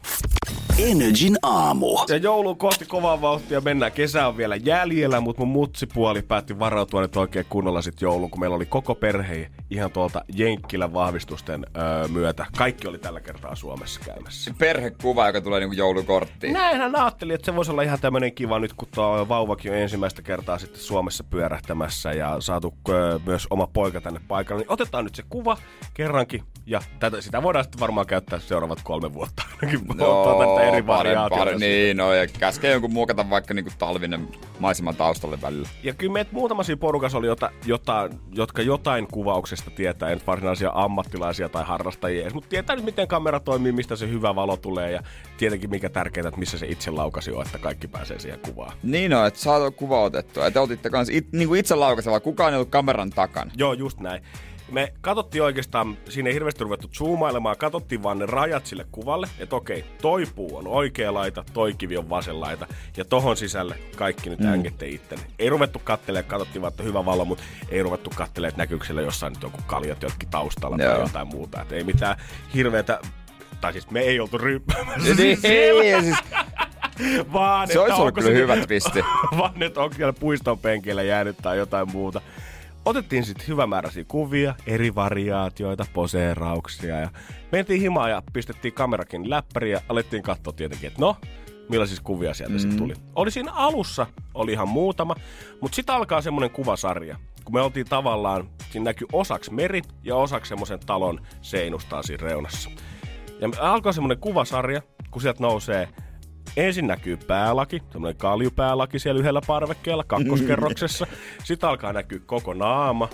Energin 0.79 1.37
aamu. 1.41 1.87
Ja 2.09 2.17
joulu 2.17 2.55
kohti 2.55 2.85
kovaa 2.85 3.21
vauhtia 3.21 3.61
mennään. 3.61 3.91
Kesä 3.91 4.27
on 4.27 4.37
vielä 4.37 4.55
jäljellä, 4.55 5.21
mutta 5.21 5.39
mun 5.39 5.47
mutsipuoli 5.47 6.21
päätti 6.21 6.59
varautua 6.59 7.01
nyt 7.01 7.17
oikein 7.17 7.45
kunnolla 7.49 7.81
sit 7.81 8.01
jouluun, 8.01 8.31
kun 8.31 8.39
meillä 8.39 8.55
oli 8.55 8.65
koko 8.65 8.95
perhe 8.95 9.51
ihan 9.69 9.91
tuolta 9.91 10.25
Jenkkilän 10.33 10.93
vahvistusten 10.93 11.65
öö, 11.77 12.07
myötä. 12.07 12.45
Kaikki 12.57 12.87
oli 12.87 12.97
tällä 12.97 13.19
kertaa 13.19 13.55
Suomessa 13.55 13.99
käymässä. 14.05 14.53
Perhekuva, 14.57 15.27
joka 15.27 15.41
tulee 15.41 15.59
niinku 15.59 15.75
joulukorttiin. 15.75 16.53
Näinhän 16.53 16.95
ajattelin, 16.95 17.35
että 17.35 17.45
se 17.45 17.55
voisi 17.55 17.71
olla 17.71 17.81
ihan 17.81 17.99
tämmöinen 17.99 18.33
kiva 18.33 18.59
nyt, 18.59 18.73
kun 18.73 18.87
tuo 18.95 19.27
vauvakin 19.29 19.71
on 19.71 19.77
ensimmäistä 19.77 20.21
kertaa 20.21 20.57
sitten 20.57 20.81
Suomessa 20.81 21.23
pyörähtämässä 21.23 22.13
ja 22.13 22.35
saatu 22.39 22.73
öö, 22.89 23.19
myös 23.25 23.47
oma 23.49 23.67
poika 23.67 24.01
tänne 24.01 24.21
paikalle. 24.27 24.61
Niin 24.61 24.71
otetaan 24.71 25.03
nyt 25.03 25.15
se 25.15 25.23
kuva 25.29 25.57
kerrankin 26.31 26.61
ja 26.65 26.81
tätä, 26.99 27.21
sitä 27.21 27.43
voidaan 27.43 27.65
sitten 27.65 27.79
varmaan 27.79 28.07
käyttää 28.07 28.39
seuraavat 28.39 28.79
kolme 28.83 29.13
vuotta 29.13 29.43
ainakin. 29.61 29.85
Joo, 29.99 30.59
eri 30.59 30.87
variaatioita. 30.87 31.57
Niin, 31.57 31.97
no 31.97 32.13
ja 32.13 32.27
käskee 32.27 32.71
jonkun 32.71 32.93
muokata 32.93 33.29
vaikka 33.29 33.53
niinku 33.53 33.71
talvinen 33.77 34.27
maisema 34.59 34.93
taustalle 34.93 35.41
välillä. 35.41 35.69
Ja 35.83 35.93
kyllä 35.93 36.13
meitä 36.13 36.31
muutama 36.33 36.63
siinä 36.63 36.79
porukassa 36.79 37.17
oli, 37.17 37.27
jota, 37.27 37.51
jota, 37.65 38.09
jotka 38.31 38.61
jotain 38.61 39.07
kuvauksesta 39.07 39.71
tietää, 39.71 40.09
en 40.09 40.21
varsinaisia 40.27 40.71
ammattilaisia 40.73 41.49
tai 41.49 41.63
harrastajia 41.63 42.29
mutta 42.33 42.49
tietää 42.49 42.75
nyt 42.75 42.85
miten 42.85 43.07
kamera 43.07 43.39
toimii, 43.39 43.71
mistä 43.71 43.95
se 43.95 44.09
hyvä 44.09 44.35
valo 44.35 44.57
tulee 44.57 44.91
ja 44.91 45.03
tietenkin 45.37 45.69
mikä 45.69 45.89
tärkeintä, 45.89 46.27
että 46.27 46.39
missä 46.39 46.57
se 46.57 46.67
itse 46.67 46.91
laukasi 46.91 47.31
on, 47.31 47.45
että 47.45 47.57
kaikki 47.57 47.87
pääsee 47.87 48.19
siihen 48.19 48.39
kuvaan. 48.39 48.77
Niin 48.83 49.13
on, 49.13 49.27
että 49.27 49.39
saat 49.39 49.75
kuva 49.75 50.01
otettua. 50.01 50.47
Että 50.47 50.61
otitte 50.61 50.89
kans 50.89 51.09
it, 51.09 51.31
niin 51.31 51.47
kuin 51.47 51.59
itse 51.59 51.75
laukasella, 51.75 52.19
kukaan 52.19 52.53
ei 52.53 52.57
ollut 52.57 52.69
kameran 52.69 53.09
takana. 53.09 53.51
Joo, 53.55 53.73
just 53.73 53.99
näin 53.99 54.23
me 54.71 54.93
katsottiin 55.01 55.43
oikeastaan, 55.43 55.97
siinä 56.09 56.29
ei 56.29 56.33
hirveästi 56.33 56.63
ruvettu 56.63 56.87
zoomailemaan, 56.87 57.57
katsottiin 57.57 58.03
vaan 58.03 58.19
ne 58.19 58.25
rajat 58.25 58.65
sille 58.65 58.85
kuvalle, 58.91 59.27
että 59.39 59.55
okei, 59.55 59.85
toi 60.01 60.25
puu 60.35 60.57
on 60.57 60.67
oikea 60.67 61.13
laita, 61.13 61.43
toi 61.53 61.73
kivi 61.73 61.97
on 61.97 62.09
vasen 62.09 62.39
laita, 62.39 62.67
ja 62.97 63.05
tohon 63.05 63.37
sisälle 63.37 63.75
kaikki 63.95 64.29
nyt 64.29 64.39
mm. 64.39 64.53
ängette 64.53 64.87
itteni. 64.87 65.21
Ei 65.39 65.49
ruvettu 65.49 65.81
kattelemaan, 65.83 66.29
katsottiin 66.29 66.61
vaan, 66.61 66.71
että 66.71 66.83
hyvä 66.83 67.05
valo, 67.05 67.25
mutta 67.25 67.43
ei 67.69 67.83
ruvettu 67.83 68.09
kattelemaan, 68.15 68.49
että 68.49 68.61
näkyykö 68.61 68.85
siellä 68.85 69.01
jossain 69.01 69.33
nyt 69.33 69.43
joku 69.43 69.59
kaljat 69.67 70.03
jotkin 70.03 70.29
taustalla 70.29 70.77
Joo. 70.83 70.93
tai 70.93 71.01
jotain 71.01 71.27
muuta. 71.27 71.61
Että 71.61 71.75
ei 71.75 71.83
mitään 71.83 72.17
hirveätä, 72.53 72.99
tai 73.61 73.71
siis 73.71 73.91
me 73.91 73.99
ei 73.99 74.19
oltu 74.19 74.37
ryyppäämässä 74.37 75.13
niin, 75.13 75.37
siellä. 75.37 76.01
Siis... 76.01 76.17
vaan, 77.33 77.67
se 77.67 77.79
olisi 77.79 78.01
ollut 78.01 78.15
kyllä 78.15 78.29
hyvä 78.29 78.57
twisti. 78.57 78.99
vaan, 79.37 79.63
että 79.63 79.81
onko 79.81 79.95
siellä 79.95 80.13
puiston 80.13 80.59
penkillä 80.59 81.03
jäänyt 81.03 81.37
tai 81.41 81.57
jotain 81.57 81.91
muuta 81.91 82.21
otettiin 82.85 83.25
sitten 83.25 83.47
hyvämääräisiä 83.47 84.03
kuvia, 84.07 84.55
eri 84.67 84.95
variaatioita, 84.95 85.85
poseerauksia 85.93 86.99
ja 86.99 87.09
mentiin 87.51 87.81
himaan 87.81 88.09
ja 88.09 88.23
pistettiin 88.33 88.73
kamerakin 88.73 89.29
läppäriin 89.29 89.71
ja 89.71 89.81
alettiin 89.89 90.23
katsoa 90.23 90.53
tietenkin, 90.53 90.87
että 90.87 91.01
no, 91.01 91.17
millaisia 91.69 91.97
kuvia 92.03 92.33
sieltä 92.33 92.53
mm. 92.53 92.59
sitten 92.59 92.77
tuli. 92.77 92.93
Oli 93.15 93.31
siinä 93.31 93.51
alussa, 93.51 94.07
oli 94.33 94.51
ihan 94.51 94.69
muutama, 94.69 95.15
mutta 95.61 95.75
sitten 95.75 95.95
alkaa 95.95 96.21
semmoinen 96.21 96.51
kuvasarja, 96.51 97.17
kun 97.45 97.53
me 97.53 97.61
oltiin 97.61 97.89
tavallaan, 97.89 98.49
siinä 98.69 98.83
näkyy 98.83 99.07
osaksi 99.13 99.53
meri 99.53 99.81
ja 100.03 100.15
osaksi 100.15 100.49
semmoisen 100.49 100.79
talon 100.85 101.21
seinustaa 101.41 102.03
siinä 102.03 102.23
reunassa. 102.27 102.69
Ja 103.41 103.49
alkaa 103.59 103.91
semmoinen 103.91 104.17
kuvasarja, 104.19 104.81
kun 105.11 105.21
sieltä 105.21 105.43
nousee 105.43 105.89
ensin 106.57 106.87
näkyy 106.87 107.17
päälaki, 107.17 107.81
semmoinen 107.91 108.17
kaljupäälaki 108.17 108.99
siellä 108.99 109.19
yhdellä 109.19 109.41
parvekkeella 109.47 110.03
kakkoskerroksessa. 110.03 111.07
Sitten 111.43 111.69
alkaa 111.69 111.93
näkyä 111.93 112.19
koko 112.25 112.53
naama. 112.53 113.09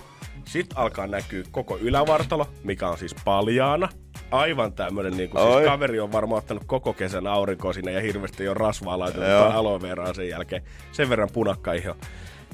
Sitten 0.46 0.78
alkaa 0.78 1.08
näkyä 1.08 1.44
koko 1.52 1.78
ylävartalo, 1.78 2.48
mikä 2.64 2.88
on 2.88 2.98
siis 2.98 3.16
paljaana. 3.26 3.90
Aivan 4.32 4.74
tämmöinen, 4.74 5.18
niin 5.18 5.30
kuin, 5.30 5.54
siis 5.54 5.66
kaveri 5.66 6.00
on 6.00 6.12
varmaan 6.12 6.40
ottanut 6.40 6.64
koko 6.68 6.94
kesän 6.94 7.28
aurinkoa 7.28 7.74
sinne 7.74 7.92
ja 7.92 8.02
hirveästi 8.02 8.44
jo 8.44 8.54
rasvaa 8.54 9.00
laitettu 9.00 9.30
aloe 9.54 9.80
sen 10.16 10.30
jälkeen. 10.30 10.64
Sen 10.92 11.10
verran 11.10 11.30
punakka 11.34 11.74
iho. 11.74 11.96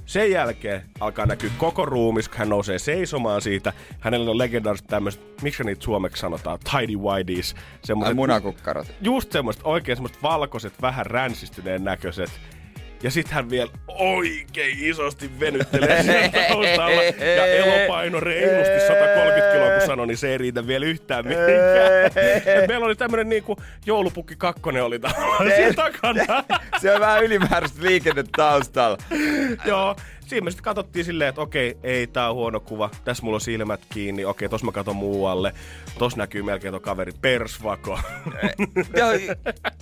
Sen 0.05 0.31
jälkeen 0.31 0.81
alkaa 0.99 1.25
näkyä 1.25 1.49
koko 1.57 1.85
ruumis, 1.85 2.29
kun 2.29 2.37
hän 2.37 2.49
nousee 2.49 2.79
seisomaan 2.79 3.41
siitä. 3.41 3.73
Hänellä 3.99 4.31
on 4.31 4.37
legendaariset 4.37 4.87
tämmöiset, 4.87 5.41
miksi 5.41 5.63
niitä 5.63 5.83
suomeksi 5.83 6.21
sanotaan, 6.21 6.59
tidy 6.59 6.97
whiteys. 6.97 7.55
Semmoiset, 7.83 8.15
munakukkarat. 8.15 8.91
Just 9.01 9.31
semmoiset 9.31 9.61
oikein 9.65 9.95
semmoiset 9.95 10.23
valkoiset, 10.23 10.73
vähän 10.81 11.05
ränsistyneen 11.05 11.83
näköiset. 11.83 12.29
Ja 13.03 13.11
sit 13.11 13.27
hän 13.27 13.49
vielä 13.49 13.71
oikein 13.87 14.77
isosti 14.79 15.39
venyttelee 15.39 16.03
siellä 16.03 16.29
taustalla. 16.29 17.03
Ja 17.03 17.45
elopaino 17.45 18.19
reilusti 18.19 18.79
130 18.87 19.51
kiloa, 19.53 19.69
kun 19.77 19.87
sanoi, 19.87 20.07
niin 20.07 20.17
se 20.17 20.29
ei 20.29 20.37
riitä 20.37 20.67
vielä 20.67 20.85
yhtään 20.85 21.25
mihinkään. 21.25 22.05
Et 22.45 22.67
meillä 22.67 22.85
oli 22.85 22.95
tämmönen 22.95 23.29
niinku 23.29 23.57
joulupukki 23.85 24.35
kakkonen 24.37 24.83
oli 24.83 24.99
tavallaan 24.99 25.51
siellä 25.55 25.73
takana. 25.73 26.43
Se 26.81 26.93
on 26.95 27.01
vähän 27.01 27.23
ylimääräistä 27.23 27.83
liikennettä 27.83 28.31
taustalla. 28.37 28.97
Joo, 29.65 29.95
siinä 30.33 30.43
me 30.45 30.51
sitten 30.51 30.63
katsottiin 30.63 31.05
silleen, 31.05 31.29
että 31.29 31.41
okei, 31.41 31.77
ei 31.83 32.07
tää 32.07 32.29
on 32.29 32.35
huono 32.35 32.59
kuva. 32.59 32.89
Tässä 33.05 33.23
mulla 33.23 33.35
on 33.35 33.41
silmät 33.41 33.81
kiinni. 33.89 34.25
Okei, 34.25 34.49
tos 34.49 34.63
mä 34.63 34.71
katon 34.71 34.95
muualle. 34.95 35.53
Tos 35.97 36.15
näkyy 36.17 36.43
melkein 36.43 36.71
tuo 36.71 36.79
kaveri 36.79 37.11
persvako. 37.21 37.99
Joo, 38.97 39.09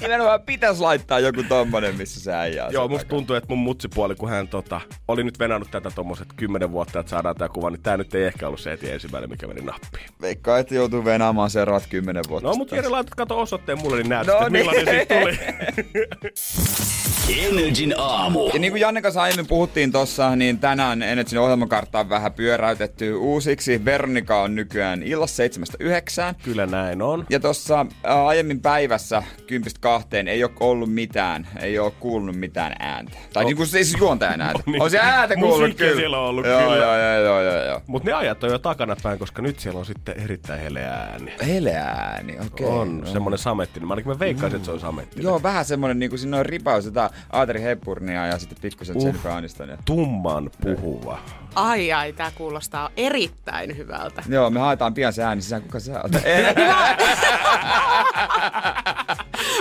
nimenomaan 0.01 0.41
pitäis 0.41 0.79
laittaa 0.79 1.19
joku 1.19 1.43
tommonen, 1.43 1.95
missä 1.95 2.19
sä 2.19 2.39
äijää. 2.39 2.69
Joo, 2.69 2.87
musta 2.87 3.07
tuntuu, 3.07 3.35
että 3.35 3.47
mun 3.49 3.57
mutsipuoli, 3.57 4.15
kun 4.15 4.29
hän 4.29 4.47
tota, 4.47 4.81
oli 5.07 5.23
nyt 5.23 5.39
venannut 5.39 5.71
tätä 5.71 5.91
tommoset 5.95 6.27
kymmenen 6.35 6.71
vuotta, 6.71 6.99
että 6.99 7.09
saadaan 7.09 7.35
tää 7.35 7.49
kuva, 7.49 7.69
niin 7.69 7.81
tää 7.81 7.97
nyt 7.97 8.15
ei 8.15 8.23
ehkä 8.23 8.47
ollut 8.47 8.59
se 8.59 8.71
heti 8.71 8.91
ensimmäinen, 8.91 9.29
mikä 9.29 9.47
meni 9.47 9.61
nappiin. 9.61 10.05
Veikkaa, 10.21 10.59
että 10.59 10.75
joutuu 10.75 11.05
venaamaan 11.05 11.49
seuraavat 11.49 11.87
kymmenen 11.89 12.23
vuotta. 12.29 12.49
No, 12.49 12.55
mutta 12.55 12.75
Jere, 12.75 12.89
laitat 12.89 13.15
kato 13.15 13.39
osoitteen 13.39 13.79
mulle, 13.79 13.97
niin 13.97 14.09
näet, 14.09 14.27
No 14.27 14.49
millainen 14.49 14.85
niin. 14.85 14.97
siitä 14.97 15.19
tuli. 15.19 15.39
Energin 17.29 17.93
aamu. 17.97 18.49
Ja 18.53 18.59
niin 18.59 18.73
kuin 18.73 18.81
Janne 18.81 19.01
kanssa 19.01 19.21
aiemmin 19.21 19.47
puhuttiin 19.47 19.91
tossa, 19.91 20.35
niin 20.35 20.59
tänään 20.59 21.01
Energyn 21.03 21.39
ohjelmakartta 21.41 21.99
on 21.99 22.09
vähän 22.09 22.33
pyöräytetty 22.33 23.13
uusiksi. 23.13 23.85
Veronika 23.85 24.41
on 24.41 24.55
nykyään 24.55 25.03
illassa 25.03 25.43
7-9. 26.33 26.35
Kyllä 26.43 26.65
näin 26.65 27.01
on. 27.01 27.25
Ja 27.29 27.39
tuossa 27.39 27.85
aiemmin 28.03 28.61
päivässä 28.61 29.23
kympistä 29.47 29.79
kahteen 29.81 30.27
ei 30.27 30.43
ole 30.43 30.51
ollut 30.59 30.93
mitään, 30.93 31.47
ei 31.59 31.79
ole 31.79 31.91
kuulunut 31.99 32.35
mitään 32.35 32.75
ääntä. 32.79 33.17
Tai 33.33 33.45
niin 33.45 33.55
kuin 33.57 33.67
siis 33.67 33.95
juontajan 33.99 34.41
ääntä. 34.47 34.63
niin. 34.65 34.81
On 34.81 34.91
se 34.91 34.99
ääntä 34.99 35.35
kuullut 35.35 35.77
kyllä. 35.77 35.95
siellä 35.95 36.19
on 36.19 36.25
ollut 36.29 36.45
joo, 36.45 36.59
kyllä. 36.61 36.75
Joo, 36.75 36.97
joo, 36.97 37.19
joo, 37.23 37.41
joo, 37.41 37.65
joo. 37.65 37.81
Mutta 37.87 38.09
ne 38.09 38.13
ajat 38.13 38.43
on 38.43 38.51
jo 38.51 38.59
takanapäin, 38.59 39.19
koska 39.19 39.41
nyt 39.41 39.59
siellä 39.59 39.79
on 39.79 39.85
sitten 39.85 40.19
erittäin 40.19 40.61
heleä 40.61 40.91
ääni. 40.93 41.33
Heleääni, 41.47 42.37
okei. 42.45 42.67
on 42.67 43.01
no. 43.01 43.07
semmonen 43.07 43.39
samettinen. 43.39 43.87
Mä 43.87 43.93
ainakin 43.93 44.11
mä 44.11 44.19
veikkaisin, 44.19 44.55
että 44.55 44.65
se 44.65 44.71
on 44.71 44.79
samettinen. 44.79 45.23
Joo, 45.23 45.43
vähän 45.43 45.65
semmonen 45.65 45.99
niinku 45.99 46.17
siinä 46.17 46.37
on 46.37 46.45
ripaus 46.45 46.85
jotain 46.85 47.10
Aateri 47.31 47.61
Hepburnia 47.61 48.25
ja 48.27 48.37
sitten 48.37 48.57
pikkusen 48.61 48.97
Uh. 48.97 49.03
Jennifer 49.05 49.31
Anistonia. 49.31 49.77
Tumman 49.85 50.51
puhuva. 50.63 51.19
Ai 51.55 51.91
ai, 51.93 52.13
tää 52.13 52.31
kuulostaa 52.35 52.89
erittäin 52.97 53.77
hyvältä. 53.77 54.23
Joo, 54.29 54.49
me 54.49 54.59
haetaan 54.59 54.93
pian 54.93 55.13
se 55.13 55.23
ääni 55.23 55.41
sisään, 55.41 55.61
kuka 55.61 55.79
sä 55.79 56.01
oot? 56.01 56.11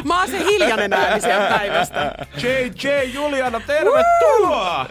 Mä 0.05 0.19
oon 0.21 0.29
se 0.31 0.39
hiljainen 0.39 0.93
ääni 0.93 1.21
sieltä 1.21 1.49
päivästä. 1.49 2.13
JJ 2.43 3.05
Juliana, 3.15 3.61
tervetuloa! 3.61 4.87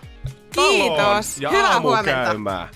Kiitos. 0.56 1.38
Ja 1.42 1.50
Hyvää 1.50 1.80
huomenta. 1.80 2.12
käymään. 2.12 2.68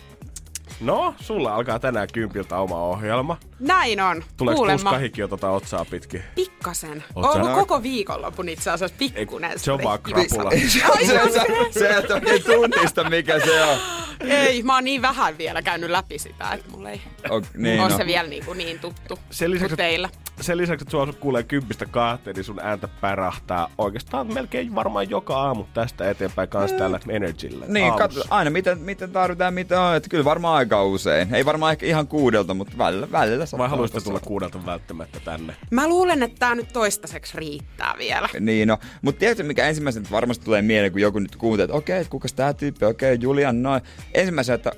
No, 0.81 1.15
sulla 1.19 1.55
alkaa 1.55 1.79
tänään 1.79 2.07
kympiltä 2.13 2.57
oma 2.57 2.83
ohjelma. 2.83 3.37
Näin 3.63 4.01
on. 4.01 4.23
Tuleeko 4.37 4.57
Kuulemma 4.57 4.83
puskahikin 4.83 5.21
jo 5.21 5.27
tota 5.27 5.49
otsaa 5.49 5.85
pitkin? 5.85 6.23
pikkasen. 6.35 7.03
Oot 7.15 7.25
sä- 7.25 7.31
ollut 7.31 7.51
koko 7.53 7.83
viikonlopun 7.83 8.49
itse 8.49 8.71
asiassa 8.71 8.95
pikkunen. 8.99 9.59
Se 9.59 9.71
on 9.71 9.83
vaan 9.83 9.99
krapula. 10.01 10.51
se, 10.51 11.31
se, 11.31 11.79
se 11.79 11.89
et 11.97 12.11
oikein 12.11 12.43
tunnista, 12.43 13.09
mikä 13.09 13.39
se 13.39 13.63
on. 13.63 13.77
Ei, 14.19 14.63
mä 14.63 14.73
oon 14.75 14.83
niin 14.83 15.01
vähän 15.01 15.37
vielä 15.37 15.61
käynyt 15.61 15.89
läpi 15.89 16.19
sitä, 16.19 16.51
että 16.51 16.71
mulla 16.71 16.89
ei 16.89 17.01
O, 17.29 17.41
niin, 17.57 17.79
ole 17.81 17.89
no. 17.89 17.97
se 17.97 18.05
vielä 18.05 18.27
niin, 18.29 18.45
kuin 18.45 18.57
niin 18.57 18.79
tuttu 18.79 19.19
Sen 19.31 19.51
lisäksi, 19.51 19.75
teillä. 19.75 20.09
sen 20.41 20.57
lisäksi, 20.57 20.83
että 20.83 20.91
sua 20.91 21.13
kuulee 21.19 21.43
kympistä 21.43 21.85
kahteen, 21.85 22.35
niin 22.35 22.43
sun 22.43 22.59
ääntä 22.59 22.87
pärähtää 22.87 23.67
oikeastaan 23.77 24.33
melkein 24.33 24.75
varmaan 24.75 25.09
joka 25.09 25.35
aamu 25.35 25.65
tästä 25.73 26.09
eteenpäin 26.09 26.49
kanssa 26.49 26.77
täällä 26.77 26.99
Energyllä. 27.09 27.65
Niin, 27.67 27.93
katso, 27.93 28.21
aina 28.29 28.49
miten, 28.51 28.79
miten 28.79 29.11
tarvitaan, 29.11 29.53
mitä 29.53 29.81
on. 29.81 29.95
Että 29.95 30.09
kyllä 30.09 30.25
varmaan 30.25 30.55
aika 30.57 30.83
usein. 30.83 31.35
Ei 31.35 31.45
varmaan 31.45 31.71
ehkä 31.71 31.85
ihan 31.85 32.07
kuudelta, 32.07 32.53
mutta 32.53 32.77
välillä, 32.77 33.11
välillä 33.11 33.45
Vai 33.57 33.69
haluaisitte 33.69 34.01
tulla 34.01 34.19
kuudelta 34.19 34.65
välttämättä 34.65 35.19
tänne? 35.19 35.55
Mä 35.71 35.87
luulen, 35.87 36.23
että 36.23 36.39
tää 36.39 36.55
nyt 36.55 36.73
toistaiseksi 36.73 37.37
riittää 37.37 37.93
vielä. 37.97 38.29
Niin, 38.39 38.67
no. 38.67 38.77
Mutta 39.01 39.19
tiedätkö, 39.19 39.43
mikä 39.43 39.67
ensimmäisenä 39.67 40.05
varmasti 40.11 40.45
tulee 40.45 40.61
mieleen, 40.61 40.91
kun 40.91 41.01
joku 41.01 41.19
nyt 41.19 41.35
kuuntelee, 41.35 41.63
että 41.65 41.77
okei, 41.77 42.01
okay, 42.01 42.09
kukas 42.09 42.33
tää 42.33 42.53
tyyppi, 42.53 42.85
okei, 42.85 43.13
okay, 43.13 43.23
Julian, 43.23 43.63
noin. 43.63 43.81
Ensimmäisenä, 44.13 44.55
että 44.55 44.71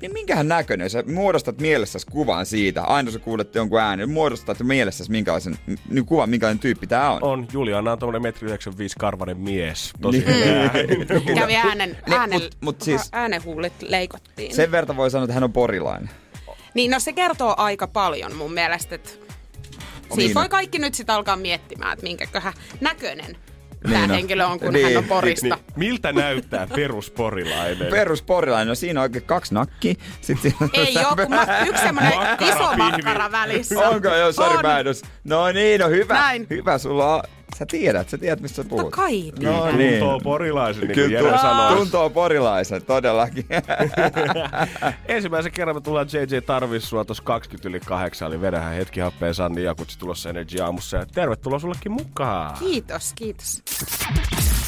niin 0.00 0.12
minkähän 0.12 0.48
näköinen, 0.48 0.90
sä 0.90 1.04
muodostat 1.06 1.60
mielessäsi 1.60 2.06
kuvan 2.06 2.46
siitä, 2.46 2.82
aina 2.82 3.10
sä 3.10 3.18
kuulet 3.18 3.54
jonkun 3.54 3.80
äänen, 3.80 4.10
muodostat 4.10 4.58
mielessäsi 4.62 5.10
minkälaisen 5.10 5.58
niin 5.90 6.06
kuvan, 6.06 6.30
minkälainen 6.30 6.58
tyyppi 6.60 6.86
tää 6.86 7.10
on. 7.10 7.22
On, 7.22 7.48
Juliana 7.52 7.92
on 7.92 7.98
tommonen 7.98 8.32
1,95 8.34 8.48
karvanen 8.98 9.38
mies. 9.40 9.92
Tosi 10.00 10.24
Niin. 10.26 11.06
Kävi 11.38 11.56
äänen, 11.56 11.96
Ne, 12.08 12.16
äänen, 12.16 12.40
mut- 12.40 12.56
mut 12.60 12.82
siis- 12.82 13.08
äänenhuulit 13.12 13.72
leikottiin. 13.82 14.54
Sen 14.54 14.70
verran 14.70 14.96
voi 14.96 15.10
sanoa, 15.10 15.24
että 15.24 15.34
hän 15.34 15.44
on 15.44 15.52
porilainen. 15.52 16.10
Niin 16.74 16.90
no 16.90 17.00
se 17.00 17.12
kertoo 17.12 17.54
aika 17.58 17.86
paljon 17.86 18.34
mun 18.36 18.52
mielestä, 18.52 18.94
että 18.94 19.10
Niin 20.08 20.14
Siis 20.20 20.36
on. 20.36 20.40
voi 20.42 20.48
kaikki 20.48 20.78
nyt 20.78 20.94
sitten 20.94 21.14
alkaa 21.14 21.36
miettimään, 21.36 21.92
että 21.92 22.02
minkäköhän 22.02 22.52
näköinen 22.80 23.36
tämä 23.82 23.94
Niin 23.94 24.04
on. 24.04 24.10
henkilö 24.10 24.46
on, 24.46 24.60
kun 24.60 24.72
Niin. 24.72 24.86
hän 24.86 24.96
on 24.96 25.04
porista. 25.04 25.46
Niin, 25.46 25.64
miltä 25.76 26.12
näyttää 26.12 26.66
perusporilainen? 26.74 27.90
Perus 27.90 28.22
porilainen, 28.22 28.68
no 28.68 28.74
siinä 28.74 29.00
on 29.00 29.02
oikein 29.02 29.24
kaksi 29.24 29.54
nakkia. 29.54 29.94
Sitten 30.20 30.52
siinä 30.52 30.68
Ei 30.72 30.96
oo, 30.98 31.16
kun 31.16 31.30
mä, 31.30 31.64
yksi 31.66 31.92
Makkara 31.92 32.36
iso 32.40 32.68
pihvi. 32.68 32.76
makkara 32.76 33.32
välissä. 33.32 33.88
Onko 33.88 34.08
jo, 34.08 34.32
sori 34.32 34.56
On. 34.56 34.62
mä. 34.62 34.78
No 35.24 35.52
niin, 35.52 35.80
no 35.80 35.88
hyvä. 35.88 36.14
Näin. 36.14 36.46
Hyvä, 36.50 36.78
sulla 36.78 37.14
on. 37.14 37.22
Sä 37.56 37.66
tiedät, 37.66 38.08
sä 38.08 38.18
tiedät 38.18 38.40
mistä 38.40 38.62
sä 38.62 38.68
puhut. 38.68 38.82
Totta 38.84 38.96
kai. 38.96 39.32
No 39.42 39.70
niin. 39.72 39.90
Tuntoo 40.00 40.20
porilaisen, 40.20 40.80
niin 40.80 40.94
kuin 40.94 41.04
Kyllä 41.04 41.18
Jere 41.18 41.32
tu- 41.32 41.38
sanoo. 41.42 41.76
tuntoo 41.76 42.10
porilaisen, 42.10 42.82
todellakin. 42.84 43.46
Ensimmäisen 45.08 45.52
kerran 45.52 45.76
me 45.76 45.80
tullaan 45.80 46.06
JJ 46.12 46.40
Tarvis 46.46 46.88
sua 46.88 47.04
tuossa 47.04 47.22
20 47.24 47.68
yli 47.68 47.80
8, 47.80 48.28
eli 48.28 48.40
vedähän 48.40 48.74
hetki 48.74 49.00
happeen 49.00 49.34
Sanni 49.34 49.62
Jakutsi 49.62 49.98
tulossa 49.98 50.30
Energy 50.30 50.60
aamussa. 50.60 50.96
Ja 50.96 51.06
tervetuloa 51.06 51.58
sullekin 51.58 51.92
mukaan. 51.92 52.56
Kiitos, 52.58 53.12
kiitos. 53.14 53.62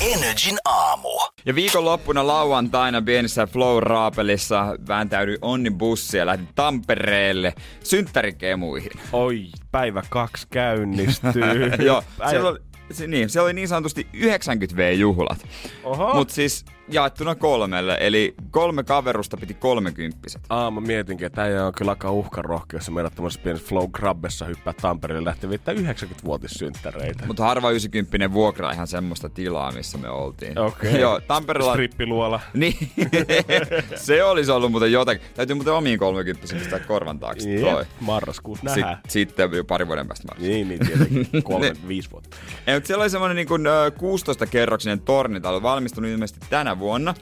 Energin 0.01 0.57
aamu. 0.65 1.09
ja 1.47 1.55
viikonloppuna 1.55 2.27
lauantaina 2.27 3.03
pienessä 3.03 3.47
Flow-raapelissa 3.47 4.67
vääntäydyin 4.89 5.39
Onni 5.43 5.71
bussi 5.71 6.17
ja 6.19 6.27
lähdin 6.27 6.49
Tampereelle 6.55 7.55
synttärikemuihin. 7.85 8.91
Oi, 9.13 9.47
päivä 9.73 10.03
kaksi 10.09 10.47
käynnistyy. 10.51 11.43
Joo, 11.87 12.03
Päivä- 12.19 12.57
se, 12.91 13.07
niin, 13.07 13.31
siellä 13.31 13.45
oli 13.45 13.53
niin 13.53 13.69
sanotusti 13.69 14.07
90V-juhlat. 14.15 15.47
Oho. 15.85 16.15
Mutta 16.15 16.35
siis 16.35 16.65
jaettuna 16.93 17.35
kolmelle, 17.35 17.97
eli 18.01 18.35
kolme 18.51 18.85
kaverusta 18.85 19.37
piti 19.37 19.55
kolmekymppiset. 19.55 20.43
Aa, 20.49 20.71
mä 20.71 20.81
mietinkin, 20.81 21.27
että 21.27 21.43
äijä 21.43 21.67
on 21.67 21.73
kyllä 21.73 21.93
aika 21.93 22.11
uhkarohkea, 22.11 22.79
jos 22.79 22.91
meidät 22.91 23.15
tämmöisessä 23.15 23.43
pienessä 23.43 23.69
flow 23.69 23.91
grabbessa 23.91 24.45
hyppää 24.45 24.73
Tampereelle 24.73 25.25
lähtee 25.29 25.51
viettää 25.51 25.75
90-vuotissynttäreitä. 25.75 27.27
Mutta 27.27 27.45
harva 27.45 27.71
90 27.71 28.33
vuokraa 28.33 28.73
ihan 28.73 28.87
semmoista 28.87 29.29
tilaa, 29.29 29.73
missä 29.73 29.99
me 29.99 30.09
oltiin. 30.09 30.59
Okei. 30.59 31.01
Joo, 31.01 31.21
Tampereella... 31.21 31.73
Strippiluola. 31.73 32.41
Niin, 32.55 32.75
se 33.95 34.25
olisi 34.25 34.51
ollut 34.51 34.71
muuten 34.71 34.93
jotakin. 34.93 35.23
Täytyy 35.35 35.55
muuten 35.55 35.73
omiin 35.73 35.99
30 35.99 36.55
pistää 36.55 36.79
korvan 36.79 37.19
taakse. 37.19 37.51
Jep, 37.51 37.71
Toi. 37.71 37.85
marraskuussa 38.01 38.65
nähdään. 38.65 39.01
sitten 39.09 39.51
jo 39.53 39.65
pari 39.65 39.87
vuoden 39.87 40.09
päästä 40.09 40.29
marraskuussa. 40.29 40.57
Niin, 40.57 40.69
niin 40.69 40.87
tietenkin. 40.87 41.43
Kolme, 41.53 41.73
viisi 41.89 42.11
vuotta. 42.11 42.37
Ei, 42.67 42.75
mutta 42.75 42.87
siellä 42.87 43.03
oli 43.03 43.11
semmoinen 43.11 43.37
niin 43.37 43.49
kuin, 43.49 43.63
16-kerroksinen 43.99 45.01
tornitalo, 45.01 45.63
valmistunut 45.63 46.11
ilmeisesti 46.11 46.47
tänä 46.51 46.79
vuonna. 46.81 47.15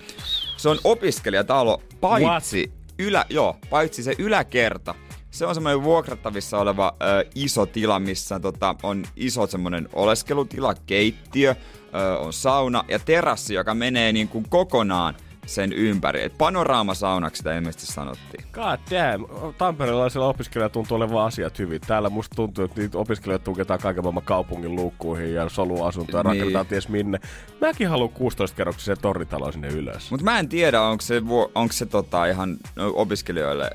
Se 0.57 0.69
on 0.69 0.79
opiskelijatalo, 0.85 1.83
paitsi, 2.01 2.73
ylä, 2.99 3.25
joo, 3.31 3.57
paitsi 3.71 4.03
se 4.03 4.15
yläkerta. 4.19 4.95
Se 5.31 5.47
on 5.47 5.55
semmoinen 5.55 5.83
vuokrattavissa 5.83 6.59
oleva 6.59 6.97
ö, 7.03 7.25
iso 7.35 7.67
tila, 7.67 7.99
missä 7.99 8.41
tota, 8.41 8.75
on 8.83 9.05
iso 9.17 9.47
semmoinen 9.47 9.89
oleskelutila, 9.93 10.75
keittiö, 10.87 11.55
ö, 11.95 12.19
on 12.19 12.33
sauna 12.33 12.85
ja 12.89 12.99
terassi, 12.99 13.55
joka 13.55 13.75
menee 13.75 14.13
niin 14.13 14.29
kuin 14.29 14.49
kokonaan 14.49 15.15
sen 15.49 15.73
ympäri. 15.73 16.23
Et 16.23 16.39
panoraamasaunaksi 16.39 17.39
sitä 17.39 17.55
ilmeisesti 17.57 17.87
sanottiin. 17.87 18.45
God 18.53 18.79
damn. 18.91 19.27
Tamperelaisilla 19.59 20.27
opiskelijalla 20.29 20.73
tuntuu 20.73 20.97
olevan 20.97 21.25
asiat 21.27 21.59
hyvin. 21.59 21.81
Täällä 21.81 22.11
musta 22.11 22.37
tuntuu, 22.37 22.65
että 22.65 22.81
niitä 22.81 22.99
opiskelijoita 22.99 23.45
tunketaan 23.45 23.81
kaiken 23.81 24.03
maailman 24.05 24.23
kaupungin 24.23 24.77
luukkuihin 24.77 25.35
ja 25.35 25.49
soluasuntoja 25.49 26.23
Niin. 26.23 26.25
rakennetaan 26.39 26.67
ties 26.67 26.89
minne. 26.89 27.19
Mäkin 27.61 27.89
haluan 27.89 28.11
16-kerroksisen 28.11 28.97
tornitalo 29.03 29.53
sinne 29.53 29.69
ylös. 29.69 30.11
Mutta 30.11 30.25
mä 30.25 30.39
en 30.39 30.49
tiedä, 30.49 30.83
onko 30.83 31.01
se, 31.03 31.23
onko 31.55 31.73
se 31.73 31.87
tota 31.87 32.27
ihan 32.27 32.57
no, 32.77 32.93
opiskelijoille 32.95 33.71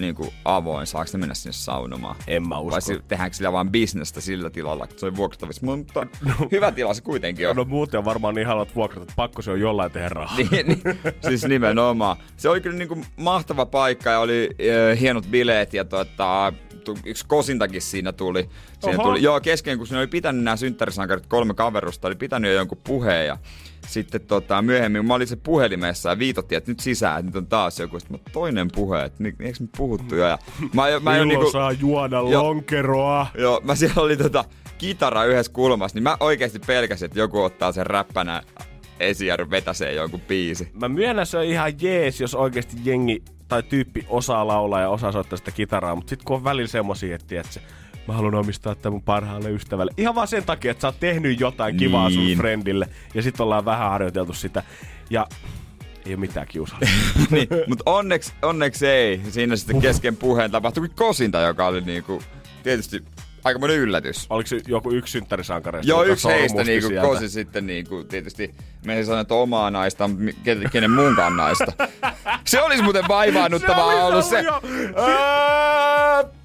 niin 0.00 0.14
kuin 0.14 0.30
avoin, 0.44 0.86
saako 0.86 1.10
ne 1.12 1.18
mennä 1.18 1.34
sinne 1.34 1.52
saunomaan? 1.52 2.16
En 2.26 2.48
mä 2.48 2.58
usko. 2.58 2.92
Vai 2.92 3.00
tehdäänkö 3.08 3.36
sillä 3.36 3.52
vaan 3.52 3.70
bisnestä 3.70 4.20
sillä 4.20 4.50
tilalla, 4.50 4.84
että 4.84 5.00
se 5.00 5.06
on 5.06 5.16
vuokrattavissa? 5.16 5.66
Mutta 5.66 6.06
hyvä 6.52 6.72
tila 6.72 6.94
se 6.94 7.02
kuitenkin 7.02 7.48
on. 7.48 7.56
No 7.56 7.64
muuten 7.64 7.98
on 7.98 8.04
varmaan 8.04 8.34
niin 8.34 8.46
haluat 8.46 8.74
vuokrata, 8.74 9.02
että 9.02 9.14
pakko 9.16 9.42
se 9.42 9.50
on 9.50 9.60
jollain 9.60 9.92
tehdä 9.92 10.08
rahaa. 10.08 10.36
niin, 10.38 10.66
niin, 10.66 10.82
siis 11.28 11.44
nimenomaan. 11.44 12.16
Se 12.36 12.48
oli 12.48 12.60
kyllä 12.60 12.78
niinku 12.78 12.98
mahtava 13.16 13.66
paikka 13.66 14.10
ja 14.10 14.20
oli 14.20 14.50
äh, 14.92 15.00
hienot 15.00 15.26
bileet 15.30 15.74
ja 15.74 15.84
tota, 15.84 16.52
yksi 17.04 17.24
kosintakin 17.26 17.82
siinä 17.82 18.12
tuli. 18.12 18.48
Siinä 18.80 18.98
Oho. 18.98 19.08
tuli. 19.08 19.22
Joo, 19.22 19.40
kesken 19.40 19.78
kun 19.78 19.86
siinä 19.86 19.98
oli 19.98 20.06
pitänyt 20.06 20.44
nämä 20.44 20.56
synttärisankarit 20.56 21.26
kolme 21.26 21.54
kaverusta, 21.54 22.08
oli 22.08 22.14
pitänyt 22.14 22.50
jo 22.50 22.56
jonkun 22.56 22.78
puheen 22.84 23.26
ja 23.26 23.38
sitten 23.92 24.20
tota, 24.20 24.62
myöhemmin 24.62 25.06
mä 25.06 25.14
olin 25.14 25.26
se 25.26 25.36
puhelimessa 25.36 26.10
ja 26.10 26.18
viitottiin, 26.18 26.56
että 26.56 26.70
nyt 26.70 26.80
sisään, 26.80 27.18
että 27.18 27.26
nyt 27.26 27.36
on 27.36 27.46
taas 27.46 27.80
joku. 27.80 28.00
Sitten 28.00 28.20
mä, 28.20 28.32
toinen 28.32 28.68
puhe, 28.74 29.04
että 29.04 29.24
eikö 29.24 29.56
me 29.60 29.68
puhuttu 29.76 30.14
jo. 30.14 30.26
Ja 30.26 30.38
mä, 30.74 30.88
jo- 30.88 31.00
mä 31.00 31.16
jo 31.16 31.24
Milloin 31.24 31.38
niinku, 31.38 31.52
saa 31.52 31.72
juoda 31.72 32.16
Joo. 32.16 32.44
lonkeroa? 32.44 33.26
joo, 33.38 33.60
mä 33.64 33.74
siellä 33.74 34.02
oli 34.02 34.16
tota, 34.16 34.44
kitara 34.78 35.24
yhdessä 35.24 35.52
kulmassa, 35.52 35.96
niin 35.96 36.02
mä 36.02 36.16
oikeasti 36.20 36.58
pelkäsin, 36.58 37.06
että 37.06 37.18
joku 37.18 37.42
ottaa 37.42 37.72
sen 37.72 37.86
räppänä 37.86 38.42
esiin 39.00 39.28
ja 39.28 39.50
vetäsee 39.50 39.92
jonkun 39.92 40.20
biisi. 40.20 40.70
Mä 40.80 40.88
myönnän, 40.88 41.26
se 41.26 41.38
on 41.38 41.44
ihan 41.44 41.72
jees, 41.80 42.20
jos 42.20 42.34
oikeasti 42.34 42.76
jengi 42.84 43.22
tai 43.48 43.62
tyyppi 43.62 44.06
osaa 44.08 44.46
laulaa 44.46 44.80
ja 44.80 44.88
osaa 44.88 45.12
soittaa 45.12 45.36
sitä 45.36 45.50
kitaraa, 45.50 45.94
mutta 45.94 46.10
sitten 46.10 46.24
kun 46.26 46.36
on 46.36 46.44
välillä 46.44 46.68
semmosia, 46.68 47.14
että 47.14 47.26
tiedätkö, 47.26 47.60
mä 48.08 48.14
haluan 48.14 48.34
omistaa 48.34 48.74
tämän 48.74 48.92
mun 48.92 49.02
parhaalle 49.02 49.50
ystävälle. 49.50 49.92
Ihan 49.96 50.14
vaan 50.14 50.28
sen 50.28 50.44
takia, 50.44 50.70
että 50.70 50.80
sä 50.82 50.88
oot 50.88 51.00
tehnyt 51.00 51.40
jotain 51.40 51.76
kivaa 51.76 52.08
Niin. 52.08 52.28
sun 52.28 52.36
friendille 52.38 52.88
ja 53.14 53.22
sitten 53.22 53.44
ollaan 53.44 53.64
vähän 53.64 53.90
harjoiteltu 53.90 54.32
sitä. 54.34 54.62
Ja 55.10 55.26
ei 56.06 56.12
ole 56.14 56.20
mitään 56.20 56.46
kiusallista. 56.46 56.94
niin, 57.30 57.48
mutta 57.66 57.82
onneksi, 57.86 58.32
onneksi 58.42 58.86
ei. 58.86 59.20
Siinä 59.28 59.56
sitten 59.56 59.80
kesken 59.80 60.16
puheen 60.16 60.50
tapahtui 60.50 60.88
kosinta, 60.88 61.40
joka 61.40 61.66
oli 61.66 61.80
niinku, 61.80 62.22
tietysti 62.62 63.04
aikamoinen 63.44 63.76
yllätys. 63.76 64.26
Oliko 64.30 64.46
se 64.46 64.60
joku 64.68 64.90
yksi 64.90 65.12
synttärisankareista? 65.12 65.90
Joo, 65.90 66.04
yksi 66.04 66.28
heistä 66.28 66.64
niinku 66.64 66.88
sieltä? 66.88 67.06
kosi 67.06 67.28
sitten 67.28 67.66
niinku, 67.66 68.04
tietysti 68.04 68.54
me 68.84 68.96
ei 68.96 69.04
sano, 69.04 69.20
että 69.20 69.34
omaa 69.34 69.70
naista, 69.70 70.10
kenen 70.72 70.90
muunkaan 70.90 71.36
naista. 71.36 71.72
Se 72.44 72.62
olisi 72.62 72.82
muuten 72.82 73.04
vaivaannuttavaa 73.08 74.06
ollut 74.06 74.24
se. 74.24 74.40
jo. 74.40 74.60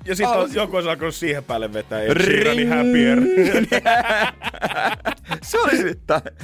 Ja 0.05 0.15
sitten 0.15 0.35
Al- 0.37 0.47
joku 0.53 0.75
olisi 0.75 0.89
alkanut 0.89 1.15
siihen 1.15 1.43
päälle 1.43 1.73
vetää. 1.73 2.01
Ed 2.01 2.13
Ring. 2.13 2.69
Happier. 2.69 3.19
se 5.43 5.59
olisi, 5.59 6.01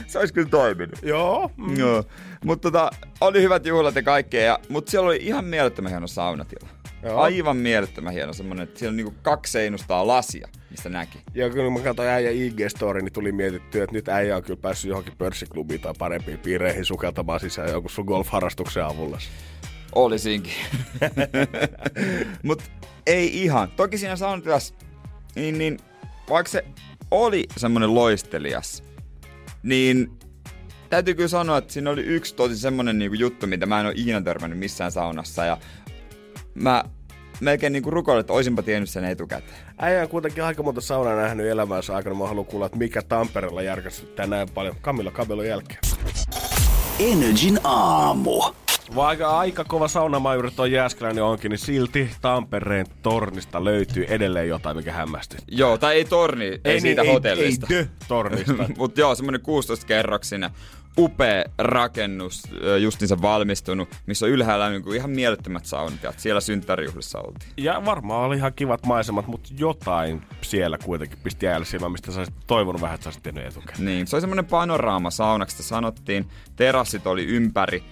se 0.08 0.20
olisi 0.20 0.34
kyllä 0.34 0.50
toiminut. 0.50 1.00
Joo. 1.04 1.52
mm. 1.58 1.78
Joo. 1.80 2.04
Mutta 2.46 2.72
tota, 2.72 2.92
oli 3.22 3.42
hyvät 3.42 3.66
juhlat 3.66 3.96
ja 3.96 4.04
kaikkea, 4.04 4.42
ja, 4.44 4.60
mutta 4.70 4.92
siellä 4.92 5.08
oli 5.08 5.20
ihan 5.22 5.46
mielettömän 5.46 5.92
hieno 5.92 6.08
saunatila. 6.08 6.81
Joo. 7.04 7.22
Aivan 7.22 7.58
mielettömän 7.58 8.14
hieno 8.14 8.34
semmonen, 8.34 8.64
että 8.64 8.80
siellä 8.80 8.92
on 8.92 8.98
niinku 8.98 9.14
kaksi 9.22 9.52
seinustaa 9.52 10.08
lasia, 10.08 10.48
mistä 10.70 10.90
näki. 10.90 11.20
Ja 11.34 11.50
kun 11.50 11.74
mä 11.74 11.80
katsoin 11.80 12.10
äijä 12.10 12.32
IG-story, 12.32 13.02
niin 13.02 13.14
tuli 13.14 13.32
mietittyä, 13.32 13.84
että 13.84 13.96
nyt 13.96 14.10
äijä 14.10 14.36
on 14.36 14.44
kyllä 14.44 14.60
päässyt 14.62 14.90
johonkin 14.90 15.14
pörssiklubiin 15.18 15.82
tai 15.82 15.94
parempiin 16.00 16.40
piireihin 16.40 16.86
sukeltamaan 16.86 17.40
sisään 17.40 17.70
jonkun 17.70 17.92
sun 17.92 18.06
golf-harrastuksen 18.06 18.86
avulla. 18.86 19.18
Olisinkin. 19.96 20.54
Mutta 22.44 22.64
ei 23.06 23.44
ihan. 23.44 23.72
Toki 23.72 23.98
siinä 23.98 24.16
soundtracks, 24.16 24.74
niin, 25.36 25.58
niin 25.58 25.80
vaikka 26.30 26.52
se 26.52 26.66
oli 27.12 27.46
semmonen 27.58 27.96
loistelias, 27.96 28.84
niin 29.64 30.12
täytyy 30.90 31.14
kyllä 31.14 31.28
sanoa, 31.28 31.58
että 31.58 31.74
siinä 31.74 31.90
oli 31.90 32.02
yksi 32.02 32.36
tosi 32.36 32.58
semmonen 32.58 33.00
niinku 33.00 33.16
juttu, 33.16 33.48
mitä 33.48 33.66
mä 33.66 33.80
en 33.80 33.86
ole 33.86 33.94
ikinä 33.98 34.22
törmännyt 34.22 34.60
missään 34.60 34.92
saunassa. 34.92 35.46
Ja 35.46 35.58
mä 36.54 36.84
melkein 37.40 37.74
niinku 37.74 37.92
rukoilen, 37.92 38.20
että 38.20 38.34
oisinpa 38.34 38.62
tiennyt 38.62 38.90
sen 38.90 39.06
etukäteen. 39.06 39.58
Äijä 39.78 40.02
on 40.02 40.10
kuitenkin 40.10 40.44
aika 40.44 40.64
monta 40.64 40.82
saunaa 40.82 41.16
nähnyt 41.16 41.48
elämänsä 41.48 41.96
aikana. 41.96 42.16
Mä 42.16 42.28
haluan 42.28 42.46
kuulla, 42.46 42.66
että 42.66 42.78
mikä 42.78 43.02
Tampereella 43.02 43.62
järkästyttää 43.62 44.28
näin 44.28 44.48
paljon 44.54 44.76
Camilla 44.82 45.12
Cabellon 45.12 45.48
jälkeen. 45.48 45.80
Energin 47.00 47.60
aamu. 47.64 48.42
Vaikka 48.96 49.38
aika 49.38 49.64
kova 49.64 49.88
saunamajuri 49.88 50.52
toi 50.52 50.72
Jääskeläinen 50.72 51.24
onkin, 51.24 51.50
niin 51.50 51.60
silti 51.60 52.10
Tampereen 52.22 52.86
tornista 53.02 53.64
löytyy 53.64 54.06
edelleen 54.10 54.48
jotain, 54.48 54.78
mikä 54.78 54.94
hämmästyttää. 54.94 55.48
Joo, 55.52 55.78
tai 55.78 55.96
ei 55.96 56.06
torni, 56.06 56.46
ei, 56.46 56.60
ei 56.64 56.82
siitä 56.82 57.02
niin, 57.02 57.14
hotellista. 57.14 57.68
Ei, 57.70 57.78
ei 57.78 57.88
tornista. 58.08 58.54
Mutta 58.78 59.00
joo, 59.00 59.16
semmonen 59.16 59.42
16-kerroksinen 59.42 60.50
upea 60.98 61.44
rakennus, 61.58 62.44
justiinsa 62.80 63.22
valmistunut, 63.22 63.90
missä 64.06 64.26
on 64.26 64.32
ylhäällä 64.32 64.70
niinku 64.70 64.94
ihan 64.94 65.10
mielettömät 65.10 65.66
saunat. 65.66 66.00
Siellä 66.18 66.42
synttärijuhlissa 66.42 67.20
oltiin. 67.20 67.52
Ja 67.58 67.82
varmaan 67.86 68.26
oli 68.26 68.38
ihan 68.38 68.54
kivat 68.54 68.86
maisemat, 68.86 69.28
mutta 69.28 69.50
jotain 69.58 70.22
siellä 70.42 70.78
kuitenkin 70.78 71.20
pisti 71.24 71.46
jäällä 71.46 71.66
silmään, 71.66 71.92
mistä 71.92 72.12
sä 72.12 72.20
olisit 72.20 72.36
toivonut 72.48 72.82
vähän, 72.82 72.96
että 72.96 73.04
sä 73.04 73.10
olisit 73.10 73.48
etukäteen. 73.48 73.86
Niin, 73.86 74.08
se 74.08 74.16
oli 74.16 74.22
semmonen 74.22 74.46
panoraama 74.46 75.12
saunaksi 75.12 75.58
sitä 75.58 75.70
sanottiin. 75.70 76.28
Terassit 76.56 77.08
oli 77.08 77.26
ympäri 77.26 77.84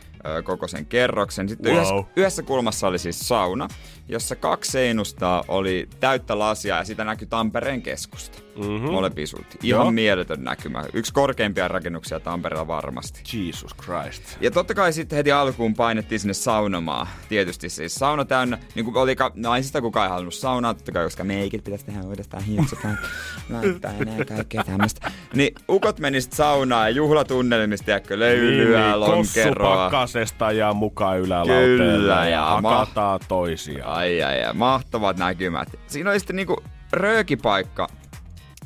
koko 0.44 0.68
sen 0.68 0.86
kerroksen. 0.86 1.50
Sitten 1.50 1.72
Wow. 1.74 1.78
yhdessä, 1.78 2.12
yhdessä 2.16 2.44
kulmassa 2.44 2.88
oli 2.88 3.00
siis 3.00 3.20
sauna, 3.28 3.68
jossa 4.10 4.36
kaksi 4.36 4.72
seinustaa 4.72 5.44
oli 5.48 5.90
täyttä 6.00 6.40
lasia 6.40 6.76
ja 6.78 6.84
sitä 6.84 7.04
näkyi 7.04 7.28
Tampereen 7.28 7.82
keskusta. 7.82 8.38
Mm-hmm. 8.58 8.92
Molempiin 8.92 9.28
suuntiin. 9.28 9.60
Ihan 9.64 9.82
Joo. 9.82 9.92
mieletön 9.92 10.44
näkymä. 10.44 10.84
Yksi 10.94 11.14
korkeimpia 11.14 11.68
rakennuksia 11.68 12.20
Tampereella 12.20 12.68
varmasti. 12.68 13.22
Jesus 13.38 13.72
Christ. 13.84 14.38
Ja 14.42 14.52
totta 14.52 14.74
kai 14.74 14.94
sitten 14.94 15.18
heti 15.18 15.32
alkuun 15.32 15.74
painettiin 15.74 16.20
sinne 16.20 16.34
saunomaan. 16.34 17.08
Tietysti 17.30 17.70
siis 17.70 17.96
sauna 17.96 18.26
täynnä, 18.26 18.58
niin 18.76 18.86
kuin 18.86 18.98
oli 18.98 19.16
ka- 19.16 19.32
naisista 19.36 19.82
kukaan 19.82 20.06
ei 20.06 20.10
halunnut 20.10 20.34
saunaa, 20.34 20.74
totta 20.74 20.92
kai, 20.92 21.04
koska 21.04 21.24
meikit 21.24 21.64
pitäisi 21.64 21.86
tehdä 21.86 22.02
uudestaan 22.04 22.44
hiukset 22.44 22.80
laittaa 23.50 23.92
ja 24.00 24.06
näin 24.06 24.26
kaikkea 24.26 24.64
tämmöistä. 24.64 25.12
Niin 25.36 25.56
ukot 25.70 26.00
meni 26.00 26.22
sitten 26.22 26.38
saunaan 26.38 26.86
ja 26.90 26.90
juhlatunnelmista, 26.96 27.86
tiedätkö, 27.86 28.20
löylyä, 28.20 28.88
Niin, 28.92 29.00
lonkeroa. 29.00 29.76
pakkasesta 29.76 30.52
ja 30.52 30.74
mukaan 30.74 31.20
ylälauteella. 31.20 31.78
Kyllä, 32.00 32.14
ja 32.16 32.30
ja 32.30 32.60
ma- 32.62 32.78
hakataan 32.78 33.20
toisiaan. 33.28 33.99
Ai 34.00 34.24
ai 34.24 34.44
ai, 34.44 34.54
mahtavat 34.54 35.18
näkymät. 35.18 35.70
Siinä 35.88 36.10
oli 36.10 36.20
sitten 36.20 36.36
niinku 36.36 36.64
röökipaikka 36.92 37.88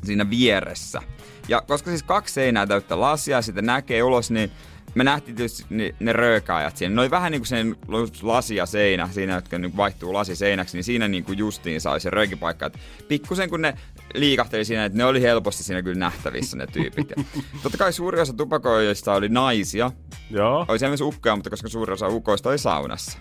siinä 0.03 0.29
vieressä. 0.29 1.01
Ja 1.47 1.61
koska 1.61 1.89
siis 1.89 2.03
kaksi 2.03 2.33
seinää 2.33 2.67
täyttä 2.67 2.99
lasia 2.99 3.37
ja 3.37 3.41
sitä 3.41 3.61
näkee 3.61 4.03
ulos, 4.03 4.31
niin 4.31 4.51
me 4.95 5.03
nähtiin 5.03 5.35
tietysti 5.35 5.65
ne, 5.69 5.95
ne 5.99 6.13
röökäajat 6.13 6.77
siinä. 6.77 6.95
Ne 6.95 7.01
oli 7.01 7.11
vähän 7.11 7.31
niinku 7.31 7.45
sen 7.45 7.75
lasi 8.21 8.55
ja 8.55 8.65
seinä, 8.65 9.09
siinä 9.11 9.35
jotka 9.35 9.59
niinku 9.59 9.77
vaihtuu 9.77 10.13
lasi 10.13 10.35
seinäksi, 10.35 10.77
niin 10.77 10.83
siinä 10.83 11.07
niinku 11.07 11.31
justiin 11.31 11.81
sai 11.81 11.99
se 11.99 12.09
röökipaikka. 12.09 12.65
Et 12.65 12.77
pikkusen 13.07 13.49
kun 13.49 13.61
ne 13.61 13.77
liikahteli 14.13 14.65
siinä, 14.65 14.85
että 14.85 14.97
ne 14.97 15.05
oli 15.05 15.21
helposti 15.21 15.63
siinä 15.63 15.81
kyllä 15.81 15.99
nähtävissä 15.99 16.57
ne 16.57 16.67
tyypit. 16.67 17.09
Ja 17.09 17.23
totta 17.63 17.77
kai 17.77 17.93
suuri 17.93 18.21
osa 18.21 18.33
tupakoijista 18.33 19.13
oli 19.13 19.29
naisia, 19.29 19.91
Joo. 20.29 20.65
oli 20.67 20.79
siellä 20.79 20.91
myös 20.91 21.01
ukkoja, 21.01 21.35
mutta 21.35 21.49
koska 21.49 21.69
suurin 21.69 21.93
osa 21.93 22.07
ukoista 22.07 22.49
oli 22.49 22.57
saunassa. 22.57 23.17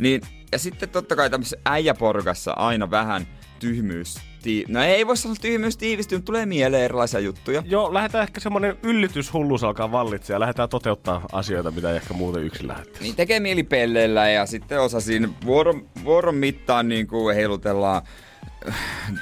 Niin, 0.00 0.20
ja 0.52 0.58
sitten 0.58 0.88
totta 0.88 1.16
kai 1.16 1.30
tämmöisessä 1.30 1.58
äijäporukassa 1.64 2.52
aina 2.52 2.90
vähän 2.90 3.26
tyhmyys. 3.58 4.18
Tii- 4.42 4.64
no 4.68 4.82
ei 4.82 5.06
voi 5.06 5.16
sanoa 5.16 5.36
tyhmyys 5.40 5.76
tiivistyy, 5.76 6.18
mutta 6.18 6.26
tulee 6.26 6.46
mieleen 6.46 6.82
erilaisia 6.82 7.20
juttuja. 7.20 7.62
Joo, 7.66 7.94
lähdetään 7.94 8.22
ehkä 8.22 8.40
semmonen 8.40 8.76
yllytyshulluus 8.82 9.64
alkaa 9.64 9.92
vallitse 9.92 10.32
ja 10.32 10.40
lähdetään 10.40 10.68
toteuttaa 10.68 11.26
asioita, 11.32 11.70
mitä 11.70 11.90
ei 11.90 11.96
ehkä 11.96 12.14
muuten 12.14 12.42
yksin 12.42 12.68
lähdettäisi. 12.68 13.02
Niin 13.02 13.16
tekee 13.16 13.40
mieli 13.40 13.62
pelleillä 13.62 14.30
ja 14.30 14.46
sitten 14.46 14.80
osa 14.80 15.00
siinä 15.00 15.28
vuoron, 15.44 15.88
vuoron 16.04 16.34
mittaan 16.34 16.88
niin 16.88 17.06
kuin 17.06 17.36
heilutellaan 17.36 18.02
äh, 18.68 18.74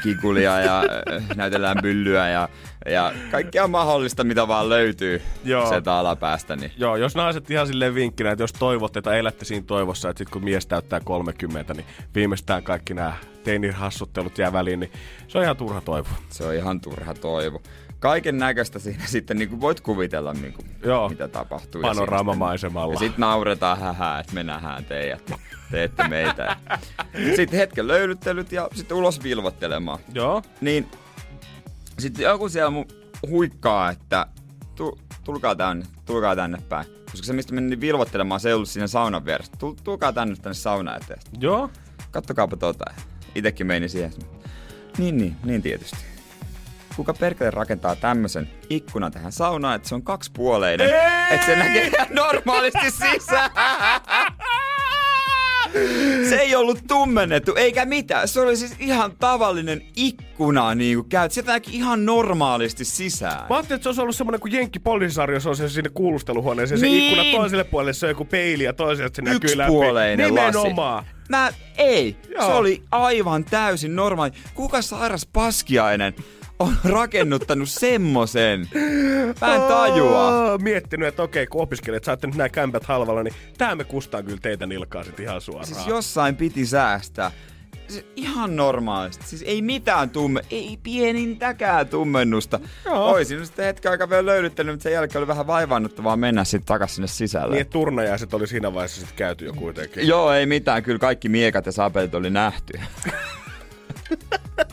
kikulia 0.02 0.60
ja 0.60 0.78
äh, 0.78 1.36
näytellään 1.36 1.76
pyllyä 1.82 2.28
ja, 2.28 2.48
ja 2.88 3.12
kaikkea 3.30 3.68
mahdollista, 3.68 4.24
mitä 4.24 4.48
vaan 4.48 4.68
löytyy 4.68 5.22
Joo. 5.44 5.68
sieltä 5.68 5.94
alapäästä. 5.94 6.56
Niin. 6.56 6.72
Joo, 6.76 6.96
jos 6.96 7.14
naiset 7.14 7.50
ihan 7.50 7.66
silleen 7.66 7.94
vinkkinä, 7.94 8.30
että 8.30 8.42
jos 8.42 8.52
toivotte 8.52 9.02
tai 9.02 9.18
elätte 9.18 9.44
siinä 9.44 9.66
toivossa, 9.66 10.10
että 10.10 10.18
sit 10.18 10.30
kun 10.30 10.44
mies 10.44 10.66
täyttää 10.66 11.00
30, 11.00 11.74
niin 11.74 11.86
viimeistään 12.14 12.62
kaikki 12.62 12.94
nämä 12.94 13.12
teinihassuttelut 13.44 14.38
jää 14.38 14.52
väliin, 14.52 14.80
niin 14.80 14.92
se 15.28 15.38
on 15.38 15.44
ihan 15.44 15.56
turha 15.56 15.80
toivo. 15.80 16.08
Se 16.28 16.44
on 16.44 16.54
ihan 16.54 16.80
turha 16.80 17.14
toivo. 17.14 17.62
Kaiken 17.98 18.38
näköistä 18.38 18.78
siinä 18.78 19.06
sitten 19.16 19.38
niin 19.38 19.48
kuin 19.48 19.60
voit 19.60 19.80
kuvitella, 19.80 20.32
niin 20.32 20.52
kuin, 20.52 20.66
Joo. 20.84 21.08
mitä 21.08 21.28
tapahtuu. 21.28 21.82
Panoraamamaisemalla. 21.82 22.94
Ja 22.94 22.98
sitten 22.98 23.20
nauretaan 23.20 23.80
hähää, 23.80 24.20
että 24.20 24.34
me 24.34 24.42
nähdään 24.42 24.84
teidät 24.84 25.32
teette 25.70 26.08
meitä. 26.08 26.56
sitten 27.36 27.58
hetken 27.58 27.88
löylyttelyt 27.88 28.52
ja 28.52 28.68
sitten 28.74 28.96
ulos 28.96 29.22
vilvottelemaan. 29.22 29.98
Joo. 30.14 30.42
Niin 30.60 30.88
sitten 31.98 32.24
joku 32.24 32.48
siellä 32.48 32.70
mun 32.70 32.86
huikkaa, 33.28 33.90
että 33.90 34.26
tu, 34.74 34.98
tulkaa 35.24 35.54
tänne, 35.54 35.86
tulkaa 36.06 36.36
tänne 36.36 36.58
päin. 36.68 36.86
Koska 37.10 37.26
se, 37.26 37.32
mistä 37.32 37.54
menin 37.54 37.80
vilvottelemaan, 37.80 38.40
se 38.40 38.48
ei 38.48 38.54
ollut 38.54 38.68
siinä 38.68 38.86
saunan 38.86 39.24
vieressä. 39.24 39.52
Tul, 39.58 39.74
tulkaa 39.84 40.12
tänne 40.12 40.36
tänne 40.36 40.54
sauna 40.54 40.96
eteen. 40.96 41.20
Joo. 41.40 41.70
Kattokaapa 42.10 42.56
tota. 42.56 42.84
Itekin 43.34 43.66
meni 43.66 43.88
siihen. 43.88 44.12
Niin, 44.98 45.18
niin, 45.18 45.36
niin 45.44 45.62
tietysti. 45.62 45.98
Kuka 46.96 47.14
perkele 47.14 47.50
rakentaa 47.50 47.96
tämmöisen 47.96 48.50
ikkunan 48.70 49.12
tähän 49.12 49.32
saunaan, 49.32 49.76
että 49.76 49.88
se 49.88 49.94
on 49.94 50.02
kaksipuoleinen, 50.02 50.90
että 51.30 51.46
se 51.46 51.56
näkee 51.56 51.90
normaalisti 52.10 52.90
sisään. 52.90 53.50
Se 56.28 56.36
ei 56.36 56.54
ollut 56.54 56.78
tummennettu, 56.88 57.54
eikä 57.56 57.84
mitään. 57.84 58.28
Se 58.28 58.40
oli 58.40 58.56
siis 58.56 58.74
ihan 58.78 59.12
tavallinen 59.18 59.82
ikkuna, 59.96 60.74
niin 60.74 60.96
kuin 60.98 61.08
käyt. 61.08 61.32
Sieltä 61.32 61.60
ihan 61.70 62.04
normaalisti 62.06 62.84
sisään. 62.84 63.46
Mä 63.50 63.56
ajattelin, 63.56 63.76
että 63.76 63.82
se 63.82 63.88
olisi 63.88 64.00
ollut 64.02 64.16
semmoinen 64.16 64.40
kuin 64.40 64.52
Jenkki 64.52 64.78
poliisarjo, 64.78 65.40
se 65.40 65.48
on 65.48 65.56
se 65.56 65.68
sinne 65.68 65.90
kuulusteluhuoneeseen, 65.94 66.80
Niin. 66.80 67.00
se 67.14 67.20
ikkuna 67.22 67.38
toiselle 67.40 67.64
puolelle, 67.64 67.92
se 67.92 68.06
on 68.06 68.10
joku 68.10 68.24
peili 68.24 68.64
ja 68.64 68.72
toiselle 68.72 69.10
se 69.14 69.22
näkyy 69.22 69.56
läpi. 69.58 69.72
Nimenomaan. 70.16 70.96
lasi. 71.04 71.08
Mä, 71.28 71.52
ei, 71.76 72.16
Joo. 72.34 72.46
se 72.46 72.52
oli 72.52 72.82
aivan 72.90 73.44
täysin 73.44 73.96
normaali. 73.96 74.32
Kuka 74.54 74.82
sairas 74.82 75.26
paskiainen 75.32 76.14
on 76.58 76.76
rakennuttanut 76.84 77.68
semmosen? 77.68 78.68
Mä 79.40 79.54
en 79.54 79.62
tajua. 79.62 80.52
Oh, 80.52 80.60
miettinyt, 80.60 81.08
että 81.08 81.22
okei, 81.22 81.46
kun 81.46 81.62
opiskelijat 81.62 82.04
saatte 82.04 82.26
nyt 82.26 82.36
nämä 82.36 82.48
kämpät 82.48 82.84
halvalla, 82.84 83.22
niin 83.22 83.34
tää 83.58 83.74
me 83.74 83.84
kustaa 83.84 84.22
kyllä 84.22 84.38
teitä 84.42 84.66
nilkaa 84.66 85.04
sit 85.04 85.20
ihan 85.20 85.40
suoraan. 85.40 85.66
Siis 85.66 85.86
jossain 85.86 86.36
piti 86.36 86.66
säästää. 86.66 87.30
Siis 87.88 88.06
ihan 88.16 88.56
normaalisti. 88.56 89.26
Siis 89.26 89.42
ei 89.46 89.62
mitään 89.62 90.10
tumme, 90.10 90.40
ei 90.50 90.78
pienintäkään 90.82 91.88
tummennusta. 91.88 92.60
Joo. 92.84 93.10
Oisin 93.10 93.46
sitten 93.46 93.64
hetken 93.64 93.90
aikaa 93.90 94.10
vielä 94.10 94.26
löydyttänyt, 94.26 94.74
mutta 94.74 94.82
sen 94.82 94.92
jälkeen 94.92 95.20
oli 95.20 95.28
vähän 95.28 95.46
vaivaannuttavaa 95.46 96.16
mennä 96.16 96.44
sitten 96.44 96.66
takas 96.66 96.94
sinne 96.94 97.08
sisälle. 97.08 97.54
Niin, 97.54 97.66
turnajaiset 97.66 98.34
oli 98.34 98.46
siinä 98.46 98.74
vaiheessa 98.74 99.00
sitten 99.00 99.16
käyty 99.16 99.44
jo 99.44 99.52
kuitenkin. 99.52 100.06
Joo, 100.06 100.32
ei 100.32 100.46
mitään. 100.46 100.82
Kyllä 100.82 100.98
kaikki 100.98 101.28
miekat 101.28 101.66
ja 101.66 101.72
sapelit 101.72 102.14
oli 102.14 102.30
nähty. 102.30 102.72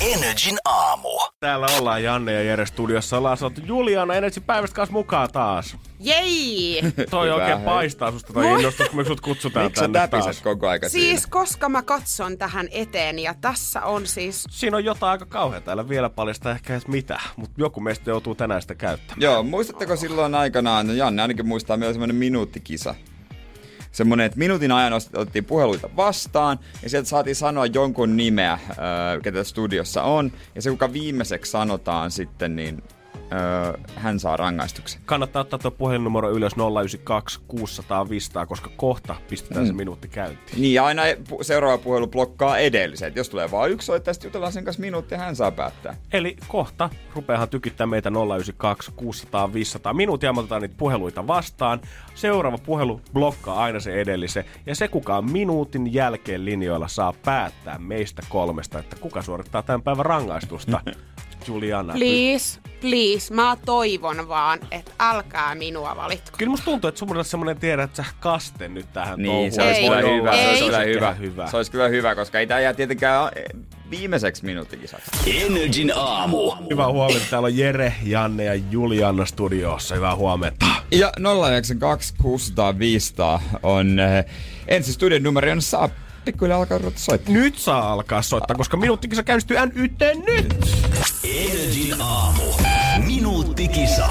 Energin 0.00 0.58
aamu. 0.64 1.08
Täällä 1.40 1.66
ollaan 1.78 2.02
Janne 2.02 2.32
ja 2.32 2.42
Jere 2.42 2.66
studiossa. 2.66 3.18
Ollaan 3.18 3.36
saatu 3.36 3.60
Juliana 3.64 4.14
Energy 4.14 4.40
päivästä 4.40 4.74
kanssa 4.76 4.92
mukaan 4.92 5.28
taas. 5.32 5.76
Jei! 6.00 6.80
Toi 7.10 7.26
Hyvä, 7.26 7.34
oikein 7.36 7.56
hei. 7.58 7.64
paistaa 7.64 8.10
susta 8.12 8.32
toi 8.32 8.46
innostus, 8.46 8.88
kun 8.88 8.96
me 8.96 9.04
sut 9.04 9.20
kutsutaan 9.20 9.66
Miksi 9.66 9.80
sä 9.80 9.88
tänne 9.88 10.08
taas. 10.08 10.40
koko 10.40 10.68
aika 10.68 10.88
Siis 10.88 11.04
siinä? 11.22 11.30
koska 11.30 11.68
mä 11.68 11.82
katson 11.82 12.38
tähän 12.38 12.68
eteen 12.70 13.18
ja 13.18 13.34
tässä 13.40 13.82
on 13.82 14.06
siis... 14.06 14.44
Siinä 14.50 14.76
on 14.76 14.84
jotain 14.84 15.10
aika 15.10 15.26
kauheaa. 15.26 15.62
Älä 15.66 15.88
vielä 15.88 16.10
paljasta 16.10 16.50
ehkä 16.50 16.72
edes 16.72 16.86
mitä, 16.88 17.20
mutta 17.36 17.54
joku 17.58 17.80
meistä 17.80 18.10
joutuu 18.10 18.34
tänään 18.34 18.62
sitä 18.62 18.74
käyttämään. 18.74 19.20
Joo, 19.22 19.42
muistatteko 19.42 19.96
silloin 19.96 20.34
aikanaan, 20.34 20.86
no 20.86 20.92
Janne 20.92 21.22
ainakin 21.22 21.46
muistaa, 21.48 21.76
meillä 21.76 21.88
oli 21.88 21.94
semmoinen 21.94 22.16
minuuttikisa. 22.16 22.94
Semmoinen, 23.94 24.26
että 24.26 24.38
minuutin 24.38 24.72
ajan 24.72 24.92
otettiin 24.92 25.44
puheluita 25.44 25.90
vastaan 25.96 26.58
ja 26.82 26.90
sieltä 26.90 27.08
saatiin 27.08 27.36
sanoa 27.36 27.66
jonkun 27.66 28.16
nimeä, 28.16 28.58
ketä 29.22 29.44
studiossa 29.44 30.02
on. 30.02 30.32
Ja 30.54 30.62
se, 30.62 30.70
kuka 30.70 30.92
viimeiseksi 30.92 31.50
sanotaan 31.50 32.10
sitten, 32.10 32.56
niin 32.56 32.82
öö, 33.32 33.72
hän 33.96 34.20
saa 34.20 34.36
rangaistuksen. 34.36 35.00
Kannattaa 35.04 35.40
ottaa 35.40 35.58
tuo 35.58 35.70
puhelinnumero 35.70 36.30
ylös 36.30 36.52
092 36.56 37.40
600 37.48 38.08
500, 38.08 38.46
koska 38.46 38.70
kohta 38.76 39.16
pistetään 39.28 39.64
mm. 39.64 39.66
se 39.66 39.72
minuutti 39.72 40.08
käyntiin. 40.08 40.60
Niin, 40.60 40.74
ja 40.74 40.84
aina 40.84 41.02
seuraava 41.42 41.78
puhelu 41.78 42.06
blokkaa 42.06 42.58
edellisen. 42.58 43.08
Et 43.08 43.16
Jos 43.16 43.28
tulee 43.28 43.50
vaan 43.50 43.70
yksi 43.70 43.86
soittaja, 43.86 44.14
sitten 44.14 44.28
jutellaan 44.28 44.52
sen 44.52 44.64
kanssa 44.64 44.80
minuutti 44.80 45.14
ja 45.14 45.18
hän 45.18 45.36
saa 45.36 45.50
päättää. 45.50 45.96
Eli 46.12 46.36
kohta 46.48 46.90
rupeahan 47.14 47.48
tykittää 47.48 47.86
meitä 47.86 48.10
092 48.10 48.92
600 48.96 49.52
500 49.52 49.94
minuuttia, 49.94 50.32
me 50.32 50.40
otetaan 50.40 50.62
niitä 50.62 50.74
puheluita 50.78 51.26
vastaan. 51.26 51.80
Seuraava 52.14 52.58
puhelu 52.58 53.00
blokkaa 53.12 53.62
aina 53.62 53.80
se 53.80 54.00
edellisen, 54.00 54.44
ja 54.66 54.74
se 54.74 54.88
kuka 54.88 55.16
on 55.16 55.32
minuutin 55.32 55.94
jälkeen 55.94 56.44
linjoilla 56.44 56.88
saa 56.88 57.14
päättää 57.24 57.78
meistä 57.78 58.22
kolmesta, 58.28 58.78
että 58.78 58.96
kuka 59.00 59.22
suorittaa 59.22 59.62
tämän 59.62 59.82
päivän 59.82 60.06
rangaistusta. 60.06 60.80
Juliana. 61.48 61.92
Please, 61.92 62.60
please, 62.80 63.34
mä 63.34 63.56
toivon 63.66 64.28
vaan, 64.28 64.58
että 64.70 64.90
älkää 65.00 65.54
minua 65.54 65.96
valitko. 65.96 66.30
Kyllä 66.38 66.50
musta 66.50 66.64
tuntuu, 66.64 66.88
että 66.88 66.98
sulla 66.98 67.18
on 67.18 67.24
semmonen 67.24 67.56
tiedät 67.58 67.96
sä 67.96 68.04
kaste 68.20 68.68
nyt 68.68 68.92
tähän 68.92 69.18
Niin, 69.22 69.52
se 69.52 69.56
touhuun. 69.56 69.76
olisi 69.76 69.82
Ei, 69.82 69.88
kyllä 69.88 70.00
ei, 70.10 70.16
hyvä. 70.16 70.32
Se 70.36 70.64
olisi 70.64 70.64
ei. 70.64 70.94
kyllä 70.94 71.12
hyvä. 71.12 71.14
hyvä. 71.14 71.50
Se 71.50 71.56
olisi 71.56 71.70
kyllä 71.70 71.88
hyvä, 71.88 72.14
koska 72.14 72.38
ei 72.38 72.46
tämä 72.46 72.60
jää 72.60 72.74
tietenkään 72.74 73.30
eh, 73.36 73.44
viimeiseksi 73.90 74.44
minuuttikisaksi. 74.44 75.10
Energin 75.46 75.92
aamu. 75.96 76.50
Hyvää 76.70 76.88
huomenta. 76.88 77.26
Täällä 77.30 77.46
on 77.46 77.56
Jere, 77.56 77.94
Janne 78.02 78.44
ja 78.44 78.54
Juliana 78.54 79.26
studiossa. 79.26 79.94
Hyvää 79.94 80.16
huomenta. 80.16 80.66
Ja 80.90 81.12
092 81.48 82.14
600 82.22 82.78
500 82.78 83.42
on 83.62 83.98
äh, 84.00 84.24
ensi 84.68 84.92
studion 84.92 85.22
numero, 85.22 85.48
jonne 85.48 85.60
saa 85.62 85.88
pikkuhiljaa 86.24 86.58
alkaa 86.58 86.78
ruveta 86.78 86.98
soittaa. 86.98 87.34
Nyt 87.34 87.58
saa 87.58 87.92
alkaa 87.92 88.22
soittaa, 88.22 88.56
koska 88.56 88.76
minuuttikisa 88.76 89.22
käynnistyy 89.22 89.56
NYT 89.74 89.98
nyt. 90.26 90.54
Energin 91.24 91.96
aamu. 92.00 92.42
Minuuttikisa. 93.74 94.08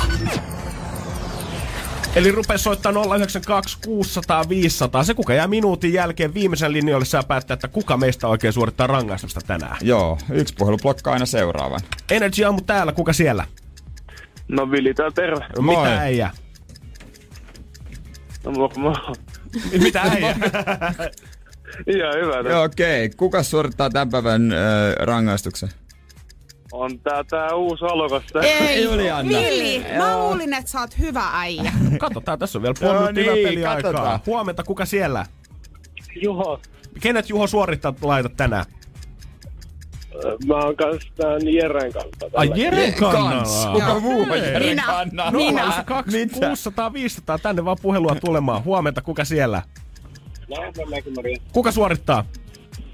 Eli 2.16 2.32
rupee 2.32 2.57
soittaa 2.57 2.91
092 2.91 3.78
600 3.86 4.49
500. 4.49 5.03
Se, 5.03 5.14
kuka 5.14 5.34
jää 5.34 5.47
minuutin 5.47 5.93
jälkeen 5.93 6.34
viimeisen 6.34 6.74
linjoille, 6.74 7.05
saa 7.05 7.24
päättää, 7.24 7.53
että 7.53 7.68
kuka 7.68 7.97
meistä 7.97 8.28
oikein 8.28 8.53
suorittaa 8.53 8.88
rangaistusta 8.88 9.41
tänään. 9.47 9.78
Joo, 9.82 10.18
yksi 10.32 10.53
puhelu 10.57 10.78
blokkaa 10.78 11.14
aina 11.14 11.26
seuraavan. 11.26 11.80
Energy 12.11 12.43
aamu 12.43 12.61
täällä, 12.61 12.91
kuka 12.91 13.14
siellä? 13.14 13.45
No 14.47 14.72
Vili 14.72 14.93
täällä 14.93 15.14
terve. 15.16 15.45
Moi. 15.59 15.76
Mitä 15.76 15.99
äijä? 15.99 16.30
No, 18.45 18.51
mo, 18.51 18.72
mo. 18.78 18.95
Mitä 19.84 20.01
äijä? 20.11 20.36
Ihan 21.88 22.14
hyvä. 22.16 22.61
Okei. 22.61 23.05
Okay. 23.05 23.16
Kuka 23.18 23.43
suorittaa 23.43 23.89
tämän 23.89 24.09
päivän 24.09 24.51
äh, 24.51 24.59
rangaistuksen? 24.99 25.70
On 26.74 26.99
tää, 26.99 27.24
tää 27.24 27.55
uusi 27.55 27.86
alokas. 27.86 28.24
Tää. 28.34 28.41
Ei, 28.43 28.84
Julianna. 28.84 29.39
Vili, 29.39 29.86
mä 29.97 30.17
luulin, 30.17 30.53
että 30.53 30.71
sä 30.71 30.80
oot 30.80 30.99
hyvä 30.99 31.24
äijä. 31.34 31.71
Katsotaan, 31.99 32.39
tässä 32.39 32.57
on 32.59 32.63
vielä 32.63 32.76
puoli 32.80 32.93
minuuttia 32.99 33.34
niin, 33.34 33.47
peliaikaa. 33.47 33.82
katsotaan. 33.91 34.19
Huomenta, 34.26 34.63
kuka 34.63 34.86
siellä? 34.86 35.26
Juho. 36.21 36.59
Kenet 37.01 37.30
Juho 37.30 37.47
suorittaa 37.47 37.93
laitat 38.01 38.36
tänään? 38.38 38.65
Mä 40.47 40.55
oon 40.55 40.76
kans 40.76 41.11
tän 41.15 41.53
Jeren 41.53 41.93
kanssa. 41.93 42.30
Ai. 42.34 42.51
Jeren 42.55 42.93
Kans. 42.93 43.13
kannalla. 43.15 43.74
Kuka 43.74 43.99
muu 43.99 44.21
on. 44.21 44.38
Jeren 44.38 44.63
Minä. 44.63 44.84
kannalla? 44.86 45.32
Minä. 45.32 45.84
2 45.86 46.11
Mitä? 46.17 46.47
600 46.47 46.93
500, 46.93 47.38
tänne 47.39 47.65
vaan 47.65 47.78
puhelua 47.82 48.15
tulemaan. 48.26 48.63
Huomenta, 48.63 49.01
kuka 49.01 49.26
siellä? 49.26 49.61
Maria. 51.15 51.38
Kuka 51.51 51.71
suorittaa? 51.71 52.26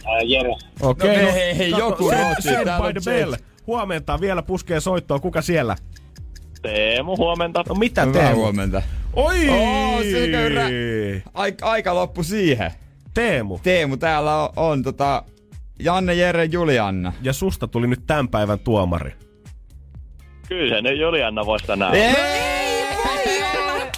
Ää, 0.06 0.22
Jere. 0.22 0.56
Okei, 0.82 1.26
No 1.26 1.32
hei, 1.34 1.58
hei, 1.58 1.70
joku 1.70 2.10
send 2.10 2.64
täällä 2.66 2.80
by 2.82 2.88
on 2.98 3.04
bell. 3.06 3.34
Huomenta, 3.70 4.22
vielä 4.22 4.42
puskee 4.42 4.80
soittoa. 4.80 5.20
Kuka 5.20 5.42
siellä? 5.42 5.76
Teemu, 6.62 7.18
huomenta. 7.18 7.64
No 7.70 7.76
mitä 7.76 8.06
Hyvää 8.06 8.22
Teemu? 8.22 8.42
huomenta. 8.42 8.82
Oi! 9.14 9.50
Oo. 9.50 10.00
Aika, 11.34 11.66
aika 11.70 11.96
loppu 11.96 12.24
siihen. 12.24 12.72
Teemu. 13.14 13.60
Teemu, 13.64 13.98
täällä 13.98 14.44
on, 14.44 14.50
on 14.56 14.84
tota, 14.84 15.24
Janne, 15.80 16.14
Jere, 16.14 16.46
Julianna. 16.46 17.14
Ja 17.22 17.34
susta 17.34 17.68
tuli 17.68 17.88
nyt 17.88 18.00
tämän 18.08 18.28
päivän 18.28 18.60
tuomari. 18.60 19.14
Kyllä 20.48 20.76
se 20.76 20.82
nyt 20.82 21.00
Julianna 21.00 21.46
voisi 21.46 21.68
tänään. 21.68 21.94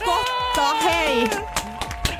Totta, 0.05 0.73
hei! 0.83 1.29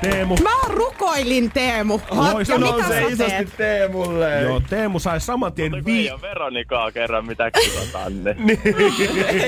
Teemu. 0.02 0.36
Mä 0.42 0.50
rukoilin 0.68 1.50
Teemu. 1.50 2.00
Mitä 2.38 2.58
Nousee 2.58 2.88
sä 2.88 3.00
isosti? 3.08 3.56
Teemulle. 3.56 4.40
Joo, 4.40 4.60
Teemu 4.70 4.98
sai 4.98 5.20
saman 5.20 5.52
tien 5.52 5.72
vi... 5.84 5.92
Meidän 5.92 6.20
Veronikaa 6.22 6.92
kerran 6.92 7.26
mitä 7.26 7.50
kisataan. 7.50 8.24
Niin. 8.24 8.60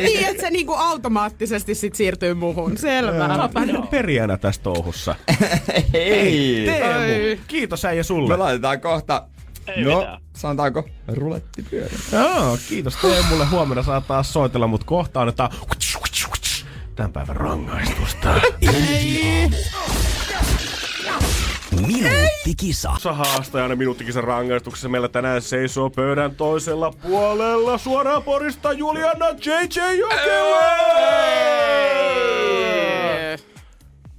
Niin, 0.03 0.25
että 0.27 0.41
se 0.43 0.51
niinku 0.51 0.73
automaattisesti 0.75 1.75
sit 1.75 1.95
siirtyy 1.95 2.35
muuhun. 2.35 2.79
Selvä. 2.79 3.29
Vähän 3.55 3.67
niin 3.67 3.77
kuin 3.77 3.89
perijänä 3.89 4.37
tässä 4.37 4.63
touhussa. 4.63 5.15
Hei. 5.93 6.63
Teemu, 6.67 7.43
kiitos 7.47 7.85
äijä 7.85 7.99
Me 8.01 8.03
sulle. 8.05 8.37
laitetaan 8.37 8.81
kohta, 8.81 9.23
Ei 9.67 9.85
no, 9.85 9.99
mitään. 9.99 10.21
sanotaanko, 10.37 10.85
rulettipyörä. 11.09 11.89
Joo, 12.13 12.59
kiitos 12.69 12.97
Teemulle. 12.97 13.47
Huomenna 13.47 13.83
saa 13.83 14.01
taas 14.01 14.33
soitella, 14.33 14.67
mutta 14.67 14.87
kohta 14.87 15.21
annetaan 15.21 15.51
tämän 16.97 17.13
päivän 17.13 17.37
rangaistusta. 17.37 18.35
Minuuttikisa. 21.87 22.91
Osa 22.91 23.13
haastajana 23.13 23.77
minuuttikisan 23.77 24.25
rangaistuksessa 24.25 24.89
meillä 24.89 25.09
tänään 25.09 25.43
seisoo 25.43 25.91
pöydän 25.91 26.37
toisella 26.37 26.93
puolella 27.03 27.79
suoraan 27.79 28.23
Porista 28.23 28.73
Juliana 28.73 29.27
JJ 29.29 29.99
Jokela! 29.99 30.61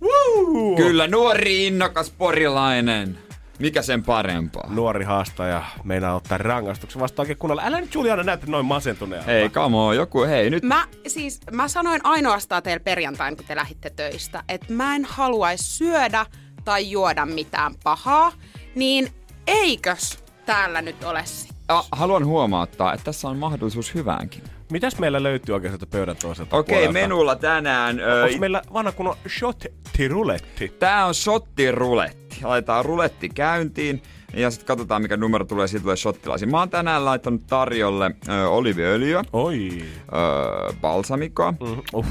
Woo! 0.01 0.76
Kyllä, 0.76 1.07
nuori 1.07 1.68
innokas 1.68 2.09
porilainen. 2.09 3.18
Mikä 3.59 3.82
sen 3.82 4.03
parempaa? 4.03 4.70
Nuori 4.70 5.05
haastaja 5.05 5.63
meinaa 5.84 6.16
ottaa 6.16 6.38
rangaistuksen 6.38 7.01
vasta 7.01 7.22
oikein 7.22 7.38
kunnolla. 7.38 7.61
Älä 7.66 7.82
nyt 7.82 7.93
Juliana 7.93 8.24
näytä 8.24 8.45
noin 8.47 8.66
masentuneelta. 8.66 9.26
Hei, 9.26 9.49
come 9.49 9.78
on, 9.78 9.95
joku, 9.95 10.24
hei, 10.24 10.49
nyt 10.49 10.63
Mä 10.63 10.88
siis, 11.07 11.39
mä 11.51 11.68
sanoin 11.68 12.01
ainoastaan 12.03 12.63
teille 12.63 12.80
perjantain, 12.80 13.38
kun 13.38 13.45
te 13.45 13.55
lähditte 13.55 13.89
töistä, 13.89 14.43
että 14.49 14.74
mä 14.74 14.95
en 14.95 15.05
haluaisi 15.05 15.63
syödä 15.63 16.26
tai 16.66 16.91
juoda 16.91 17.26
mitään 17.26 17.76
pahaa, 17.84 18.32
niin 18.76 19.07
eikös 19.47 20.20
täällä 20.45 20.82
nyt 20.82 21.03
ole 21.03 21.22
sitten? 21.26 21.55
a, 21.68 21.84
haluan 21.91 22.26
huomauttaa, 22.26 22.93
että 22.93 23.03
tässä 23.03 23.28
on 23.30 23.38
mahdollisuus 23.38 23.93
hyväänkin. 23.93 24.43
Mitäs 24.72 24.99
meillä 24.99 25.24
löytyy 25.24 25.59
sieltä 25.61 25.86
pöydän 25.86 26.16
toiselta 26.16 26.57
Okei, 26.57 26.76
puolelta? 26.76 26.93
menulla 26.93 27.36
tänään. 27.36 27.99
Ö, 27.99 28.24
Onks 28.24 28.39
meillä 28.39 28.61
vanha 28.74 28.91
kunnon 28.91 29.16
shot 29.39 29.63
tiruletti? 29.97 30.70
Tää 30.80 31.05
on 31.05 31.16
shottiruletti. 31.16 32.38
Laitetaan 32.43 32.86
ruletti 32.86 33.30
käyntiin 33.30 34.03
ja 34.34 34.51
sitten 34.51 34.68
katsotaan 34.68 35.01
mikä 35.01 35.18
numero 35.18 35.45
tulee, 35.45 35.68
siitä 35.68 35.82
tulee 35.82 35.95
shottilaisia. 35.95 36.47
Mä 36.47 36.59
oon 36.59 36.70
tänään 36.70 37.05
laittanut 37.05 37.47
tarjolle 37.47 38.11
ö, 38.30 38.49
oliviöljyä, 38.49 39.24
Oi. 39.34 39.70
ö, 39.82 40.74
balsamikoa, 40.82 41.51
Mm, 41.51 41.82
uh. 41.93 42.05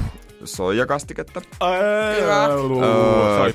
Soijakastiketta, 0.44 1.40
Hyvä. 2.20 2.48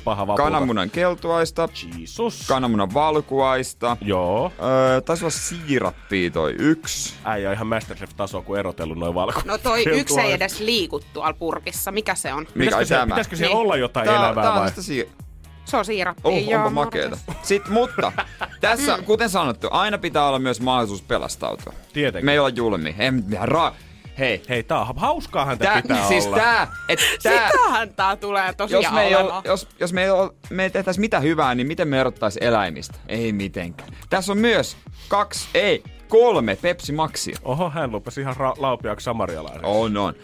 Paha 0.04 0.26
vapulta. 0.26 0.42
kananmunan 0.42 0.90
keltuaista, 0.90 1.68
Jesus. 1.98 2.44
kananmunan 2.48 2.94
valkuaista, 2.94 3.96
Joo. 4.00 4.52
öö, 4.62 5.00
taisi 5.00 5.24
olla 5.24 5.30
siirappia 5.30 6.30
toi 6.30 6.54
yksi. 6.58 7.14
Äijä 7.24 7.48
on 7.48 7.54
ihan 7.54 7.66
Masterchef-taso, 7.66 8.42
kun 8.42 8.58
erotellut 8.58 8.98
noin 8.98 9.14
valko. 9.14 9.42
No 9.44 9.58
toi 9.58 9.84
yksi 9.86 10.20
ei 10.20 10.32
edes 10.32 10.60
liiku 10.60 11.00
tuolla 11.12 11.32
purkissa. 11.32 11.92
Mikä 11.92 12.14
se 12.14 12.32
on? 12.32 12.42
Mikä 12.42 12.52
Pitäisikö, 12.58 12.84
se, 12.84 12.94
tämä? 12.94 13.06
pitäisikö 13.14 13.36
siellä 13.36 13.54
Niin. 13.54 13.60
olla 13.62 13.76
jotain 13.76 14.06
Tää, 14.06 14.16
elävää 14.16 14.44
tää 14.44 14.52
on 14.52 14.60
vai? 14.60 14.68
sitä 14.68 14.80
siir- 14.80 15.24
Se 15.64 15.76
on 15.76 15.84
siirappi. 15.84 16.22
Oh, 16.24 16.56
onpa 16.56 16.70
makeeta. 16.70 17.18
Sitten, 17.42 17.72
mutta 17.72 18.12
tässä, 18.60 18.98
kuten 19.06 19.30
sanottu, 19.30 19.68
aina 19.70 19.98
pitää 19.98 20.26
olla 20.28 20.38
myös 20.38 20.60
mahdollisuus 20.60 21.02
pelastautua. 21.02 21.72
Tietenkin. 21.92 22.26
Me 22.26 22.32
ei 22.32 22.38
olla 22.38 22.48
julmi. 22.48 22.94
Ei 22.98 23.10
ra- 23.46 23.72
Hei, 24.20 24.42
Hei, 24.48 24.62
tää 24.62 24.80
on 24.80 24.86
hauskaahan 24.96 25.58
tää, 25.58 25.72
tää, 25.72 25.82
pitää 25.82 26.08
siis 26.08 26.26
olla. 26.26 26.36
tää, 26.36 26.72
et 26.88 26.98
tää, 27.22 27.50
Sitähän 27.50 27.94
tää 27.94 28.16
tulee 28.16 28.52
tosiaan 28.52 28.82
jos 28.82 28.92
me, 28.92 29.02
ei 29.02 29.16
ole, 29.16 29.32
jos, 29.44 29.68
jos 29.80 29.92
me, 29.92 30.02
ei 30.02 30.10
ole, 30.10 30.30
me 30.50 30.62
ei 30.62 30.70
tehtäisi 30.70 31.00
mitä 31.00 31.20
hyvää, 31.20 31.54
niin 31.54 31.66
miten 31.66 31.88
me 31.88 32.00
erottais 32.00 32.38
eläimistä? 32.40 32.98
Ei 33.08 33.32
mitenkään. 33.32 33.90
Tässä 34.10 34.32
on 34.32 34.38
myös 34.38 34.76
kaksi, 35.08 35.48
ei, 35.54 35.82
kolme 36.08 36.56
Pepsi 36.62 36.92
Maxia. 36.92 37.36
Oho, 37.42 37.70
hän 37.70 37.92
lupasi 37.92 38.20
ihan 38.20 38.36
ra- 38.36 38.62
laupiaksi 38.62 39.04
samarialainen. 39.04 39.64
On, 39.64 39.96
on. 39.96 40.14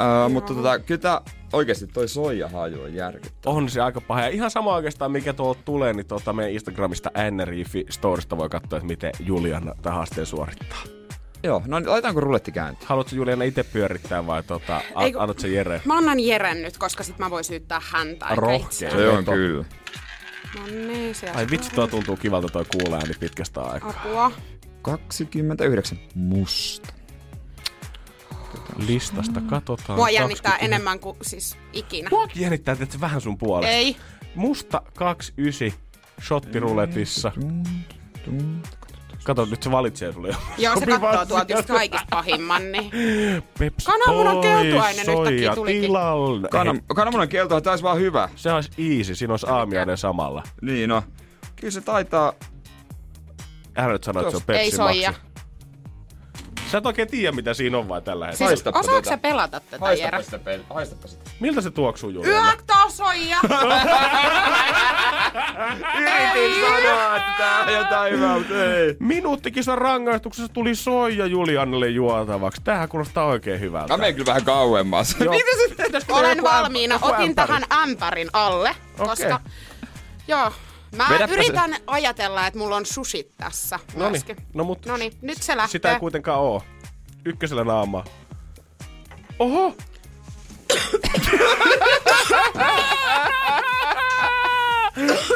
Uh, 0.00 0.32
mutta 0.32 0.54
tota, 0.54 0.78
kyllä 0.78 1.00
tää, 1.00 1.20
oikeesti 1.52 1.86
toi 1.86 2.08
soijahaju 2.08 2.82
on 2.82 2.94
järkyttävä. 2.94 3.54
On 3.54 3.68
se 3.68 3.80
aika 3.80 4.00
paha. 4.00 4.20
Ja 4.20 4.28
ihan 4.28 4.50
sama 4.50 4.74
oikeastaan, 4.74 5.12
mikä 5.12 5.32
tuolta 5.32 5.60
tulee, 5.64 5.92
niin 5.92 6.06
tuota 6.06 6.32
meidän 6.32 6.52
Instagramista 6.52 7.10
NRIFI 7.30 7.86
Storista 7.90 8.38
voi 8.38 8.48
katsoa, 8.48 8.76
että 8.76 8.86
miten 8.86 9.12
Juliana 9.20 9.74
tämän 9.82 9.96
haasteen 9.96 10.26
suorittaa. 10.26 11.01
Joo, 11.44 11.62
no 11.66 11.78
niin, 11.78 11.90
laitetaanko 11.90 12.20
ruletti 12.20 12.52
käyntiin? 12.52 12.88
Haluatko 12.88 13.16
Juliana 13.16 13.44
itse 13.44 13.62
pyörittää 13.64 14.26
vai 14.26 14.42
tota, 14.42 14.80
a- 14.94 15.02
Ei 15.04 15.12
kun- 15.12 15.22
annat 15.22 15.38
sen 15.38 15.52
Jere? 15.54 15.82
Mä 15.84 15.96
annan 15.98 16.20
Jeren 16.20 16.62
nyt, 16.62 16.78
koska 16.78 17.02
sit 17.02 17.18
mä 17.18 17.30
voin 17.30 17.44
syyttää 17.44 17.80
häntä. 17.90 18.26
eikä 18.26 18.40
Rohkea. 18.40 18.66
itseään. 18.66 18.96
Se 18.98 19.08
on 19.08 19.16
Veto. 19.18 19.32
kyllä. 19.32 19.64
No 20.58 20.66
niin, 20.66 21.14
sieltä 21.14 21.38
Ai 21.38 21.46
vitsi, 21.50 21.70
tuo 21.70 21.86
tuntuu 21.86 22.16
kivalta 22.16 22.48
toi 22.48 22.64
kuuleääni 22.64 23.14
pitkästä 23.20 23.60
aikaa. 23.60 23.90
apua. 23.90 24.32
29. 24.82 25.98
Musta. 26.14 26.88
Listasta 28.86 29.40
katsotaan. 29.40 29.98
Mua 29.98 30.10
jännittää 30.10 30.50
20. 30.52 30.64
enemmän 30.76 30.98
kuin 31.00 31.16
siis 31.22 31.56
ikinä. 31.72 32.08
Muakin 32.10 32.42
jännittää, 32.42 32.72
että 32.80 32.92
se 32.92 33.00
vähän 33.00 33.20
sun 33.20 33.38
puolesta. 33.38 33.74
Ei. 33.74 33.96
Musta 34.34 34.82
29 34.94 35.78
shottiruletissa. 36.22 37.32
Kato, 39.24 39.44
nyt 39.44 39.62
se 39.62 39.70
valitsee 39.70 40.12
sulle 40.12 40.28
jo. 40.28 40.34
Joo, 40.58 40.76
se 40.78 40.86
kattoo 40.86 41.26
tuolta 41.26 41.52
just 41.52 41.68
kaikista 41.68 42.06
pahimman, 42.10 42.72
niin... 42.72 42.90
Pepsi 43.58 43.86
Kananmunan 43.86 44.40
keltuainen 44.40 45.06
yhtäkkiä 45.08 45.54
tulikin. 45.54 45.82
tilalle. 45.82 46.48
Kanan, 46.48 46.76
Hei, 46.76 46.84
kananmunan 46.94 47.28
kielto 47.28 47.60
taisi 47.60 47.84
vaan 47.84 47.98
hyvä. 47.98 48.28
se 48.36 48.52
olisi 48.52 48.70
easy, 48.78 49.14
siinä 49.14 49.32
olisi 49.32 49.46
aamiainen 49.48 49.96
samalla. 49.96 50.42
Niin 50.62 50.88
no. 50.88 51.02
Kyllä 51.56 51.70
se 51.70 51.80
taitaa... 51.80 52.32
Älä 53.76 53.92
nyt 53.92 54.04
sano, 54.04 54.20
että 54.20 54.30
se 54.30 54.36
on 54.36 54.42
Pepsi 54.46 54.60
Ei 54.62 54.70
soija. 54.70 55.10
Maxi. 55.10 55.31
Sä 56.72 56.78
et 56.78 56.86
oikein 56.86 57.08
tiedä, 57.08 57.32
mitä 57.32 57.54
siinä 57.54 57.78
on 57.78 57.88
vai 57.88 58.02
tällä 58.02 58.26
hetkellä. 58.26 58.48
Siis, 58.56 58.66
osaatko 58.66 58.96
tätä. 58.96 59.08
sä 59.08 59.18
pelata 59.18 59.60
tätä, 59.60 59.78
Haistapa 59.80 60.16
Jere? 60.16 60.22
sitä. 60.22 60.40
Haistapa 60.74 61.08
sitä. 61.08 61.30
Miltä 61.40 61.60
se 61.60 61.70
tuoksuu, 61.70 62.10
Juliana? 62.10 62.46
Yök, 62.46 62.62
soija! 62.88 63.36
Yritin 65.98 66.60
sanoa, 66.60 67.16
että 67.16 67.32
tää 67.38 67.64
on 67.66 67.72
jotain 67.72 68.12
hyvää, 68.12 68.38
mutta 68.38 68.64
ei. 68.64 68.96
Minuuttikisan 69.00 69.78
rangaistuksessa 69.78 70.52
tuli 70.52 70.74
soija 70.74 71.26
Julianalle 71.26 71.88
juotavaksi. 71.88 72.60
Tämähän 72.64 72.88
kuulostaa 72.88 73.26
oikein 73.26 73.60
hyvältä. 73.60 73.92
Mä 73.92 73.96
menen 73.96 74.14
kyllä 74.14 74.26
vähän 74.26 74.44
kauemmas. 74.44 75.16
Joo. 75.20 75.34
Olen 76.08 76.36
joku 76.36 76.48
valmiina. 76.48 76.94
joku 76.94 77.06
Otin 77.06 77.20
ämpäri? 77.20 77.34
tähän 77.34 77.62
ämpärin 77.72 78.28
alle, 78.32 78.76
koska... 78.96 79.40
Joo. 80.28 80.52
Mä 80.96 81.06
Vedäpä 81.10 81.32
yritän 81.34 81.76
ajatella, 81.86 82.46
että 82.46 82.58
mulla 82.58 82.76
on 82.76 82.86
sushit 82.86 83.30
tässä 83.36 83.78
Noniin. 83.94 84.22
No 84.54 84.64
mut 84.64 84.86
Noniin, 84.86 85.12
nyt 85.22 85.42
se 85.42 85.56
lähtee. 85.56 85.72
sitä 85.72 85.92
ei 85.92 85.98
kuitenkaan 86.00 86.38
oo. 86.40 86.62
Ykkösellä 87.24 87.64
naamaa. 87.64 88.04
Oho! 89.38 89.74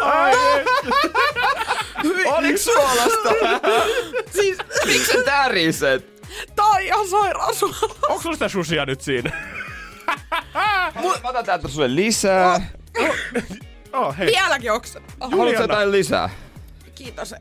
Ai, 0.00 0.32
Oliks 2.26 2.64
suolasta? 2.64 3.28
siis, 4.32 4.59
miksi 4.86 5.12
sä 5.12 5.22
täriset? 5.24 6.22
Toi 6.57 6.92
on 6.92 7.09
sairaan 7.09 7.54
onko 8.09 8.22
sulla 8.22 8.34
sitä 8.36 8.48
susia 8.48 8.84
nyt 8.86 9.00
siinä? 9.00 9.30
Mä 10.94 11.28
otan 11.28 11.44
täältä 11.44 11.68
sulle 11.68 11.94
lisää. 11.94 12.61
Oh, 13.97 14.18
hei, 14.18 14.26
Vieläkin 14.26 14.72
oksa. 14.72 15.01
Oh, 15.20 15.30
Haluatko 15.30 15.62
jotain 15.62 15.92
lisää? 15.92 16.30
kiitos. 16.94 17.34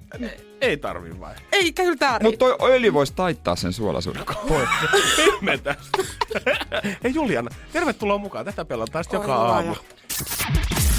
ei 0.62 0.78
tarvi 0.78 1.20
vai? 1.20 1.36
Ei, 1.51 1.74
kyllä 1.74 1.95
tää 1.95 2.20
Mut 2.24 2.38
toi 2.38 2.56
öljy 2.62 2.93
voisi 2.93 3.14
taittaa 3.16 3.56
sen 3.56 3.74
suolaisuuden. 3.74 4.24
Tästä. 5.64 5.97
Hei 7.03 7.14
Juliana, 7.14 7.49
tervetuloa 7.74 8.18
mukaan. 8.18 8.45
Tätä 8.45 8.66
pelataan 8.66 9.03
sitten 9.03 9.18
joka 9.22 9.36
aamu. 9.36 9.76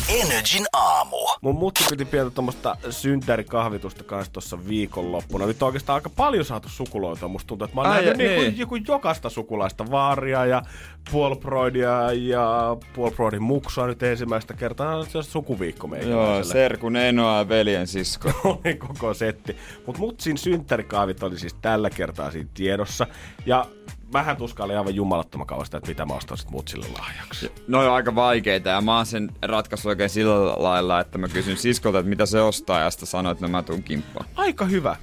Energin 0.09 0.65
aamu. 0.73 1.17
Mun 1.41 1.55
mutsi 1.55 1.85
piti 1.91 2.05
pientä 2.05 2.31
tuommoista 2.31 2.77
syntärikahvitusta 2.91 4.05
kanssa 4.05 4.33
tuossa 4.33 4.69
viikonloppuna. 4.69 5.47
Nyt 5.47 5.63
on 5.63 5.67
oikeastaan 5.67 5.95
aika 5.95 6.11
paljon 6.11 6.45
saatu 6.45 6.69
sukuloita. 6.69 7.29
Musta 7.29 7.47
tuntuu, 7.47 7.65
että 7.65 7.75
mä 7.75 7.81
oon 7.81 7.91
Ai, 7.91 7.97
nähnyt 7.97 8.17
niin. 8.19 8.41
niin. 8.41 8.59
joku 8.59 8.77
jokaista 8.77 9.31
sukulaista. 9.31 9.91
Vaaria 9.91 10.47
ja 10.47 10.63
Puolbroidia 11.11 12.13
ja 12.13 12.77
Puolbroidin 12.95 13.43
muksua 13.43 13.87
nyt 13.87 14.03
ensimmäistä 14.03 14.55
kertaa. 14.55 15.05
Se 15.05 15.19
on 15.19 15.25
sukuviikko 15.25 15.87
Joo, 15.87 15.91
meikäläiselle. 15.91 16.53
serkun 16.53 16.97
Enoa 16.97 17.39
ja 17.39 17.49
veljen 17.49 17.87
sisko. 17.87 18.31
oli 18.65 18.75
koko 18.75 19.15
setti. 19.15 19.57
Mutta 19.87 20.01
mutsin 20.01 20.39
synttärikahvit 20.39 21.23
oli 21.23 21.39
siis 21.39 21.55
tällä 21.55 21.91
kertaa 21.91 22.31
siinä 22.31 22.49
tiedossa. 22.55 23.07
Ja 23.47 23.67
vähän 24.13 24.37
tuskaili 24.37 24.77
aivan 24.77 24.95
jumalattoman 24.95 25.47
kauasta, 25.47 25.77
että 25.77 25.89
mitä 25.89 26.07
mä 26.07 26.15
ostan 26.15 26.39
sit 26.39 26.51
mutsille 26.51 26.87
lahjaksi. 26.99 27.53
No 27.69 27.79
on 27.81 27.93
aika 27.93 28.15
vaikeita 28.15 28.69
ja 28.69 28.81
mä 28.81 28.97
oon 28.97 29.07
sen 29.07 29.31
ratkaissut 29.43 29.89
oikein 29.89 30.11
sillä 30.11 30.35
lailla, 30.57 31.01
että 31.01 31.19
mä 31.19 31.29
kysyn 31.29 31.57
siskolta, 31.57 31.99
että 31.99 32.09
mitä 32.09 32.27
se 32.27 32.41
ostaa 32.41 32.81
ja 32.81 32.91
sitten 32.91 33.07
sanoin, 33.07 33.33
että 33.33 33.47
no 33.47 33.51
mä 33.51 33.63
tuun 33.63 33.83
kimppaan. 33.83 34.27
Aika 34.37 34.65
hyvä. 34.65 34.97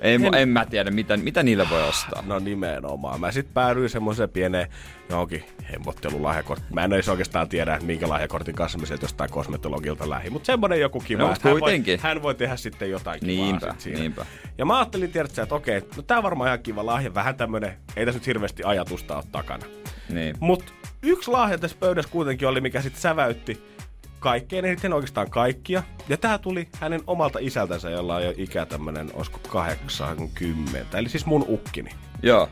Ei, 0.00 0.14
en, 0.14 0.34
En- 0.34 0.48
mä 0.48 0.64
tiedä, 0.66 0.90
mitä, 0.90 1.16
mitä 1.16 1.42
niillä 1.42 1.66
voi 1.70 1.82
ostaa. 1.88 2.22
No 2.26 2.38
nimenomaan. 2.38 3.20
Mä 3.20 3.32
sit 3.32 3.54
päädyin 3.54 3.90
semmoiseen 3.90 4.28
pieneen 4.30 4.68
johonkin 5.10 5.44
hemmottelulahjakorttiin. 5.72 6.74
Mä 6.74 6.84
en 6.84 6.92
edes 6.92 7.08
oikeastaan 7.08 7.48
tiedä, 7.48 7.74
että 7.74 7.86
minkä 7.86 8.08
lahjakortin 8.08 8.54
kanssa 8.54 8.78
mä 8.78 8.86
sieltä 8.86 9.04
jostain 9.04 9.30
kosmetologilta 9.30 10.10
lähi. 10.10 10.30
Mutta 10.30 10.46
semmonen 10.46 10.80
joku 10.80 11.00
kiva, 11.00 11.22
No, 11.22 11.32
että 11.32 11.48
hän 11.48 11.60
voi, 11.60 11.82
hän 12.00 12.22
voi 12.22 12.34
tehdä 12.34 12.56
sitten 12.56 12.90
jotain 12.90 13.20
kivaa 13.20 13.44
Niinpä, 13.44 13.70
sit 13.72 13.80
siinä. 13.80 14.00
niinpä. 14.00 14.26
Ja 14.58 14.64
mä 14.64 14.78
ajattelin, 14.78 15.12
tiedätkö, 15.12 15.42
että 15.42 15.54
okei, 15.54 15.80
no 15.96 16.02
tää 16.02 16.16
on 16.16 16.22
varmaan 16.22 16.48
ihan 16.48 16.62
kiva 16.62 16.86
lahja. 16.86 17.14
Vähän 17.14 17.36
tämmönen, 17.36 17.72
ei 17.96 18.06
tässä 18.06 18.18
nyt 18.18 18.26
hirveästi 18.26 18.62
ajatusta 18.64 19.16
ole 19.16 19.24
takana. 19.32 19.64
Niin. 20.08 20.36
Mut 20.40 20.74
yksi 21.02 21.30
lahja 21.30 21.58
tässä 21.58 21.76
pöydässä 21.80 22.10
kuitenkin 22.10 22.48
oli, 22.48 22.60
mikä 22.60 22.82
sitten 22.82 23.00
säväytti 23.02 23.75
kaikkein 24.18 24.64
eniten 24.64 24.92
oikeastaan 24.92 25.30
kaikkia. 25.30 25.82
Ja 26.08 26.16
tää 26.16 26.38
tuli 26.38 26.68
hänen 26.80 27.00
omalta 27.06 27.38
isältänsä, 27.42 27.90
jolla 27.90 28.16
on 28.16 28.24
jo 28.24 28.32
ikä 28.36 28.66
tämmönen, 28.66 29.10
olisiko 29.14 29.38
80. 29.48 30.98
Eli 30.98 31.08
siis 31.08 31.26
mun 31.26 31.44
ukkini. 31.48 31.90
Joo. 32.22 32.48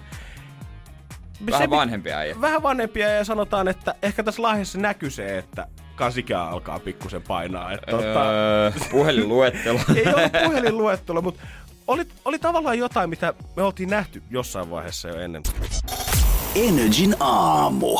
Se, 1.45 1.51
Vähän 1.51 1.71
mi- 1.71 1.77
vanhempia 1.77 2.19
äijä. 2.19 2.41
Vähän 2.41 2.63
vanhempia 2.63 3.09
ja 3.09 3.25
sanotaan, 3.25 3.69
että 3.69 3.95
ehkä 4.03 4.23
tässä 4.23 4.43
lahjassa 4.43 4.79
näkyy 4.79 5.11
se, 5.11 5.39
että 5.39 5.67
kasikä 5.95 6.43
alkaa 6.43 6.79
pikkusen 6.79 7.23
painaa. 7.23 7.73
Että, 7.73 7.91
tota, 7.91 8.31
Öö, 8.31 8.71
puhelinluettelo. 8.91 9.81
ei 9.97 10.07
ollut 10.15 10.33
puhelinluettelo, 10.45 11.23
mutta 11.23 11.43
oli, 11.87 12.05
oli 12.25 12.39
tavallaan 12.39 12.79
jotain, 12.79 13.11
mitä 13.11 13.35
me 13.57 13.63
oltiin 13.63 13.91
nähty 13.91 14.23
jossain 14.31 14.71
vaiheessa 14.71 15.09
jo 15.09 15.21
ennen. 15.21 15.43
Energin 16.55 17.17
aamu. 17.21 17.99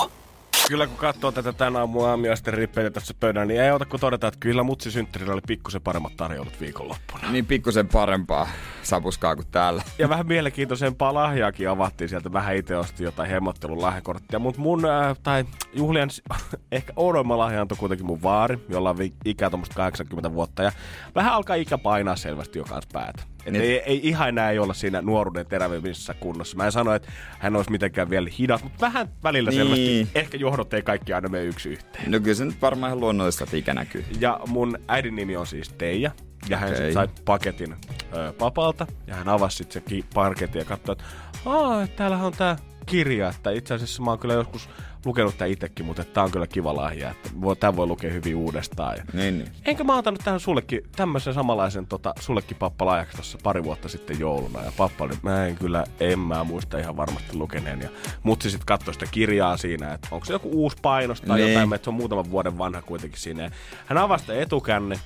Kyllä 0.69 0.87
kun 0.87 0.97
katsoo 0.97 1.33
tätä 1.33 1.53
tänä 1.53 1.79
aamun 1.79 2.09
aamiaisten 2.09 2.55
rippeitä 2.55 2.91
tässä 2.91 3.15
pöydällä, 3.21 3.47
niin 3.47 3.61
ei 3.61 3.71
ota 3.71 3.85
kun 3.85 4.01
todeta, 4.01 4.29
että 4.29 4.41
kyllä 4.41 4.63
mutsi 4.63 4.91
synttärillä 4.91 5.33
oli 5.33 5.41
pikkusen 5.47 5.83
paremmat 5.83 6.17
tarjoulut 6.17 6.61
viikonloppuna. 6.61 7.31
niin 7.31 7.47
pikkusen 7.47 7.89
parempaa 7.89 8.49
sapuskaa 8.83 9.37
kuin 9.37 9.47
täällä. 9.51 9.83
Ja 9.99 10.09
vähän 10.09 10.27
mielenkiintoisempaa 10.27 11.15
lahjaakin 11.15 11.69
avattiin 11.69 12.09
sieltä. 12.09 12.33
Vähän 12.33 12.57
itse 12.57 12.77
osti 12.77 13.05
jotain 13.05 13.31
hemmottelun 13.31 13.83
lahjakorttia. 13.83 14.39
Mutta 14.39 14.61
mun, 14.61 14.85
äh, 14.85 15.17
tai 15.23 15.45
Julian, 15.73 16.11
s- 16.11 16.23
ehkä 16.73 16.93
oudoimman 16.97 17.39
lahja 17.39 17.61
antoi 17.61 17.79
kuitenkin 17.79 18.07
mun 18.07 18.23
vaari, 18.23 18.59
jolla 18.69 18.91
on 18.91 18.99
vi- 18.99 19.13
ikä 19.25 19.51
tuommoista 19.51 19.75
80 19.75 20.33
vuotta. 20.33 20.63
Ja 20.63 20.73
vähän 21.15 21.33
alkaa 21.33 21.57
ikä 21.57 21.79
painaa 21.79 22.17
selvästi 22.17 22.59
jo 22.59 22.65
kanssa 22.65 22.91
päätä. 22.93 23.23
Et 23.47 23.53
Niin. 23.53 23.63
ei, 23.65 23.83
ei, 23.87 24.01
ihan 24.03 24.29
enää 24.29 24.51
ei 24.51 24.59
olla 24.59 24.75
siinä 24.75 25.03
nuoruuden 25.03 25.47
terävimmissä 25.47 26.15
kunnossa. 26.15 26.57
Mä 26.57 26.67
en 26.67 26.73
sano, 26.73 26.95
että 26.95 27.13
hän 27.39 27.57
olisi 27.57 27.71
mitenkään 27.71 28.11
vielä 28.11 28.29
hidas, 28.39 28.63
mutta 28.63 28.81
vähän 28.81 29.09
välillä 29.23 29.51
Niin. 29.51 29.63
selvästi. 29.63 30.09
Ehkä 30.15 30.37
johdot 30.37 30.75
ei 30.75 30.83
kaikki 30.83 31.13
aina 31.13 31.29
mene 31.29 31.45
yksi 31.45 31.69
yhteen. 31.69 32.11
No 32.11 32.21
kyllä 32.21 32.35
se 32.35 32.45
nyt 32.45 32.63
varmaan 32.63 32.91
ihan 32.91 33.01
luonnollista, 33.01 33.45
että 33.45 33.57
ikä 33.57 33.75
näkyy. 33.75 34.05
Ja 34.21 34.41
mun 34.47 34.79
äidin 34.89 35.17
nimi 35.17 35.37
on 35.37 35.47
siis 35.47 35.69
Teija. 35.69 36.11
Ja 36.49 36.57
hän 36.57 36.73
okay. 36.73 36.93
sai 36.93 37.09
paketin 37.25 37.75
ö, 38.17 38.33
papalta. 38.39 38.87
Ja 39.07 39.15
hän 39.15 39.29
avasi 39.29 39.57
sitten 39.57 39.83
se 39.89 40.03
paketin 40.15 40.59
ja 40.59 40.65
katsoi, 40.65 40.93
että 40.93 41.05
Aa, 41.47 41.87
täällähän 41.87 42.27
on 42.27 42.33
tää 42.33 42.57
kirja, 42.87 43.29
että 43.29 43.51
itse 43.51 43.75
asiassa 43.75 44.03
mä 44.03 44.11
oon 44.11 44.19
kyllä 44.19 44.35
joskus 44.35 44.69
lukenut 45.05 45.39
tämän 45.39 45.51
itsekin, 45.51 45.87
mutta 45.87 46.05
tämä 46.05 46.25
on 46.25 46.31
kyllä 46.31 46.47
kiva 46.47 46.77
lahja, 46.77 47.11
että 47.11 47.31
voi, 47.41 47.57
tämän 47.57 47.77
voi 47.77 47.87
lukea 47.87 48.13
hyvin 48.13 48.37
uudestaan. 48.37 48.97
Ja... 48.97 49.05
Niin, 49.13 49.39
niin. 49.39 49.51
Enkä 49.65 49.85
mä 49.85 49.97
antanut 49.97 50.21
tähän 50.25 50.41
sullekin 50.41 50.81
tämmöisen 50.97 51.35
samanlaisen 51.35 51.87
tota, 51.87 52.15
sullekin 52.21 52.57
pappa 52.57 52.87
lahjaksi 52.87 53.17
tuossa 53.17 53.39
pari 53.43 53.65
vuotta 53.65 53.89
sitten 53.89 54.21
jouluna. 54.21 54.65
Ja 54.65 54.73
pappa 54.77 55.05
oli, 55.05 55.15
mä 55.23 55.47
en 55.47 55.55
kyllä, 55.57 55.85
en 56.01 56.19
mä 56.19 56.45
muista 56.45 56.79
ihan 56.79 56.97
varmasti 56.97 57.37
lukeneen. 57.37 57.81
Ja 57.81 57.89
mutsi 58.23 58.51
sitten 58.51 58.67
katsoi 58.67 58.95
sitä 58.95 59.07
kirjaa 59.11 59.57
siinä, 59.57 59.95
että 59.95 60.09
onko 60.11 60.25
se 60.27 60.33
joku 60.33 60.51
uusi 60.53 60.77
painos 60.83 61.21
tai 61.21 61.39
Niin. 61.39 61.53
jotain, 61.53 61.73
että 61.75 61.85
se 61.85 61.91
on 61.91 61.95
muutaman 61.95 62.31
vuoden 62.31 62.59
vanha 62.59 62.83
kuitenkin 62.83 63.21
siinä. 63.21 63.43
Ja 63.43 63.51
hän 63.87 63.99
avasi 63.99 64.23
sitä 64.23 64.35
etukänne 64.41 65.01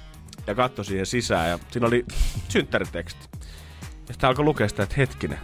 ja 0.47 0.55
katsoi 0.55 0.85
siihen 0.85 1.07
sisään 1.07 1.51
ja 1.51 1.59
siinä 1.71 1.87
oli 1.87 2.05
synttäriteksti. 2.49 3.29
Ja 4.09 4.15
sitten 4.15 4.29
alkoi 4.29 4.45
lukea 4.45 4.69
sitä, 4.69 4.83
että 4.83 4.95
hetkinen, 4.99 5.39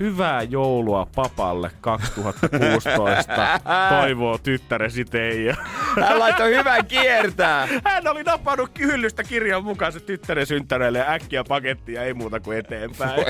Hyvää 0.00 0.42
joulua 0.42 1.06
papalle 1.14 1.70
2016. 1.80 3.60
Toivoo 4.00 4.38
tyttäresi 4.38 5.04
Teija. 5.04 5.56
Hän 6.06 6.18
laittoi 6.18 6.56
hyvän 6.56 6.86
kiertää. 6.86 7.68
Hän 7.84 8.08
oli 8.08 8.22
napannut 8.22 8.78
hyllystä 8.78 9.24
kirjan 9.24 9.64
mukaan 9.64 9.92
se 9.92 10.00
tyttären 10.00 10.46
synttäreille 10.46 10.98
ja 10.98 11.12
äkkiä 11.12 11.44
pakettia 11.44 12.02
ei 12.02 12.14
muuta 12.14 12.40
kuin 12.40 12.58
eteenpäin. 12.58 13.24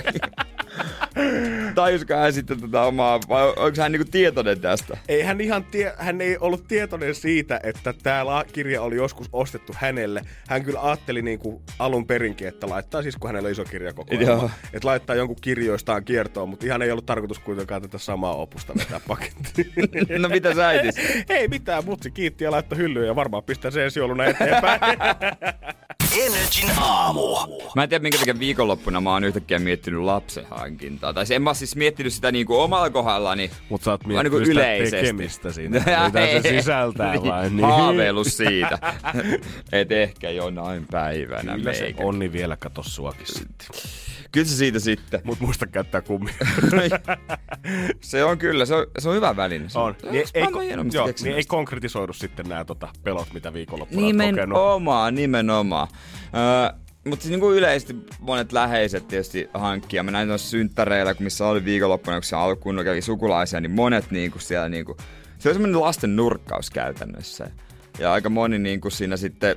Tajusko 1.74 2.14
hän 2.14 2.32
sitten 2.32 2.60
tätä 2.60 2.82
omaa, 2.82 3.20
vai 3.28 3.48
onko 3.48 3.82
hän 3.82 3.92
niinku 3.92 4.08
tietoinen 4.10 4.60
tästä? 4.60 4.98
Ei 5.08 5.22
hän 5.22 5.40
ihan 5.40 5.64
tie, 5.64 5.92
hän 5.96 6.20
ei 6.20 6.38
ollut 6.38 6.68
tietoinen 6.68 7.14
siitä, 7.14 7.60
että 7.62 7.94
tämä 8.02 8.44
kirja 8.52 8.82
oli 8.82 8.96
joskus 8.96 9.28
ostettu 9.32 9.72
hänelle. 9.76 10.22
Hän 10.48 10.64
kyllä 10.64 10.80
ajatteli 10.82 11.22
niin 11.22 11.38
kuin 11.38 11.62
alun 11.78 12.06
perinkin, 12.06 12.48
että 12.48 12.68
laittaa 12.68 13.02
siis, 13.02 13.16
kun 13.16 13.28
hänellä 13.28 13.46
on 13.46 13.52
iso 13.52 13.64
kirjakokoelma, 13.64 14.50
että 14.72 14.88
laittaa 14.88 15.16
jonkun 15.16 15.36
kirjoistaan 15.40 16.04
kiertoon, 16.04 16.48
mutta 16.48 16.66
ihan 16.66 16.82
ei 16.82 16.90
ollut 16.90 17.06
tarkoitus 17.06 17.38
kuitenkaan 17.38 17.82
tätä 17.82 17.98
samaa 17.98 18.34
opusta 18.34 18.74
vetää 18.78 19.00
pakettiin. 19.08 19.72
No 20.18 20.28
mitä 20.28 20.54
sä 20.54 20.68
äitis? 20.68 20.94
ei 21.28 21.48
mitään, 21.48 21.84
mutsi 21.84 22.10
kiitti 22.10 22.44
ja 22.44 22.50
laittoi 22.50 22.78
hyllyyn 22.78 23.06
ja 23.06 23.16
varmaan 23.16 23.42
pistää 23.42 23.70
se 23.70 23.84
ensi 23.84 24.00
jouluna 24.00 24.24
eteenpäin. 24.24 24.80
Energin 26.26 26.70
aamu. 26.78 27.36
Mä 27.76 27.82
en 27.82 27.88
tiedä, 27.88 28.02
minkä 28.02 28.18
takia 28.18 28.38
viikonloppuna 28.38 29.00
mä 29.00 29.12
oon 29.12 29.24
yhtäkkiä 29.24 29.58
miettinyt 29.58 30.00
lapsen 30.00 30.44
hankintaa. 30.50 30.99
Tai 31.00 31.24
en 31.30 31.42
mä 31.42 31.54
siis 31.54 31.76
miettinyt 31.76 32.12
sitä 32.12 32.32
niinku 32.32 32.60
omalla 32.60 32.90
kohdallani. 32.90 33.50
Mutta 33.68 33.84
sä 33.84 33.90
oot 33.90 34.08
Vaan 34.08 34.24
niinku 34.24 34.38
miettinyt 34.38 34.46
sitä 34.46 34.60
yleisesti. 34.60 34.96
tekemistä 34.96 35.52
siinä, 35.52 35.78
mitä 36.06 36.42
se 36.42 36.48
sisältää 36.48 37.12
niin, 37.12 37.22
vai? 37.24 37.50
Niin. 37.50 37.64
Haaveillut 37.64 38.26
siitä. 38.26 38.78
Et 39.72 39.92
ehkä 39.92 40.30
jonain 40.30 40.86
päivänä 40.90 41.54
Kyllä 41.54 41.74
se 41.74 41.82
meikä. 41.82 42.04
onni 42.04 42.32
vielä 42.32 42.56
kato 42.56 42.82
suakin 42.82 43.26
sitten. 43.26 43.68
Kyllä 44.32 44.46
se 44.46 44.56
siitä 44.56 44.78
sitten. 44.78 45.20
Mut 45.24 45.40
muista 45.40 45.66
käyttää 45.66 46.00
kummia. 46.00 46.34
se 48.00 48.24
on 48.24 48.38
kyllä, 48.38 48.64
se 48.64 48.74
on, 48.74 48.86
se 48.98 49.08
on 49.08 49.14
hyvä 49.14 49.36
väline. 49.36 49.68
Se 49.68 49.78
On. 49.78 49.94
Se 50.00 50.10
Niin, 50.10 50.24
ei, 50.34 50.46
hienoimmista 50.64 50.98
joo, 50.98 51.10
niin 51.22 51.36
ei 51.36 51.44
konkretisoidu 51.44 52.12
sitten 52.12 52.48
nämä 52.48 52.64
tota, 52.64 52.88
pelot, 53.02 53.32
mitä 53.32 53.52
viikonloppuna 53.52 54.02
oot 54.06 54.12
kokenut. 54.12 54.36
Nimenomaan, 54.36 55.14
nimenomaan. 55.14 55.88
Öö, 56.34 56.79
mutta 57.04 57.22
siis 57.22 57.30
niinku 57.30 57.52
yleisesti 57.52 57.96
monet 58.18 58.52
läheiset 58.52 59.08
tietysti 59.08 59.48
hankkia. 59.54 60.02
Mä 60.02 60.10
näin 60.10 60.28
noissa 60.28 60.48
synttäreillä, 60.48 61.14
kun 61.14 61.24
missä 61.24 61.46
oli 61.46 61.64
viikonloppuna, 61.64 62.16
kun 62.16 62.24
se 62.24 62.36
alkuun 62.36 62.84
kävi 62.84 63.02
sukulaisia, 63.02 63.60
niin 63.60 63.70
monet 63.70 64.10
niinku 64.10 64.38
siellä 64.38 64.68
niinku, 64.68 64.96
se 65.38 65.48
oli 65.48 65.54
semmoinen 65.54 65.80
lasten 65.80 66.16
nurkkaus 66.16 66.70
käytännössä. 66.70 67.50
Ja 67.98 68.12
aika 68.12 68.28
moni 68.28 68.58
niinku 68.58 68.90
siinä 68.90 69.16
sitten, 69.16 69.56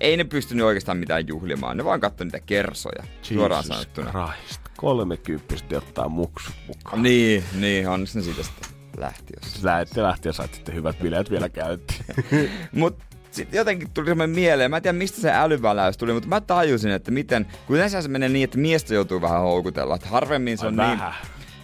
ei 0.00 0.16
ne 0.16 0.24
pystynyt 0.24 0.66
oikeastaan 0.66 0.98
mitään 0.98 1.28
juhlimaan, 1.28 1.76
ne 1.76 1.84
vaan 1.84 2.00
katsoi 2.00 2.24
niitä 2.24 2.40
kersoja, 2.40 3.04
suoraan 3.22 3.64
Jesus 3.64 3.76
sanottuna. 3.76 4.10
Christ. 4.10 4.60
Kolmekymppisesti 4.76 5.76
ottaa 5.76 6.08
muksut 6.08 6.54
mukaan. 6.66 7.02
Niin, 7.02 7.44
niin, 7.54 7.88
onneksi 7.88 8.18
ne 8.18 8.24
siitä 8.24 8.42
sitten 8.42 8.70
lähti 8.96 9.32
jossain. 9.42 9.64
Lähti, 9.64 10.02
lähti 10.02 10.28
ja 10.28 10.32
sait 10.32 10.54
sitten 10.54 10.74
hyvät 10.74 10.98
bileet 10.98 11.30
vielä 11.30 11.48
käytti. 11.48 11.94
Mut 12.72 13.07
sitten 13.38 13.58
jotenkin 13.58 13.90
tuli 13.94 14.06
semmoinen 14.06 14.36
mieleen, 14.36 14.70
mä 14.70 14.76
en 14.76 14.82
tiedä 14.82 14.98
mistä 14.98 15.20
se 15.20 15.32
älyväläys 15.32 15.96
tuli, 15.98 16.12
mutta 16.12 16.28
mä 16.28 16.40
tajusin, 16.40 16.90
että 16.90 17.10
miten, 17.10 17.46
kun 17.66 17.76
yleensä 17.76 18.02
se 18.02 18.08
menee 18.08 18.28
niin, 18.28 18.44
että 18.44 18.58
miestä 18.58 18.94
joutuu 18.94 19.20
vähän 19.20 19.40
houkutella, 19.40 19.94
että 19.94 20.08
harvemmin 20.08 20.58
se 20.58 20.66
on 20.66 20.76
niin, 20.76 20.98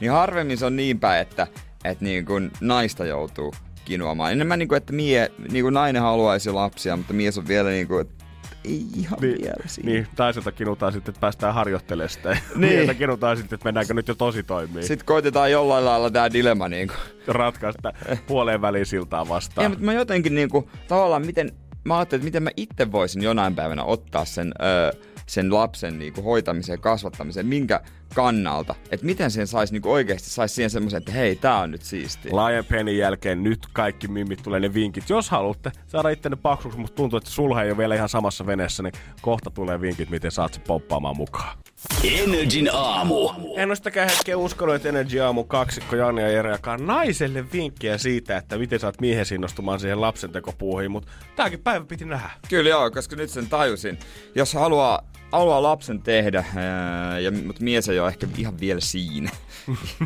niin 0.00 0.12
harvemmin 0.12 0.58
se 0.58 0.66
on 0.66 0.76
niin 0.76 1.00
päin, 1.00 1.22
että, 1.22 1.46
että 1.84 2.04
niin 2.04 2.24
kuin 2.24 2.50
naista 2.60 3.04
joutuu 3.04 3.54
kinuamaan. 3.84 4.32
Enemmän 4.32 4.58
niin 4.58 4.68
kuin, 4.68 4.76
että 4.76 4.92
mie, 4.92 5.32
niin 5.50 5.64
kuin 5.64 5.74
nainen 5.74 6.02
haluaisi 6.02 6.50
lapsia, 6.50 6.96
mutta 6.96 7.12
mies 7.12 7.38
on 7.38 7.48
vielä 7.48 7.68
niin 7.70 7.88
kuin, 7.88 8.08
ei 8.64 8.84
ihan 8.96 9.18
Niin, 9.20 9.38
vielä 9.42 9.62
siinä. 9.66 9.90
niin, 9.90 10.06
taiselta 10.16 10.52
kinutaan 10.52 10.92
sitten, 10.92 11.12
että 11.12 11.20
päästään 11.20 11.54
harjoittelemaan 11.54 12.08
sitä. 12.08 12.28
Niin. 12.36 12.40
Mieheltä 12.56 12.94
kinutaan 12.94 13.36
sitten, 13.36 13.56
että 13.56 13.64
mennäänkö 13.64 13.94
nyt 13.94 14.08
jo 14.08 14.14
tosi 14.14 14.42
toimii. 14.42 14.82
Sitten 14.82 15.06
koitetaan 15.06 15.50
jollain 15.50 15.84
lailla 15.84 16.10
tää 16.10 16.32
dilemma 16.32 16.68
niin 16.68 16.88
kuin. 16.88 16.98
Ratkaista 17.26 17.92
puoleen 18.26 18.60
väliin 18.60 18.86
siltaa 18.86 19.28
vastaan. 19.28 19.62
Ei, 19.62 19.68
mutta 19.68 19.84
mä 19.84 19.92
jotenkin 19.92 20.34
niinku, 20.34 20.70
tavallaan 20.88 21.26
miten, 21.26 21.52
mä 21.84 21.98
ajattelin, 21.98 22.20
että 22.20 22.26
miten 22.26 22.42
mä 22.42 22.50
itse 22.56 22.92
voisin 22.92 23.22
jonain 23.22 23.54
päivänä 23.54 23.84
ottaa 23.84 24.24
sen, 24.24 24.52
öö, 24.62 24.92
sen 25.26 25.54
lapsen 25.54 25.98
niinku 25.98 26.22
hoitamiseen 26.22 26.80
kasvattamiseen, 26.80 27.46
minkä 27.46 27.80
kannalta, 28.14 28.74
että 28.90 29.06
miten 29.06 29.30
sen 29.30 29.46
saisi 29.46 29.72
niinku 29.72 29.92
oikeasti 29.92 30.30
saisi 30.30 30.54
siihen 30.54 30.70
semmoisen, 30.70 30.98
että 30.98 31.12
hei, 31.12 31.36
tää 31.36 31.58
on 31.58 31.70
nyt 31.70 31.82
siistiä. 31.82 32.32
Lion 32.32 32.64
Pennin 32.64 32.98
jälkeen 32.98 33.42
nyt 33.42 33.66
kaikki 33.72 34.08
mimmit 34.08 34.42
tulee 34.42 34.60
ne 34.60 34.74
vinkit. 34.74 35.10
Jos 35.10 35.30
haluatte 35.30 35.72
saada 35.86 36.08
ittenne 36.08 36.36
paksuksi, 36.36 36.78
mutta 36.78 36.94
tuntuu, 36.94 37.16
että 37.16 37.30
sulha 37.30 37.62
ei 37.62 37.70
ole 37.70 37.78
vielä 37.78 37.94
ihan 37.94 38.08
samassa 38.08 38.46
veneessä, 38.46 38.82
niin 38.82 38.92
kohta 39.22 39.50
tulee 39.50 39.80
vinkit, 39.80 40.10
miten 40.10 40.30
saat 40.30 40.54
se 40.54 40.60
poppaamaan 40.60 41.16
mukaan. 41.16 41.58
Energin 42.04 42.70
aamu. 42.72 43.30
En 43.56 43.68
ole 43.68 43.76
sitäkään 43.76 44.10
hetkeä 44.10 44.36
uskonut, 44.36 44.74
että 44.74 44.88
Energy 44.88 45.20
Aamu 45.20 45.44
kaksikko 45.44 45.96
Jani 45.96 46.22
ja 46.22 46.28
Jere 46.28 46.50
jakaa 46.50 46.76
naiselle 46.76 47.52
vinkkejä 47.52 47.98
siitä, 47.98 48.36
että 48.36 48.58
miten 48.58 48.80
saat 48.80 49.00
miehen 49.00 49.26
innostumaan 49.34 49.80
siihen 49.80 50.00
lapsentekopuuhiin, 50.00 50.90
mutta 50.90 51.12
tääkin 51.36 51.60
päivä 51.60 51.84
piti 51.86 52.04
nähdä. 52.04 52.30
Kyllä 52.48 52.70
joo, 52.70 52.90
koska 52.90 53.16
nyt 53.16 53.30
sen 53.30 53.48
tajusin. 53.48 53.98
Jos 54.34 54.54
haluaa, 54.54 55.00
haluaa 55.32 55.62
lapsen 55.62 56.02
tehdä, 56.02 56.44
ää, 56.56 57.18
ja, 57.18 57.30
mutta 57.32 57.64
mies 57.64 57.88
ei 57.88 58.00
ole 58.00 58.08
ehkä 58.08 58.26
ihan 58.38 58.60
vielä 58.60 58.80
siinä. 58.80 59.30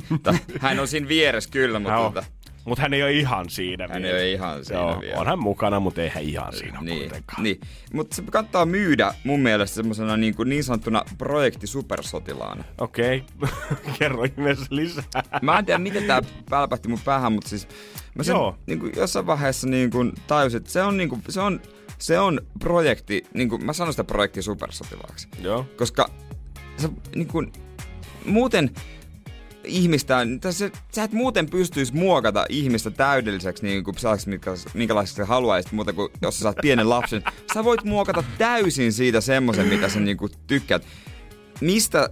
Hän 0.61 0.81
on 0.81 0.89
siinä 0.89 1.09
vieressä 1.09 1.51
kyllä, 1.51 1.79
mutta 1.79 2.24
mutta 2.69 2.83
hän 2.83 2.95
ei 2.95 3.03
ole 3.03 3.12
ihan 3.12 3.51
siinä 3.51 3.89
hän 3.91 4.03
vielä. 4.03 4.19
ei 4.19 4.25
ole 4.25 4.33
ihan 4.33 4.64
siinä 4.64 4.81
Joo, 4.81 5.01
vielä. 5.01 5.21
on 5.21 5.27
hän 5.27 5.39
mukana, 5.39 5.81
mutta 5.81 6.03
ei 6.03 6.09
hän 6.09 6.23
ihan 6.23 6.53
siinä 6.53 6.79
Niin, 6.81 6.99
kuitenkaan. 6.99 7.43
niin. 7.43 7.61
mutta 7.93 8.16
se 8.16 8.23
kannattaa 8.31 8.66
myydä 8.66 9.14
mun 9.25 9.41
mielestä 9.41 9.75
semmoisena 9.75 10.16
niin, 10.16 10.35
kuin 10.35 10.49
niin 10.49 10.64
sanottuna 10.64 11.05
projekti 11.19 11.66
supersotilaana. 11.66 12.64
Okei, 12.79 13.25
kerro 13.99 14.25
ihmeessä 14.25 14.66
lisää. 14.71 15.05
Mä 15.43 15.59
en 15.59 15.64
tiedä, 15.66 15.79
miten 15.79 16.05
tää 16.05 16.23
pälpähti 16.51 16.89
mun 16.89 17.01
päähän, 17.05 17.33
mutta 17.33 17.49
siis 17.49 17.69
mä 18.14 18.23
sen 18.23 18.33
Joo. 18.35 18.57
niin 18.66 18.79
kuin 18.81 18.93
jossain 18.97 19.27
vaiheessa 19.27 19.66
niin 19.69 19.91
kuin 19.91 20.12
tajusin, 20.27 20.57
että 20.57 20.71
se 20.71 20.83
on, 20.83 20.97
niin 20.97 21.09
kuin, 21.09 21.23
se 21.29 21.41
on, 21.41 21.61
se 21.99 22.19
on 22.19 22.41
projekti, 22.59 23.25
niin 23.35 23.49
kuin, 23.49 23.64
mä 23.66 23.73
sanon 23.73 23.93
sitä 23.93 24.05
projekti 24.05 24.43
supersotilaaksi. 24.43 25.29
Joo. 25.43 25.66
Koska 25.77 26.11
se, 26.77 26.89
niin 27.14 27.29
kuin, 27.29 27.53
muuten 28.25 28.71
ihmistä, 29.64 30.26
se, 30.50 30.72
sä 30.94 31.04
et 31.04 31.12
muuten 31.12 31.50
pystyisi 31.50 31.94
muokata 31.94 32.46
ihmistä 32.48 32.90
täydelliseksi 32.90 33.66
niin 33.66 33.84
kuin 33.84 33.98
sellaiseksi, 33.98 34.30
mitkä, 34.30 34.50
minkälaiseksi 34.74 35.16
sä 35.16 35.24
haluaisit, 35.24 35.72
muuta 35.72 35.92
kuin 35.92 36.09
jos 36.22 36.38
sä 36.38 36.42
saat 36.42 36.56
pienen 36.62 36.90
lapsen. 36.90 37.22
Sä 37.54 37.64
voit 37.64 37.84
muokata 37.84 38.24
täysin 38.38 38.92
siitä 38.92 39.20
semmoisen, 39.20 39.66
mitä 39.66 39.88
sä 39.88 40.00
niin 40.00 40.16
kuin 40.16 40.32
tykkäät. 40.46 40.82
Mistä 41.61 42.11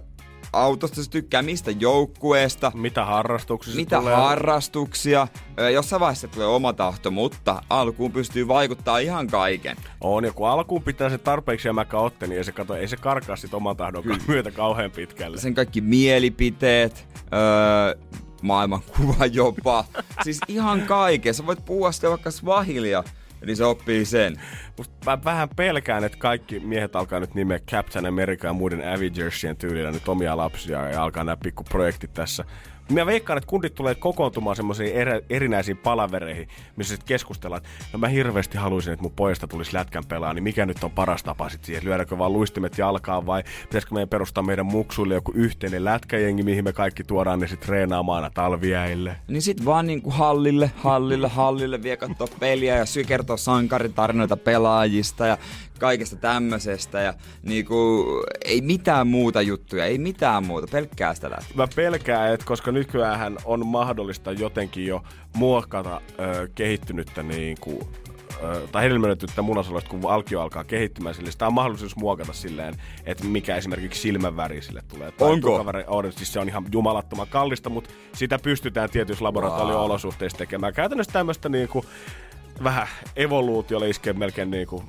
autosta 0.53 1.03
sä 1.03 1.09
tykkää, 1.09 1.41
mistä 1.41 1.71
joukkueesta, 1.71 2.71
Mitä 2.75 3.05
harrastuksissa 3.05 3.79
mitä 3.79 3.99
tulee? 3.99 4.15
harrastuksia. 4.15 5.27
Jossain 5.73 5.99
vaiheessa 5.99 6.27
tulee 6.27 6.47
oma 6.47 6.73
tahto, 6.73 7.11
mutta 7.11 7.61
alkuun 7.69 8.11
pystyy 8.11 8.47
vaikuttaa 8.47 8.97
ihan 8.99 9.27
kaiken. 9.27 9.77
On, 10.01 10.23
ja 10.25 10.31
kun 10.33 10.49
alkuun 10.49 10.83
pitää 10.83 11.09
se 11.09 11.17
tarpeeksi 11.17 11.67
jämäkkä 11.67 11.97
otte, 11.97 12.27
niin 12.27 12.37
ei 12.37 12.43
se, 12.43 12.51
kato, 12.51 12.75
ei 12.75 12.87
se 12.87 12.97
karkaa 12.97 13.35
sit 13.35 13.53
oman 13.53 13.77
tahdon 13.77 14.03
myötä 14.27 14.51
kauhean 14.51 14.91
pitkälle. 14.91 15.37
Sen 15.37 15.53
kaikki 15.53 15.81
mielipiteet, 15.81 17.07
öö, 17.33 18.01
maailmankuva 18.41 19.25
jopa. 19.25 19.85
siis 20.23 20.39
ihan 20.47 20.81
kaiken. 20.81 21.33
Sä 21.33 21.45
voit 21.45 21.65
puhua 21.65 21.91
sitten 21.91 22.09
vaikka 22.09 22.31
swahilia, 22.31 23.03
niin 23.47 23.57
se 23.57 23.65
oppii 23.65 24.05
sen. 24.05 24.41
Musta 24.77 24.95
mä 25.05 25.23
vähän 25.23 25.49
pelkään, 25.55 26.03
että 26.03 26.17
kaikki 26.17 26.59
miehet 26.59 26.95
alkaa 26.95 27.19
nyt 27.19 27.35
nimeä 27.35 27.59
Captain 27.59 28.05
America 28.05 28.47
ja 28.47 28.53
muiden 28.53 28.93
Avengersien 28.93 29.57
tyylillä 29.57 29.91
nyt 29.91 30.07
omia 30.07 30.37
lapsia 30.37 30.89
ja 30.89 31.03
alkaa 31.03 31.23
nämä 31.23 31.37
pikkuprojektit 31.37 32.13
tässä. 32.13 32.45
Mä 32.91 33.05
veikkaan, 33.05 33.37
että 33.37 33.49
kundit 33.49 33.75
tulee 33.75 33.95
kokoontumaan 33.95 34.55
semmoisiin 34.55 34.95
erä, 34.95 35.21
erinäisiin 35.29 35.77
palavereihin, 35.77 36.47
missä 36.75 36.95
sitten 36.95 37.07
keskustellaan, 37.07 37.61
että 37.61 37.69
no 37.93 37.99
mä 37.99 38.07
hirveästi 38.07 38.57
haluaisin, 38.57 38.93
että 38.93 39.03
mun 39.03 39.11
pojasta 39.11 39.47
tulisi 39.47 39.73
lätkän 39.73 40.05
pelaa, 40.05 40.33
niin 40.33 40.43
mikä 40.43 40.65
nyt 40.65 40.83
on 40.83 40.91
paras 40.91 41.23
tapa 41.23 41.49
sitten 41.49 41.65
siihen, 41.65 41.83
lyödäänkö 41.85 42.17
vaan 42.17 42.33
luistimet 42.33 42.77
jalkaan 42.77 43.25
vai 43.25 43.43
pitäisikö 43.61 43.93
meidän 43.93 44.09
perustaa 44.09 44.43
meidän 44.43 44.65
muksuille 44.65 45.13
joku 45.13 45.31
yhteinen 45.35 45.85
lätkäjengi, 45.85 46.43
mihin 46.43 46.63
me 46.63 46.73
kaikki 46.73 47.03
tuodaan 47.03 47.39
ne 47.39 47.47
sitten 47.47 47.67
treenaamaan 47.67 48.23
aina 48.23 48.33
talviäille. 48.33 49.15
Niin 49.27 49.41
sit 49.41 49.65
vaan 49.65 49.87
niinku 49.87 50.09
hallille, 50.09 50.71
hallille, 50.75 51.27
hallille 51.27 51.83
vie 51.83 51.97
kattoo 51.97 52.27
peliä 52.39 52.77
ja 52.77 52.85
syy 52.85 53.03
kertoo 53.03 53.37
sankaritarinoita 53.37 54.37
pelaa 54.37 54.67
pelaajista 54.67 55.25
ja 55.25 55.37
kaikesta 55.79 56.15
tämmöisestä 56.15 57.01
ja 57.01 57.13
niinku, 57.43 58.05
ei 58.45 58.61
mitään 58.61 59.07
muuta 59.07 59.41
juttuja, 59.41 59.85
ei 59.85 59.97
mitään 59.97 60.45
muuta, 60.45 60.67
pelkkää 60.71 61.13
sitä 61.13 61.29
lähtee. 61.29 61.55
Mä 61.55 61.67
pelkään, 61.75 62.33
että 62.33 62.45
koska 62.45 62.71
nykyään 62.77 63.37
on 63.45 63.65
mahdollista 63.67 64.31
jotenkin 64.31 64.85
jo 64.85 65.03
muokata 65.35 66.01
ö, 66.19 66.47
kehittynyttä 66.55 67.23
niin 67.23 67.57
kuin, 67.61 67.79
ö, 68.43 68.67
tai 68.71 68.83
hedelmöitynyttä 68.83 69.41
munasoluista, 69.41 69.89
kun 69.89 70.11
alkio 70.11 70.41
alkaa 70.41 70.63
kehittymään 70.63 71.15
sille, 71.15 71.31
sitä 71.31 71.47
on 71.47 71.53
mahdollisuus 71.53 71.95
muokata 71.95 72.33
silleen, 72.33 72.75
että 73.05 73.23
mikä 73.23 73.55
esimerkiksi 73.55 74.01
silmänväri 74.01 74.61
sille 74.61 74.81
tulee. 74.87 75.11
Tai 75.11 75.29
Onko? 75.31 75.49
tukaväri- 75.57 75.83
On, 75.87 76.11
siis 76.13 76.33
se 76.33 76.39
on 76.39 76.47
ihan 76.49 76.65
jumalattoman 76.71 77.27
kallista, 77.29 77.69
mutta 77.69 77.89
sitä 78.13 78.39
pystytään 78.39 78.89
tietyissä 78.89 79.23
laboratorio-olosuhteissa 79.25 80.37
tekemään. 80.37 80.73
Käytännössä 80.73 81.13
tämmöistä 81.13 81.49
niin 81.49 81.67
kuin, 81.67 81.85
vähän 82.63 82.87
evoluutiolle 83.15 83.89
iskee 83.89 84.13
melkein 84.13 84.51
niinku 84.51 84.83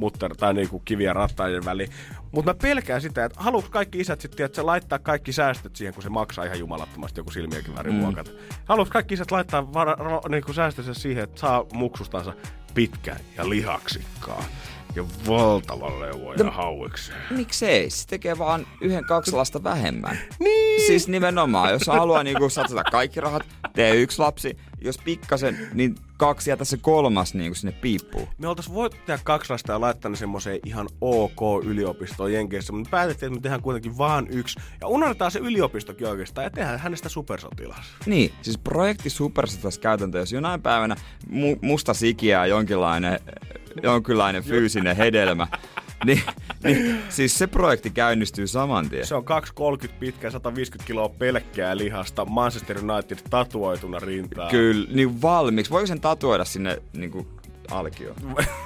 mutter, 0.00 0.36
tai 0.36 0.54
niinku 0.54 0.78
kiviä 0.84 1.12
rattaiden 1.12 1.64
väliin. 1.64 1.90
Mutta 2.32 2.50
mä 2.50 2.54
pelkään 2.62 3.00
sitä, 3.00 3.24
että 3.24 3.40
haluuks 3.40 3.68
kaikki 3.68 4.00
isät 4.00 4.20
sitten 4.20 4.46
että 4.46 4.66
laittaa 4.66 4.98
kaikki 4.98 5.32
säästöt 5.32 5.76
siihen, 5.76 5.94
kun 5.94 6.02
se 6.02 6.08
maksaa 6.08 6.44
ihan 6.44 6.58
jumalattomasti 6.58 7.20
joku 7.20 7.30
silmiäkin 7.30 7.76
väri 7.76 7.92
mm. 7.92 8.00
Haluuks 8.64 8.90
kaikki 8.90 9.14
isät 9.14 9.30
laittaa 9.30 9.72
vara, 9.72 9.94
ro, 9.98 10.20
niinku 10.28 10.52
säästönsä 10.52 10.94
siihen, 10.94 11.24
että 11.24 11.40
saa 11.40 11.64
muksustansa 11.72 12.32
pitkän 12.74 13.16
ja 13.36 13.48
lihaksikkaan 13.48 14.44
ja 14.96 15.04
valtavan 15.28 16.00
leuan 16.00 16.38
ja 16.38 16.50
hauikseen. 16.50 17.18
Miksei? 17.30 17.90
Se 17.90 18.06
tekee 18.06 18.38
vaan 18.38 18.66
yhden, 18.80 19.04
kaksi 19.04 19.32
lasta 19.32 19.64
vähemmän. 19.64 20.18
Niin. 20.38 20.86
Siis 20.86 21.08
nimenomaan, 21.08 21.72
jos 21.72 21.86
haluaa 21.86 22.22
niinku 22.22 22.48
satsata 22.48 22.84
kaikki 22.84 23.20
rahat, 23.20 23.46
tee 23.72 23.94
yksi 23.94 24.18
lapsi. 24.18 24.56
Jos 24.80 24.98
pikkasen, 24.98 25.68
niin 25.74 25.94
kaksi 26.16 26.50
ja 26.50 26.56
tässä 26.56 26.76
kolmas 26.76 27.34
niinku 27.34 27.54
sinne 27.54 27.72
piippuu. 27.72 28.28
Me 28.38 28.48
oltais 28.48 28.74
voitu 28.74 28.96
tehdä 29.06 29.20
kaksi 29.24 29.52
lasta 29.52 29.72
ja 29.72 29.80
laittaa 29.80 30.10
ne 30.10 30.16
semmoiseen 30.16 30.60
ihan 30.66 30.88
ok 31.00 31.64
yliopistoon 31.64 32.32
Jenkeissä, 32.32 32.72
mutta 32.72 32.90
päätettiin, 32.90 33.26
että 33.26 33.38
me 33.38 33.42
tehdään 33.42 33.62
kuitenkin 33.62 33.98
vaan 33.98 34.26
yksi. 34.30 34.60
Ja 34.80 34.86
unohdetaan 34.86 35.30
se 35.30 35.38
yliopistokin 35.38 36.08
oikeastaan 36.08 36.44
ja 36.44 36.50
tehdään 36.50 36.78
hänestä 36.78 37.08
supersotilas. 37.08 37.86
Niin, 38.06 38.32
siis 38.42 38.58
projekti 38.58 39.10
Supersotilas 39.10 39.78
käytäntö, 39.78 40.18
jos 40.18 40.32
jonain 40.32 40.62
päivänä 40.62 40.96
mu- 41.26 41.58
musta 41.60 41.94
sikiää 41.94 42.46
jonkinlainen, 42.46 43.20
jonkinlainen 43.82 44.42
fyysinen 44.42 44.96
hedelmä, 44.96 45.46
niin, 46.04 46.22
niin, 46.64 47.02
siis 47.08 47.34
se 47.38 47.46
projekti 47.46 47.90
käynnistyy 47.90 48.46
saman 48.46 48.90
tien. 48.90 49.06
Se 49.06 49.14
on 49.14 49.24
2,30 49.84 49.88
pitkä, 50.00 50.30
150 50.30 50.86
kiloa 50.86 51.08
pelkkää 51.08 51.76
lihasta, 51.76 52.24
Manchester 52.24 52.78
United 52.78 53.18
tatuoituna 53.30 53.98
rintaan. 53.98 54.50
Kyllä, 54.50 54.88
niin 54.92 55.22
valmiiksi. 55.22 55.70
Voiko 55.70 55.86
sen 55.86 56.00
tatuoida 56.00 56.44
sinne 56.44 56.82
niin 56.92 57.10
kuin 57.10 57.26
alkioon? 57.70 58.16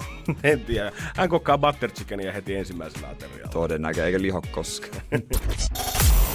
en 0.43 0.61
tiedä. 0.61 0.93
Hän 1.16 1.28
kokkaa 1.28 1.59
butter 1.59 1.91
chickenia 1.91 2.32
heti 2.32 2.55
ensimmäisellä 2.55 3.09
aterialla. 3.09 3.53
Todennäköisesti, 3.53 4.07
eikä 4.07 4.22
liho 4.22 4.43
koskaan. 4.51 5.03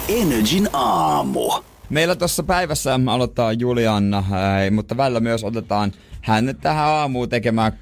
Energin 0.08 0.68
aamu. 0.72 1.52
Meillä 1.90 2.16
tuossa 2.16 2.42
päivässä 2.42 3.00
aloittaa 3.06 3.52
Julianna, 3.52 4.24
mutta 4.70 4.96
välillä 4.96 5.20
myös 5.20 5.44
otetaan 5.44 5.92
hänet 6.20 6.60
tähän 6.60 6.86
aamuun 6.86 7.28
tekemään 7.28 7.72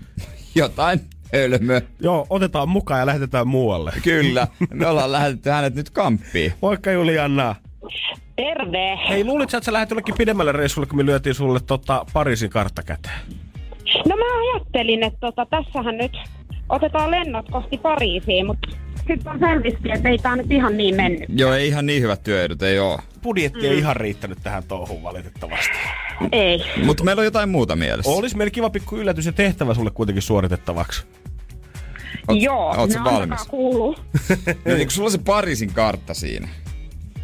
jotain 0.54 1.00
hölmöä. 1.32 1.82
Joo, 2.00 2.26
otetaan 2.30 2.68
mukaan 2.68 3.00
ja 3.00 3.06
lähetetään 3.06 3.48
muualle. 3.48 3.92
Kyllä, 4.02 4.46
me 4.74 4.86
ollaan 4.86 5.12
lähetetty 5.12 5.50
hänet 5.50 5.74
nyt 5.74 5.90
kamppiin. 5.90 6.52
Moikka 6.62 6.90
Julianna. 6.90 7.54
Terve! 8.36 8.98
Hei, 9.08 9.24
luulit 9.24 9.50
sä, 9.50 9.58
että 9.58 9.64
sä 9.66 9.72
lähdet 9.72 9.90
jollekin 9.90 10.14
pidemmälle 10.18 10.52
reissulle, 10.52 10.86
kun 10.86 10.96
me 10.96 11.06
lyötiin 11.06 11.34
sulle 11.34 11.60
tota 11.60 12.06
Pariisin 12.12 12.50
kartta 12.50 12.82
käteen? 12.82 13.20
No 14.08 14.16
mä 14.16 14.24
ajattelin, 14.54 15.02
että 15.02 15.18
tota, 15.20 15.46
tässähän 15.46 15.98
nyt 15.98 16.12
otetaan 16.68 17.10
lennot 17.10 17.46
kohti 17.50 17.78
Pariisiin, 17.78 18.46
mutta 18.46 18.68
sitten 19.09 19.32
on 19.32 19.38
selvisti, 19.38 19.90
että 19.94 20.09
ei 20.09 20.18
tää 20.18 20.36
nyt 20.36 20.50
ihan 20.52 20.76
niin 20.76 20.94
mennyt. 20.96 21.24
Joo, 21.28 21.52
ei 21.52 21.68
ihan 21.68 21.86
niin 21.86 22.02
hyvät 22.02 22.22
työedut, 22.22 22.62
ei 22.62 22.78
oo. 22.78 22.98
Budjetti 23.22 23.66
ei 23.68 23.78
ihan 23.78 23.96
riittänyt 23.96 24.38
tähän 24.42 24.62
touhuun 24.68 25.02
valitettavasti. 25.02 25.78
Ei. 26.32 26.64
Mutta 26.84 27.04
meillä 27.04 27.20
on 27.20 27.24
jotain 27.24 27.48
muuta 27.48 27.76
mielessä. 27.76 28.11
Olisi 28.11 28.36
meillä 28.36 28.50
kiva 28.50 28.70
pikku 28.70 28.96
yllätys 28.96 29.26
ja 29.26 29.32
tehtävä 29.32 29.74
sulle 29.74 29.90
kuitenkin 29.90 30.22
suoritettavaksi. 30.22 31.02
Oot- 32.32 32.42
Joo, 32.42 32.74
oot 32.76 32.90
no 32.94 33.04
valmis? 33.04 33.42
kuuluu. 33.48 33.96
No, 34.64 34.74
niin, 34.74 34.86
kun 34.86 34.90
sulla 34.90 35.06
on 35.06 35.12
se 35.12 35.18
Pariisin 35.18 35.72
kartta 35.72 36.14
siinä, 36.14 36.48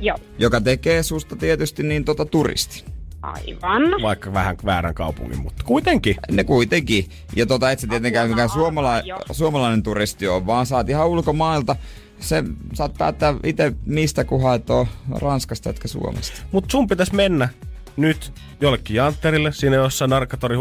Joo, 0.00 0.16
joka 0.38 0.60
tekee 0.60 1.02
susta 1.02 1.36
tietysti 1.36 1.82
niin 1.82 2.04
tota 2.04 2.24
turisti. 2.24 2.84
Aivan. 3.24 3.82
Vaikka 4.02 4.32
vähän 4.32 4.56
väärän 4.64 4.94
kaupungin, 4.94 5.38
mutta 5.42 5.64
kuitenkin. 5.64 6.16
Ne 6.30 6.44
kuitenkin. 6.44 7.08
Ja 7.36 7.46
tota, 7.46 7.70
et 7.70 7.78
sä 7.78 7.86
tietenkään 7.86 8.28
mikään 8.28 8.48
suomala- 8.48 9.02
suomalainen 9.32 9.82
turisti 9.82 10.28
on, 10.28 10.46
vaan 10.46 10.66
saat 10.66 10.88
ihan 10.88 11.08
ulkomailta. 11.08 11.76
Se, 12.20 12.44
saat 12.74 12.94
päättää 12.98 13.34
itse 13.44 13.72
mistä 13.86 14.24
kun 14.24 14.42
haet 14.42 14.70
on 14.70 14.86
Ranskasta, 15.20 15.70
etkä 15.70 15.88
Suomesta. 15.88 16.42
Mutta 16.52 16.70
sun 16.70 16.86
pitäisi 16.86 17.14
mennä 17.14 17.48
nyt 17.96 18.32
jollekin 18.60 18.96
jantterille, 18.96 19.52
siinä 19.52 19.76
jossain 19.76 20.10
narkatori 20.10 20.56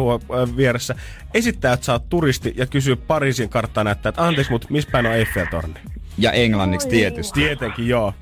vieressä, 0.58 0.96
esittää, 1.34 1.74
että 1.74 1.86
sä 1.86 1.94
oot 1.94 2.10
turisti 2.10 2.54
ja 2.58 2.66
kysyy 2.66 2.96
Pariisin 2.96 3.50
karttaa 3.50 3.84
näyttää, 3.84 4.10
että 4.10 4.24
anteeksi, 4.24 4.52
mutta 4.52 4.68
missä 4.70 4.92
päin 4.92 5.06
on 5.06 5.14
Eiffeltorni? 5.14 5.80
Ja 6.18 6.32
englanniksi 6.32 6.88
tietysti. 6.90 7.40
Tietenkin, 7.40 7.88
joo. 7.88 8.14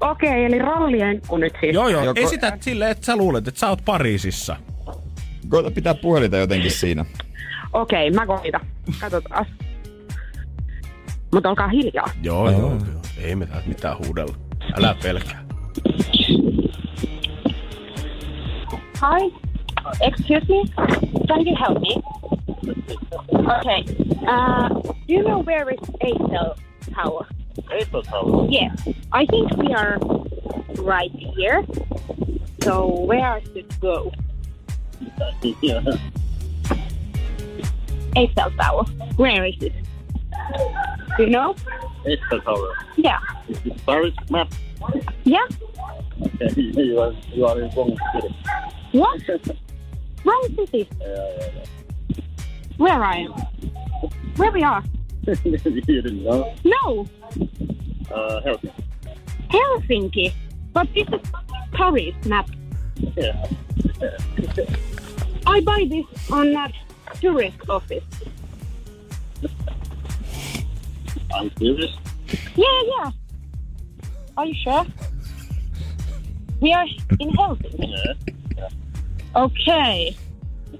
Okei, 0.00 0.44
eli 0.44 0.58
rallienkku 0.58 1.36
nyt 1.36 1.52
siis. 1.60 1.74
Joo, 1.74 1.88
joo. 1.88 2.04
Joko- 2.04 2.20
Esität 2.20 2.62
silleen, 2.62 2.90
että 2.90 3.06
sä 3.06 3.16
luulet, 3.16 3.48
että 3.48 3.60
sä 3.60 3.68
oot 3.68 3.84
Pariisissa. 3.84 4.56
Koita 5.48 5.70
pitää 5.70 5.94
puhelinta 5.94 6.36
jotenkin 6.36 6.70
siinä. 6.70 7.04
Okei, 7.72 8.10
mä 8.10 8.26
koitan. 8.26 8.60
Katsotaan. 9.00 9.46
Mutta 11.32 11.48
olkaa 11.48 11.68
hiljaa. 11.68 12.10
Joo, 12.22 12.50
joo, 12.50 12.60
joo. 12.60 12.78
Ei 13.22 13.36
me 13.36 13.46
täältä 13.46 13.68
mitään 13.68 13.98
huudella. 14.06 14.34
Älä 14.78 14.96
pelkää. 15.02 15.44
Hi. 19.00 19.34
Excuse 20.00 20.46
me. 20.48 20.86
Can 21.28 21.46
you 21.46 21.56
help 21.66 21.78
me? 21.80 22.02
Okay. 23.32 23.82
Uh, 24.22 24.68
do 25.08 25.14
you 25.14 25.22
know 25.24 25.42
where 25.46 25.70
is 25.74 25.90
Eiffel 26.00 26.54
Tower? 26.94 27.26
Eiffel 27.70 28.02
Tower. 28.02 28.46
Yes. 28.50 28.88
I 29.12 29.26
think 29.26 29.56
we 29.56 29.72
are 29.74 29.98
right 30.78 31.10
here. 31.10 31.64
So 32.62 32.86
where 33.04 33.40
should 33.52 33.80
go? 33.80 34.12
yeah. 35.62 35.80
Eiffel 38.16 38.50
Tower. 38.58 38.84
Where 39.16 39.44
is 39.44 39.54
it? 39.60 39.72
Do 41.16 41.24
you 41.24 41.30
know? 41.30 41.54
Eiffel 42.06 42.40
Tower. 42.40 42.74
Yeah. 42.96 43.18
Is 43.48 43.58
it 43.64 43.86
Paris 43.86 44.14
map? 44.30 44.52
Yeah. 45.24 45.46
Okay, 46.20 46.60
you 46.60 47.00
are, 47.00 47.12
you 47.32 47.46
are 47.46 47.60
in 47.60 47.70
wrong 47.76 47.96
city. 48.14 48.34
What? 48.92 49.20
Wrong 50.24 50.48
city. 50.56 50.88
Yeah, 51.00 51.06
yeah, 51.06 51.48
yeah. 51.54 52.22
Where 52.76 53.04
I 53.04 53.16
am? 53.18 53.32
Where 54.36 54.50
we 54.52 54.62
are? 54.62 54.82
You 55.26 55.80
didn't 55.82 56.24
know. 56.24 56.54
No. 56.64 57.08
Uh, 58.10 58.40
Helsinki. 58.40 58.72
Helsinki. 59.50 60.32
But 60.72 60.88
this 60.94 61.08
is 61.08 61.20
Paris 61.72 62.14
map. 62.24 62.48
Yeah. 63.16 63.46
I 65.46 65.60
buy 65.60 65.86
this 65.88 66.30
on 66.30 66.54
a 66.54 66.70
tourist 67.20 67.68
office. 67.68 68.04
I'm 71.34 71.50
serious. 71.58 71.96
Yeah, 72.56 72.80
yeah. 72.86 73.10
Are 74.36 74.46
you 74.46 74.54
sure? 74.62 74.86
We 76.60 76.72
are 76.72 76.86
in 77.18 77.30
Helsinki. 77.30 78.16
Yeah. 78.56 78.68
Okay. 79.36 80.16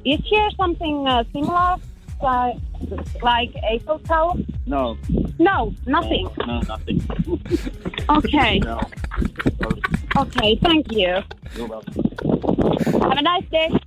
Is 0.04 0.20
here 0.24 0.50
something 0.56 1.06
uh, 1.06 1.24
similar, 1.32 1.76
like 3.22 3.52
Eiffel 3.70 3.98
Tower? 4.08 4.34
No. 4.66 4.96
No, 5.38 5.72
nothing. 5.86 6.28
No, 6.46 6.60
nothing. 6.68 7.02
Okay. 8.16 8.58
No. 8.60 8.80
Okay, 10.16 10.56
thank 10.62 10.86
you. 10.92 11.22
You're 11.56 11.68
welcome. 11.68 11.94
Have 13.02 13.18
a 13.18 13.22
nice 13.22 13.48
day. 13.50 13.68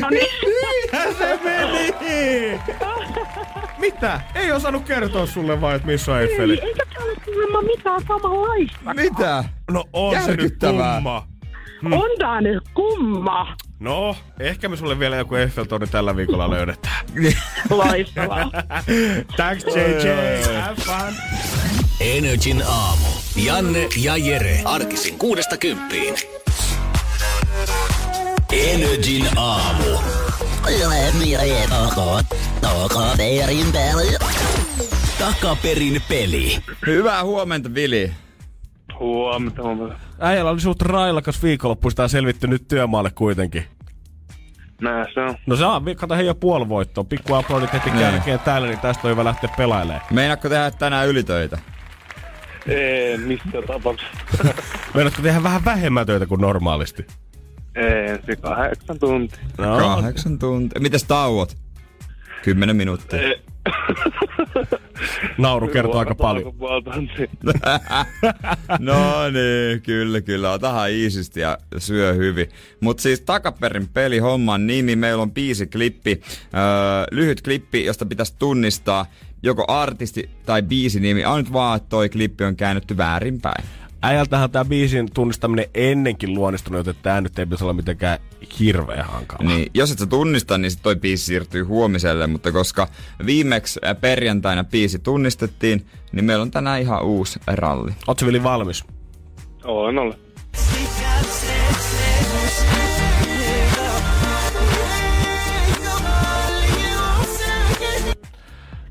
No 0.00 0.08
niin. 0.10 0.26
Se 1.18 1.38
meni! 1.44 2.60
Mitä? 3.78 4.20
Ei 4.34 4.52
osannut 4.52 4.84
kertoa 4.84 5.26
sulle 5.26 5.60
vai, 5.60 5.76
että 5.76 5.86
missä 5.88 6.12
on 6.12 6.20
Eiffeli? 6.20 6.52
Ei, 6.52 6.68
eikä 6.68 6.82
tää 6.94 7.04
ole 7.04 7.14
kuulemma 7.24 7.62
mitään 7.62 8.00
samanlaista. 8.08 8.94
Mitä? 8.94 9.44
No 9.70 9.84
on 9.92 10.22
se 10.22 10.36
nyt 10.36 10.54
kumma. 10.60 11.26
On 11.92 12.10
tää 12.18 12.40
nyt 12.40 12.62
kumma. 12.74 13.56
No, 13.84 14.16
ehkä 14.40 14.68
me 14.68 14.76
sulle 14.76 14.98
vielä 14.98 15.16
joku 15.16 15.34
Eiffeltorni 15.34 15.86
tällä 15.86 16.16
viikolla 16.16 16.50
löydetään. 16.50 17.06
Loistavaa. 17.70 18.50
Thanks 19.36 19.64
JJ, 19.64 20.54
have 20.60 20.76
fun! 20.80 21.14
Energin 22.00 22.62
aamu. 22.68 23.06
Janne 23.36 23.88
ja 23.96 24.16
Jere. 24.16 24.60
Arkisin 24.64 25.18
kuudesta 25.18 25.56
kymppiin. 25.56 26.14
Energin 28.52 29.26
aamu. 29.36 29.98
Takaperin 32.60 33.72
peli. 33.72 34.16
Takaperin 35.18 36.02
peli. 36.08 36.58
Hyvää 36.86 37.24
huomenta, 37.24 37.74
Vili. 37.74 38.12
Huomenta, 39.00 39.62
huomenta. 39.62 39.96
Äijällä 40.18 40.50
oli 40.50 40.60
suht 40.60 40.82
railakas 40.82 41.42
viikonloppu, 41.42 41.90
sitä 41.90 42.02
on 42.02 42.08
selvitty 42.08 42.46
nyt 42.46 42.68
työmaalle 42.68 43.10
kuitenkin. 43.10 43.64
Näin 44.84 45.06
se 45.14 45.20
on. 45.20 45.34
No 45.46 45.56
se 45.56 45.64
on, 45.64 45.82
kato 45.96 46.14
hei 46.14 46.26
jo 46.26 46.34
puoli 46.34 46.68
voittoa. 46.68 47.04
Pikku 47.04 47.34
aplodit 47.34 47.72
heti 47.72 47.90
Niin. 47.90 47.98
kärkeen 48.00 48.40
täällä, 48.40 48.68
niin 48.68 48.78
tästä 48.80 49.00
on 49.08 49.10
hyvä 49.10 49.24
lähteä 49.24 49.50
pelailemaan. 49.56 50.02
Meinaatko 50.10 50.48
tehdä 50.48 50.70
tänään 50.70 51.08
ylitöitä? 51.08 51.58
Ei, 52.68 53.18
mistä 53.18 53.48
tapauksessa. 53.66 54.14
Meinaatko 54.94 55.22
tehdä 55.22 55.42
vähän 55.42 55.64
vähemmän 55.64 56.06
töitä 56.06 56.26
kuin 56.26 56.40
normaalisti? 56.40 57.06
Ei, 57.74 58.18
se 58.26 58.36
kahdeksan 58.36 58.98
tuntia. 58.98 59.38
No, 59.58 59.78
Kahdeksan 59.78 60.38
tuntia. 60.38 60.80
Mites 60.80 61.04
tauot? 61.04 61.56
Kymmenen 62.42 62.76
minuuttia. 62.76 63.20
Ei. 63.20 63.42
nauru 65.38 65.68
kertoo 65.68 65.98
aika 65.98 66.14
paljon. 66.14 66.54
No 68.78 69.30
niin, 69.30 69.82
kyllä, 69.82 70.20
kyllä. 70.20 70.52
Otahan 70.52 70.90
iisisti 70.90 71.40
ja 71.40 71.58
syö 71.78 72.12
hyvin. 72.12 72.48
Mutta 72.80 73.02
siis 73.02 73.20
takaperin 73.20 73.88
peli 73.88 74.18
homman 74.18 74.66
nimi. 74.66 74.96
Meillä 74.96 75.22
on 75.22 75.32
biisi 75.32 75.66
klippi, 75.66 76.20
öö, 76.54 76.60
lyhyt 77.10 77.42
klippi, 77.42 77.84
josta 77.84 78.06
pitäisi 78.06 78.34
tunnistaa 78.38 79.06
joko 79.42 79.64
artisti 79.68 80.30
tai 80.46 80.62
biisi 80.62 81.00
nimi. 81.00 81.24
On 81.24 81.38
nyt 81.38 81.52
vaan, 81.52 81.76
että 81.76 81.88
toi 81.88 82.08
klippi 82.08 82.44
on 82.44 82.56
käännetty 82.56 82.96
väärinpäin. 82.96 83.64
Äijältähän 84.02 84.50
tämä 84.50 84.64
biisin 84.64 85.08
tunnistaminen 85.14 85.66
ennenkin 85.74 86.34
luonnistunut, 86.34 86.86
joten 86.86 87.02
tämä 87.02 87.20
nyt 87.20 87.38
ei 87.38 87.46
pitäisi 87.46 87.64
olla 87.64 87.72
mitenkään 87.72 88.18
hirveä 88.60 89.04
hankala. 89.04 89.48
Niin, 89.48 89.70
jos 89.74 89.90
et 89.90 89.98
sä 89.98 90.06
tunnista, 90.06 90.58
niin 90.58 90.70
sit 90.70 90.82
toi 90.82 90.96
biisi 90.96 91.24
siirtyy 91.24 91.62
huomiselle, 91.62 92.26
mutta 92.26 92.52
koska 92.52 92.88
viimeksi 93.26 93.80
äh, 93.86 93.96
perjantaina 94.00 94.64
biisi 94.64 94.98
tunnistettiin, 94.98 95.86
niin 96.12 96.24
meillä 96.24 96.42
on 96.42 96.50
tänään 96.50 96.80
ihan 96.80 97.04
uusi 97.04 97.40
ralli. 97.46 97.92
Ootko 98.06 98.26
Vili 98.26 98.42
valmis? 98.42 98.84
Olen 99.64 99.98
ollut. 99.98 100.24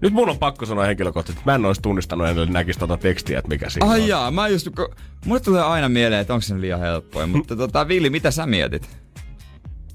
Nyt 0.02 0.14
mun 0.14 0.30
on 0.30 0.38
pakko 0.38 0.66
sanoa 0.66 0.86
henkilökohtaisesti, 0.86 1.40
että 1.40 1.52
mä 1.52 1.56
en 1.56 1.66
olisi 1.66 1.82
tunnistanut 1.82 2.28
ennen 2.28 2.54
näkisi 2.54 2.80
tota 2.80 2.98
tekstiä, 2.98 3.40
että 3.40 3.50
mikä 3.50 3.70
siinä 3.70 3.88
Ai 3.90 4.02
on. 4.02 4.08
jaa, 4.08 4.32
mä 4.32 4.48
just, 4.48 4.68
kun, 4.76 4.96
mulle 5.26 5.40
tulee 5.40 5.62
aina 5.62 5.90
mieleen, 5.90 6.22
että 6.22 6.34
onko 6.34 6.42
se 6.42 6.62
liian 6.62 6.80
helppoa, 6.80 7.28
mutta 7.28 7.56
tota, 7.64 7.88
Vili, 7.88 8.10
mitä 8.10 8.32
sä 8.32 8.46
mietit? 8.46 8.90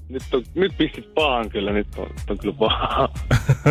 Nyt, 0.09 0.23
on, 0.33 0.43
nyt 0.55 0.77
pistit 0.77 1.13
pahan 1.13 1.49
kyllä, 1.49 1.71
nyt 1.71 1.87
on, 1.97 2.07
nyt 2.07 2.29
on 2.29 2.37
kyllä 2.37 2.55
paha. 2.59 3.09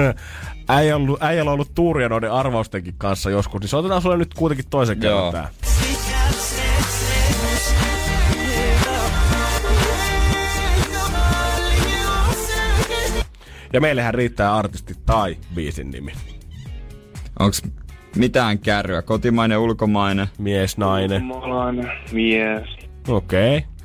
Äijä 0.69 0.97
on 0.97 1.03
ollut, 1.03 1.23
äijällä 1.23 1.51
on 1.51 1.55
ollut 1.55 1.75
tuuria 1.75 2.09
noiden 2.09 2.33
arvaustenkin 2.33 2.95
kanssa 2.99 3.31
joskus, 3.31 3.61
niin 3.61 3.69
soitetaan 3.69 4.03
sulle 4.03 4.17
nyt 4.17 4.35
kuitenkin 4.35 4.71
toisen 4.71 5.01
kerran 5.01 5.33
tää. 5.33 5.49
Ja 13.73 13.81
meillähän 13.81 14.15
riittää 14.15 14.57
artisti 14.57 14.95
tai 15.07 15.37
biisin 15.55 15.91
nimi. 15.91 16.13
Onks 17.39 17.63
mitään 18.17 18.59
kärryä? 18.59 19.03
Kotimainen, 19.03 19.59
ulkomainen? 19.59 20.27
Mies, 20.39 20.79
nainen. 20.79 21.33
Ulkomaalainen 21.33 21.91
mies. 22.13 22.69
Okei. 23.09 23.57
Okay. 23.57 23.78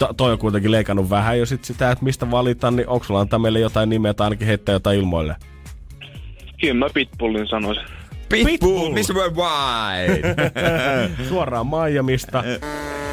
To- 0.00 0.14
toi 0.16 0.32
on 0.32 0.38
kuitenkin 0.38 0.70
leikannut 0.70 1.10
vähän 1.10 1.38
jo 1.38 1.46
sit 1.46 1.64
sitä, 1.64 1.90
että 1.90 2.04
mistä 2.04 2.30
valita, 2.30 2.70
niin 2.70 2.88
onko 2.88 3.04
sulla 3.04 3.20
antaa 3.20 3.38
meille 3.38 3.60
jotain 3.60 3.88
nimeä 3.88 4.14
tai 4.14 4.24
ainakin 4.26 4.46
heittää 4.46 4.72
jotain 4.72 4.98
ilmoille? 4.98 5.36
Kyllä 6.60 6.74
mä 6.74 6.86
Pitbullin 6.94 7.48
sanoisin. 7.48 7.84
Pitbull, 8.28 8.50
Pitbull. 8.50 8.92
Mr. 8.92 9.14
Worldwide! 9.14 10.34
Suoraan 11.28 11.66
Miamista. 11.66 12.44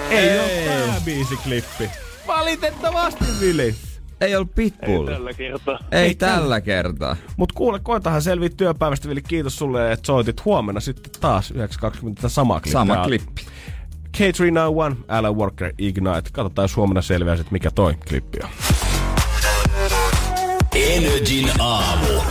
Ei 0.09 0.39
ole 0.39 0.47
tää 0.65 1.01
biisiklippi. 1.05 1.89
Valitettavasti, 2.27 3.25
Vili. 3.41 3.75
Ei 4.21 4.35
ollut 4.35 4.55
Pitbull. 4.55 5.07
Tällä 5.07 5.33
kertaa. 5.33 5.79
Ei, 5.91 6.03
Ei 6.03 6.15
tällä 6.15 6.61
kertaa. 6.61 7.15
Mut 7.38 7.51
kuule, 7.51 7.79
koitahan 7.79 8.21
selviä 8.21 8.49
työpäivästä, 8.49 9.09
Vili. 9.09 9.21
Kiitos 9.21 9.57
sulle, 9.57 9.91
että 9.91 10.07
soitit 10.07 10.45
huomenna 10.45 10.81
sitten 10.81 11.21
taas 11.21 11.53
9.20 11.53 11.59
sama 12.29 12.53
klippi. 12.53 12.71
Sama 12.71 12.97
klippi. 12.97 13.41
K391, 14.18 14.95
Alan 15.08 15.36
Walker, 15.36 15.74
Ignite. 15.78 16.30
Katsotaan, 16.32 16.64
jos 16.64 16.76
huomenna 16.76 17.01
selviää 17.01 17.38
sit, 17.38 17.51
mikä 17.51 17.72
toi 17.72 17.95
klippi 18.08 18.38
on. 18.43 18.49
Energin 20.76 21.49
aamu. 21.60 22.22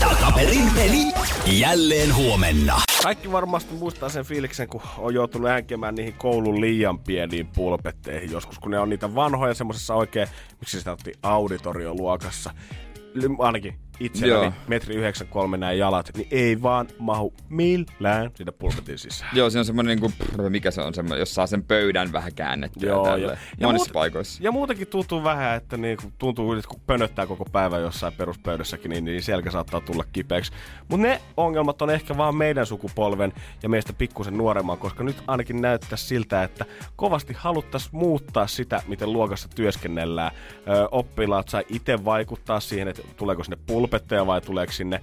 Takaperin 0.00 0.70
peli. 0.74 1.12
Jälleen 1.46 2.14
huomenna. 2.14 2.80
Kaikki 3.02 3.32
varmasti 3.32 3.74
muistaa 3.74 4.08
sen 4.08 4.24
fiiliksen, 4.24 4.68
kun 4.68 4.80
on 4.98 5.14
joutunut 5.14 5.48
änkemään 5.48 5.94
niihin 5.94 6.14
koulun 6.14 6.60
liian 6.60 6.98
pieniin 6.98 7.46
pulpetteihin 7.46 8.30
joskus, 8.30 8.58
kun 8.58 8.70
ne 8.70 8.78
on 8.78 8.88
niitä 8.88 9.14
vanhoja 9.14 9.54
semmoisessa 9.54 9.94
oikein, 9.94 10.28
miksi 10.60 10.78
sitä 10.78 10.92
otti 10.92 11.12
auditorioluokassa. 11.22 12.50
Ainakin 13.38 13.74
itselläni 14.00 14.42
Joo. 14.44 14.52
metri 14.68 14.94
93 14.94 15.56
nämä 15.56 15.72
jalat, 15.72 16.10
niin 16.16 16.28
ei 16.30 16.62
vaan 16.62 16.88
mahu 16.98 17.34
millään 17.48 18.30
siitä 18.34 18.52
pulpetin 18.52 18.98
sisään. 18.98 19.30
Joo, 19.36 19.50
se 19.50 19.58
on 19.58 19.64
semmonen 19.64 20.00
niinku, 20.00 20.12
prr, 20.36 20.50
mikä 20.50 20.70
se 20.70 20.80
on 20.80 20.94
semmonen, 20.94 21.18
jos 21.20 21.34
saa 21.34 21.46
sen 21.46 21.62
pöydän 21.64 22.12
vähän 22.12 22.34
käännettyä 22.34 22.88
Joo, 22.88 23.04
tälle. 23.04 23.26
ja- 23.32 23.36
ja 23.60 23.66
Monissa 23.66 23.90
muut- 23.90 23.92
paikoissa. 23.92 24.42
Ja 24.42 24.52
muutenkin 24.52 24.86
tuntuu 24.86 25.24
vähän, 25.24 25.56
että 25.56 25.76
niinku, 25.76 26.12
tuntuu, 26.18 26.52
että 26.52 26.68
kun 26.68 26.80
pönöttää 26.86 27.26
koko 27.26 27.44
päivän 27.44 27.80
jossain 27.82 28.12
peruspöydässäkin, 28.12 28.88
niin, 28.90 29.04
niin 29.04 29.22
selkä 29.22 29.50
saattaa 29.50 29.80
tulla 29.80 30.04
kipeäksi. 30.12 30.52
Mutta 30.88 31.06
ne 31.06 31.20
ongelmat 31.36 31.82
on 31.82 31.90
ehkä 31.90 32.16
vaan 32.16 32.34
meidän 32.36 32.66
sukupolven 32.66 33.32
ja 33.62 33.68
meistä 33.68 33.92
pikkusen 33.92 34.36
nuoremman, 34.38 34.78
koska 34.78 35.04
nyt 35.04 35.16
ainakin 35.26 35.60
näyttää 35.62 35.96
siltä, 35.96 36.42
että 36.42 36.64
kovasti 36.96 37.32
haluttaisiin 37.36 37.90
muuttaa 37.96 38.46
sitä, 38.46 38.82
miten 38.86 39.12
luokassa 39.12 39.48
työskennellään. 39.54 40.30
Ö, 40.68 40.88
oppilaat 40.90 41.48
sai 41.48 41.64
itse 41.68 42.04
vaikuttaa 42.04 42.60
siihen, 42.60 42.88
että 42.88 43.02
tuleeko 43.16 43.44
sinne 43.44 43.58
pulpetteja 43.90 44.26
vai 44.26 44.40
tuleeko 44.40 44.72
sinne 44.72 45.00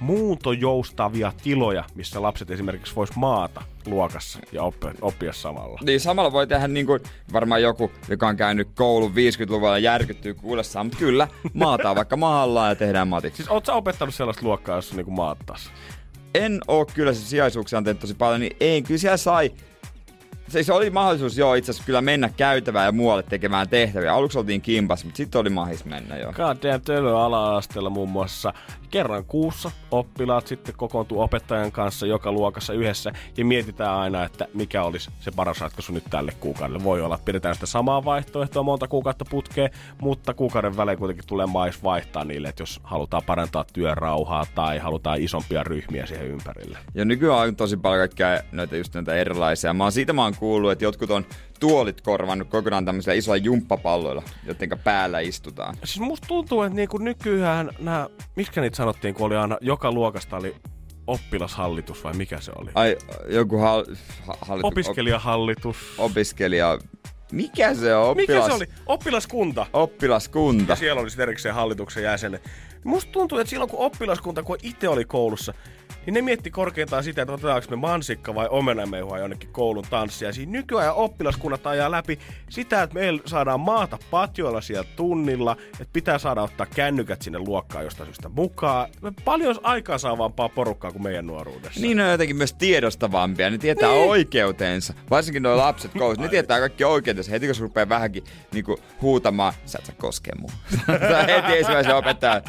muuntojoustavia 0.00 1.32
tiloja, 1.42 1.84
missä 1.94 2.22
lapset 2.22 2.50
esimerkiksi 2.50 2.96
vois 2.96 3.16
maata 3.16 3.62
luokassa 3.86 4.38
ja 4.52 4.62
oppia, 4.62 4.94
oppia 5.00 5.32
samalla. 5.32 5.80
Niin 5.82 6.00
samalla 6.00 6.32
voi 6.32 6.46
tehdä 6.46 6.68
niin 6.68 6.86
kuin, 6.86 7.00
varmaan 7.32 7.62
joku, 7.62 7.90
joka 8.08 8.28
on 8.28 8.36
käynyt 8.36 8.68
koulun 8.74 9.10
50-luvulla 9.10 9.78
järkyttyy 9.78 10.34
kuullessaan, 10.34 10.86
mutta 10.86 10.98
kyllä, 10.98 11.28
maataan 11.54 11.96
vaikka 11.96 12.16
mahallaan 12.16 12.68
ja 12.68 12.74
tehdään 12.74 13.08
matiksi. 13.08 13.36
Siis 13.36 13.48
oot 13.48 13.66
sä 13.66 13.74
opettanut 13.74 14.14
sellaista 14.14 14.46
luokkaa, 14.46 14.76
jossa 14.76 14.96
niinku 14.96 15.10
maattas? 15.10 15.70
En 16.34 16.60
oo 16.68 16.86
kyllä 16.86 17.14
se 17.14 17.20
sijaisuuksia 17.20 17.78
on 17.78 17.84
tehnyt 17.84 18.00
tosi 18.00 18.14
paljon, 18.14 18.40
niin 18.40 18.56
ei, 18.60 18.82
kyllä 18.82 18.98
siellä 18.98 19.16
sai 19.16 19.50
Siis 20.50 20.70
oli 20.70 20.90
mahdollisuus 20.90 21.38
joo 21.38 21.54
itse 21.54 21.70
asiassa 21.70 21.86
kyllä 21.86 22.00
mennä 22.00 22.30
käytävään 22.36 22.86
ja 22.86 22.92
muualle 22.92 23.22
tekemään 23.22 23.68
tehtäviä. 23.68 24.14
Aluksi 24.14 24.38
oltiin 24.38 24.60
kimpas, 24.60 25.04
mutta 25.04 25.16
sitten 25.16 25.40
oli 25.40 25.50
mahis 25.50 25.84
mennä 25.84 26.16
joo. 26.16 26.32
Goddamn 26.32 26.80
Tölö 26.84 27.18
ala-asteella 27.18 27.90
muun 27.90 28.10
muassa 28.10 28.52
kerran 28.90 29.24
kuussa 29.24 29.70
oppilaat 29.90 30.46
sitten 30.46 30.74
kokoontuu 30.76 31.20
opettajan 31.20 31.72
kanssa 31.72 32.06
joka 32.06 32.32
luokassa 32.32 32.72
yhdessä 32.72 33.12
ja 33.36 33.44
mietitään 33.44 33.96
aina, 33.96 34.24
että 34.24 34.46
mikä 34.54 34.82
olisi 34.82 35.10
se 35.20 35.30
paras 35.30 35.60
ratkaisu 35.60 35.92
nyt 35.92 36.04
tälle 36.10 36.32
kuukaudelle. 36.40 36.84
Voi 36.84 37.02
olla, 37.02 37.14
että 37.14 37.24
pidetään 37.24 37.54
sitä 37.54 37.66
samaa 37.66 38.04
vaihtoehtoa 38.04 38.62
monta 38.62 38.88
kuukautta 38.88 39.24
putkeen, 39.30 39.70
mutta 40.00 40.34
kuukauden 40.34 40.76
välein 40.76 40.98
kuitenkin 40.98 41.26
tulee 41.26 41.46
mais 41.46 41.84
vaihtaa 41.84 42.24
niille, 42.24 42.48
että 42.48 42.62
jos 42.62 42.80
halutaan 42.82 43.22
parantaa 43.26 43.64
työrauhaa 43.72 44.46
tai 44.54 44.78
halutaan 44.78 45.20
isompia 45.20 45.64
ryhmiä 45.64 46.06
siihen 46.06 46.26
ympärille. 46.26 46.78
Ja 46.94 47.04
nykyään 47.04 47.48
on 47.48 47.56
tosi 47.56 47.76
paljon 47.76 48.00
kaikkea 48.00 48.40
näitä 48.52 48.76
just 48.76 48.94
näitä 48.94 49.14
erilaisia. 49.14 49.74
Mä 49.74 49.84
oon 49.84 49.92
siitä 49.92 50.12
mä 50.12 50.22
oon 50.22 50.34
kuullut, 50.40 50.72
että 50.72 50.84
jotkut 50.84 51.10
on 51.10 51.26
tuolit 51.60 52.00
korvannut 52.00 52.48
kokonaan 52.48 52.84
tämmöisillä 52.84 53.14
isoilla 53.14 53.44
jumppapalloilla, 53.44 54.22
jotenka 54.46 54.76
päällä 54.76 55.20
istutaan. 55.20 55.76
Siis 55.84 56.00
musta 56.00 56.28
tuntuu, 56.28 56.62
että 56.62 56.76
niinku 56.76 56.98
nykyään 56.98 57.70
nämä, 57.78 58.08
miskä 58.36 58.60
niitä 58.60 58.76
sanottiin, 58.76 59.14
kun 59.14 59.26
oli 59.26 59.36
aina, 59.36 59.58
joka 59.60 59.92
luokasta 59.92 60.36
oli 60.36 60.56
oppilashallitus 61.06 62.04
vai 62.04 62.12
mikä 62.12 62.40
se 62.40 62.52
oli? 62.56 62.70
Ai, 62.74 62.96
joku 63.28 63.58
hal, 63.58 63.84
ha, 64.26 64.34
hallitu, 64.40 64.66
Opiskelijahallitus. 64.66 65.76
Op, 65.98 66.10
opiskelija... 66.10 66.78
Mikä 67.32 67.74
se 67.74 67.94
on? 67.94 68.10
Oppilas, 68.10 68.28
Mikä 68.28 68.48
se 68.48 68.52
oli? 68.52 68.66
Oppilaskunta. 68.86 69.66
Oppilaskunta. 69.72 70.72
Ja 70.72 70.76
siellä 70.76 71.00
oli 71.00 71.10
sitten 71.10 71.22
erikseen 71.22 71.54
hallituksen 71.54 72.02
jäsenet. 72.02 72.50
Musta 72.84 73.12
tuntuu, 73.12 73.38
että 73.38 73.50
silloin 73.50 73.70
kun 73.70 73.78
oppilaskunta, 73.78 74.42
kun 74.42 74.56
itse 74.62 74.88
oli 74.88 75.04
koulussa, 75.04 75.54
niin 76.06 76.14
ne 76.14 76.22
mietti 76.22 76.50
korkeintaan 76.50 77.04
sitä, 77.04 77.22
että 77.22 77.32
otetaanko 77.32 77.66
me 77.70 77.76
mansikka 77.76 78.34
vai 78.34 78.48
omenamehua 78.50 79.18
jonnekin 79.18 79.48
koulun 79.52 79.84
tanssia. 79.90 80.32
Siinä 80.32 80.52
nykyajan 80.52 80.94
oppilaskunnat 80.94 81.66
ajaa 81.66 81.90
läpi 81.90 82.18
sitä, 82.50 82.82
että 82.82 82.94
meillä 82.94 83.22
saadaan 83.26 83.60
maata 83.60 83.98
patjoilla 84.10 84.60
siellä 84.60 84.88
tunnilla, 84.96 85.56
että 85.72 85.92
pitää 85.92 86.18
saada 86.18 86.42
ottaa 86.42 86.66
kännykät 86.66 87.22
sinne 87.22 87.38
luokkaan 87.38 87.84
jostain 87.84 88.06
syystä 88.06 88.28
mukaan. 88.28 88.88
Me 89.02 89.12
paljon 89.24 89.56
aikaa 89.62 89.98
saavampaa 89.98 90.48
porukkaa 90.48 90.92
kuin 90.92 91.02
meidän 91.02 91.26
nuoruudessa. 91.26 91.80
Niin 91.80 91.96
ne 91.96 92.04
on 92.04 92.10
jotenkin 92.10 92.36
myös 92.36 92.52
tiedostavampia, 92.52 93.50
ne 93.50 93.58
tietää 93.58 93.88
niin. 93.88 94.10
oikeutensa. 94.10 94.94
Varsinkin 95.10 95.42
nuo 95.42 95.56
lapset 95.56 95.90
koulussa, 95.98 96.22
ne 96.22 96.28
tietää 96.28 96.60
kaikki 96.60 96.84
oikeutensa. 96.84 97.30
Heti 97.30 97.46
kun 97.46 97.54
se 97.54 97.62
rupeaa 97.62 97.88
vähänkin 97.88 98.24
niinku, 98.52 98.78
huutamaan, 99.02 99.52
sä 99.66 99.78
et 99.78 99.86
saa 99.86 99.94
koskea 99.98 100.34
mua. 100.40 100.50
heti 101.36 101.58
ensimmäisen 101.58 101.96
opettaja. 101.96 102.42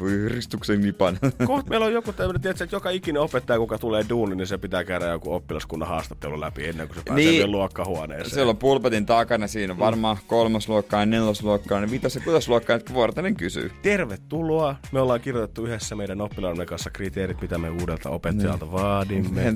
Voi 0.00 0.28
ristuksen 0.28 0.80
nipan. 0.80 1.18
Kohta 1.46 1.70
meillä 1.70 1.86
on 1.86 1.92
joku 1.92 2.12
tämmöinen, 2.12 2.42
tiedätkö, 2.42 2.64
että 2.64 2.76
joka 2.76 2.90
ikinen 2.90 3.22
opettaja, 3.22 3.58
kuka 3.58 3.78
tulee 3.78 4.04
duuni, 4.08 4.36
niin 4.36 4.46
se 4.46 4.58
pitää 4.58 4.84
käydä 4.84 5.06
joku 5.06 5.34
oppilaskunnan 5.34 5.88
haastattelu 5.88 6.40
läpi 6.40 6.66
ennen 6.66 6.88
kuin 6.88 6.96
se 6.96 7.02
pääsee 7.04 7.24
niin, 7.24 7.50
luokkahuoneeseen. 7.50 8.30
Siellä 8.30 8.50
on 8.50 8.56
pulpetin 8.56 9.06
takana, 9.06 9.46
siinä 9.46 9.72
on 9.72 9.78
varmaan 9.78 10.16
kolmosluokkaa, 10.26 11.06
nelosluokkaa, 11.06 11.80
niin 11.80 11.90
vitos- 11.90 12.14
ja 12.14 12.20
kutosluokkaa, 12.20 12.76
että 12.76 12.94
vuorotellen 12.94 13.36
kysyy. 13.36 13.72
Tervetuloa. 13.82 14.76
Me 14.92 15.00
ollaan 15.00 15.20
kirjoitettu 15.20 15.66
yhdessä 15.66 15.96
meidän 15.96 16.20
oppilaamme 16.20 16.66
kanssa 16.66 16.90
kriteerit, 16.90 17.40
mitä 17.40 17.58
me 17.58 17.70
uudelta 17.70 18.10
opettajalta 18.10 18.64
niin. 18.64 18.72
vaadimme. 18.72 19.54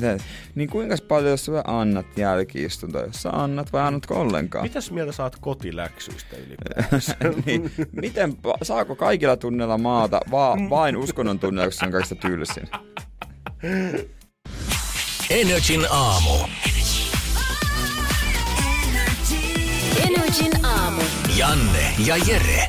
niin 0.55 0.71
kuinka 0.71 0.97
paljon 1.09 1.39
sä 1.39 1.53
annat 1.67 2.07
jälkiistuntoa, 2.17 3.03
jos 3.03 3.23
sä 3.23 3.31
annat 3.31 3.73
vai 3.73 3.83
annatko 3.83 4.21
ollenkaan? 4.21 4.65
Mitäs 4.65 4.91
mieltä 4.91 5.13
saat 5.13 5.37
kotiläksyistä 5.41 6.37
ylipäänsä? 6.47 7.17
niin, 7.47 7.71
miten, 7.93 8.37
saako 8.63 8.97
kaikilla 8.97 9.37
tunnella 9.37 9.79
maata 9.79 10.21
va- 10.31 10.57
vain 10.71 10.97
uskonnon 10.97 11.39
tunne, 11.39 11.65
koska 11.65 11.79
se 11.81 11.87
on 11.87 11.93
kaikista 11.93 12.15
tylsin. 12.15 12.69
Energin 15.31 15.87
aamu. 15.91 16.39
Energin 20.09 20.65
aamu. 20.67 21.03
Janne 21.37 21.95
ja 22.07 22.17
Jere. 22.17 22.69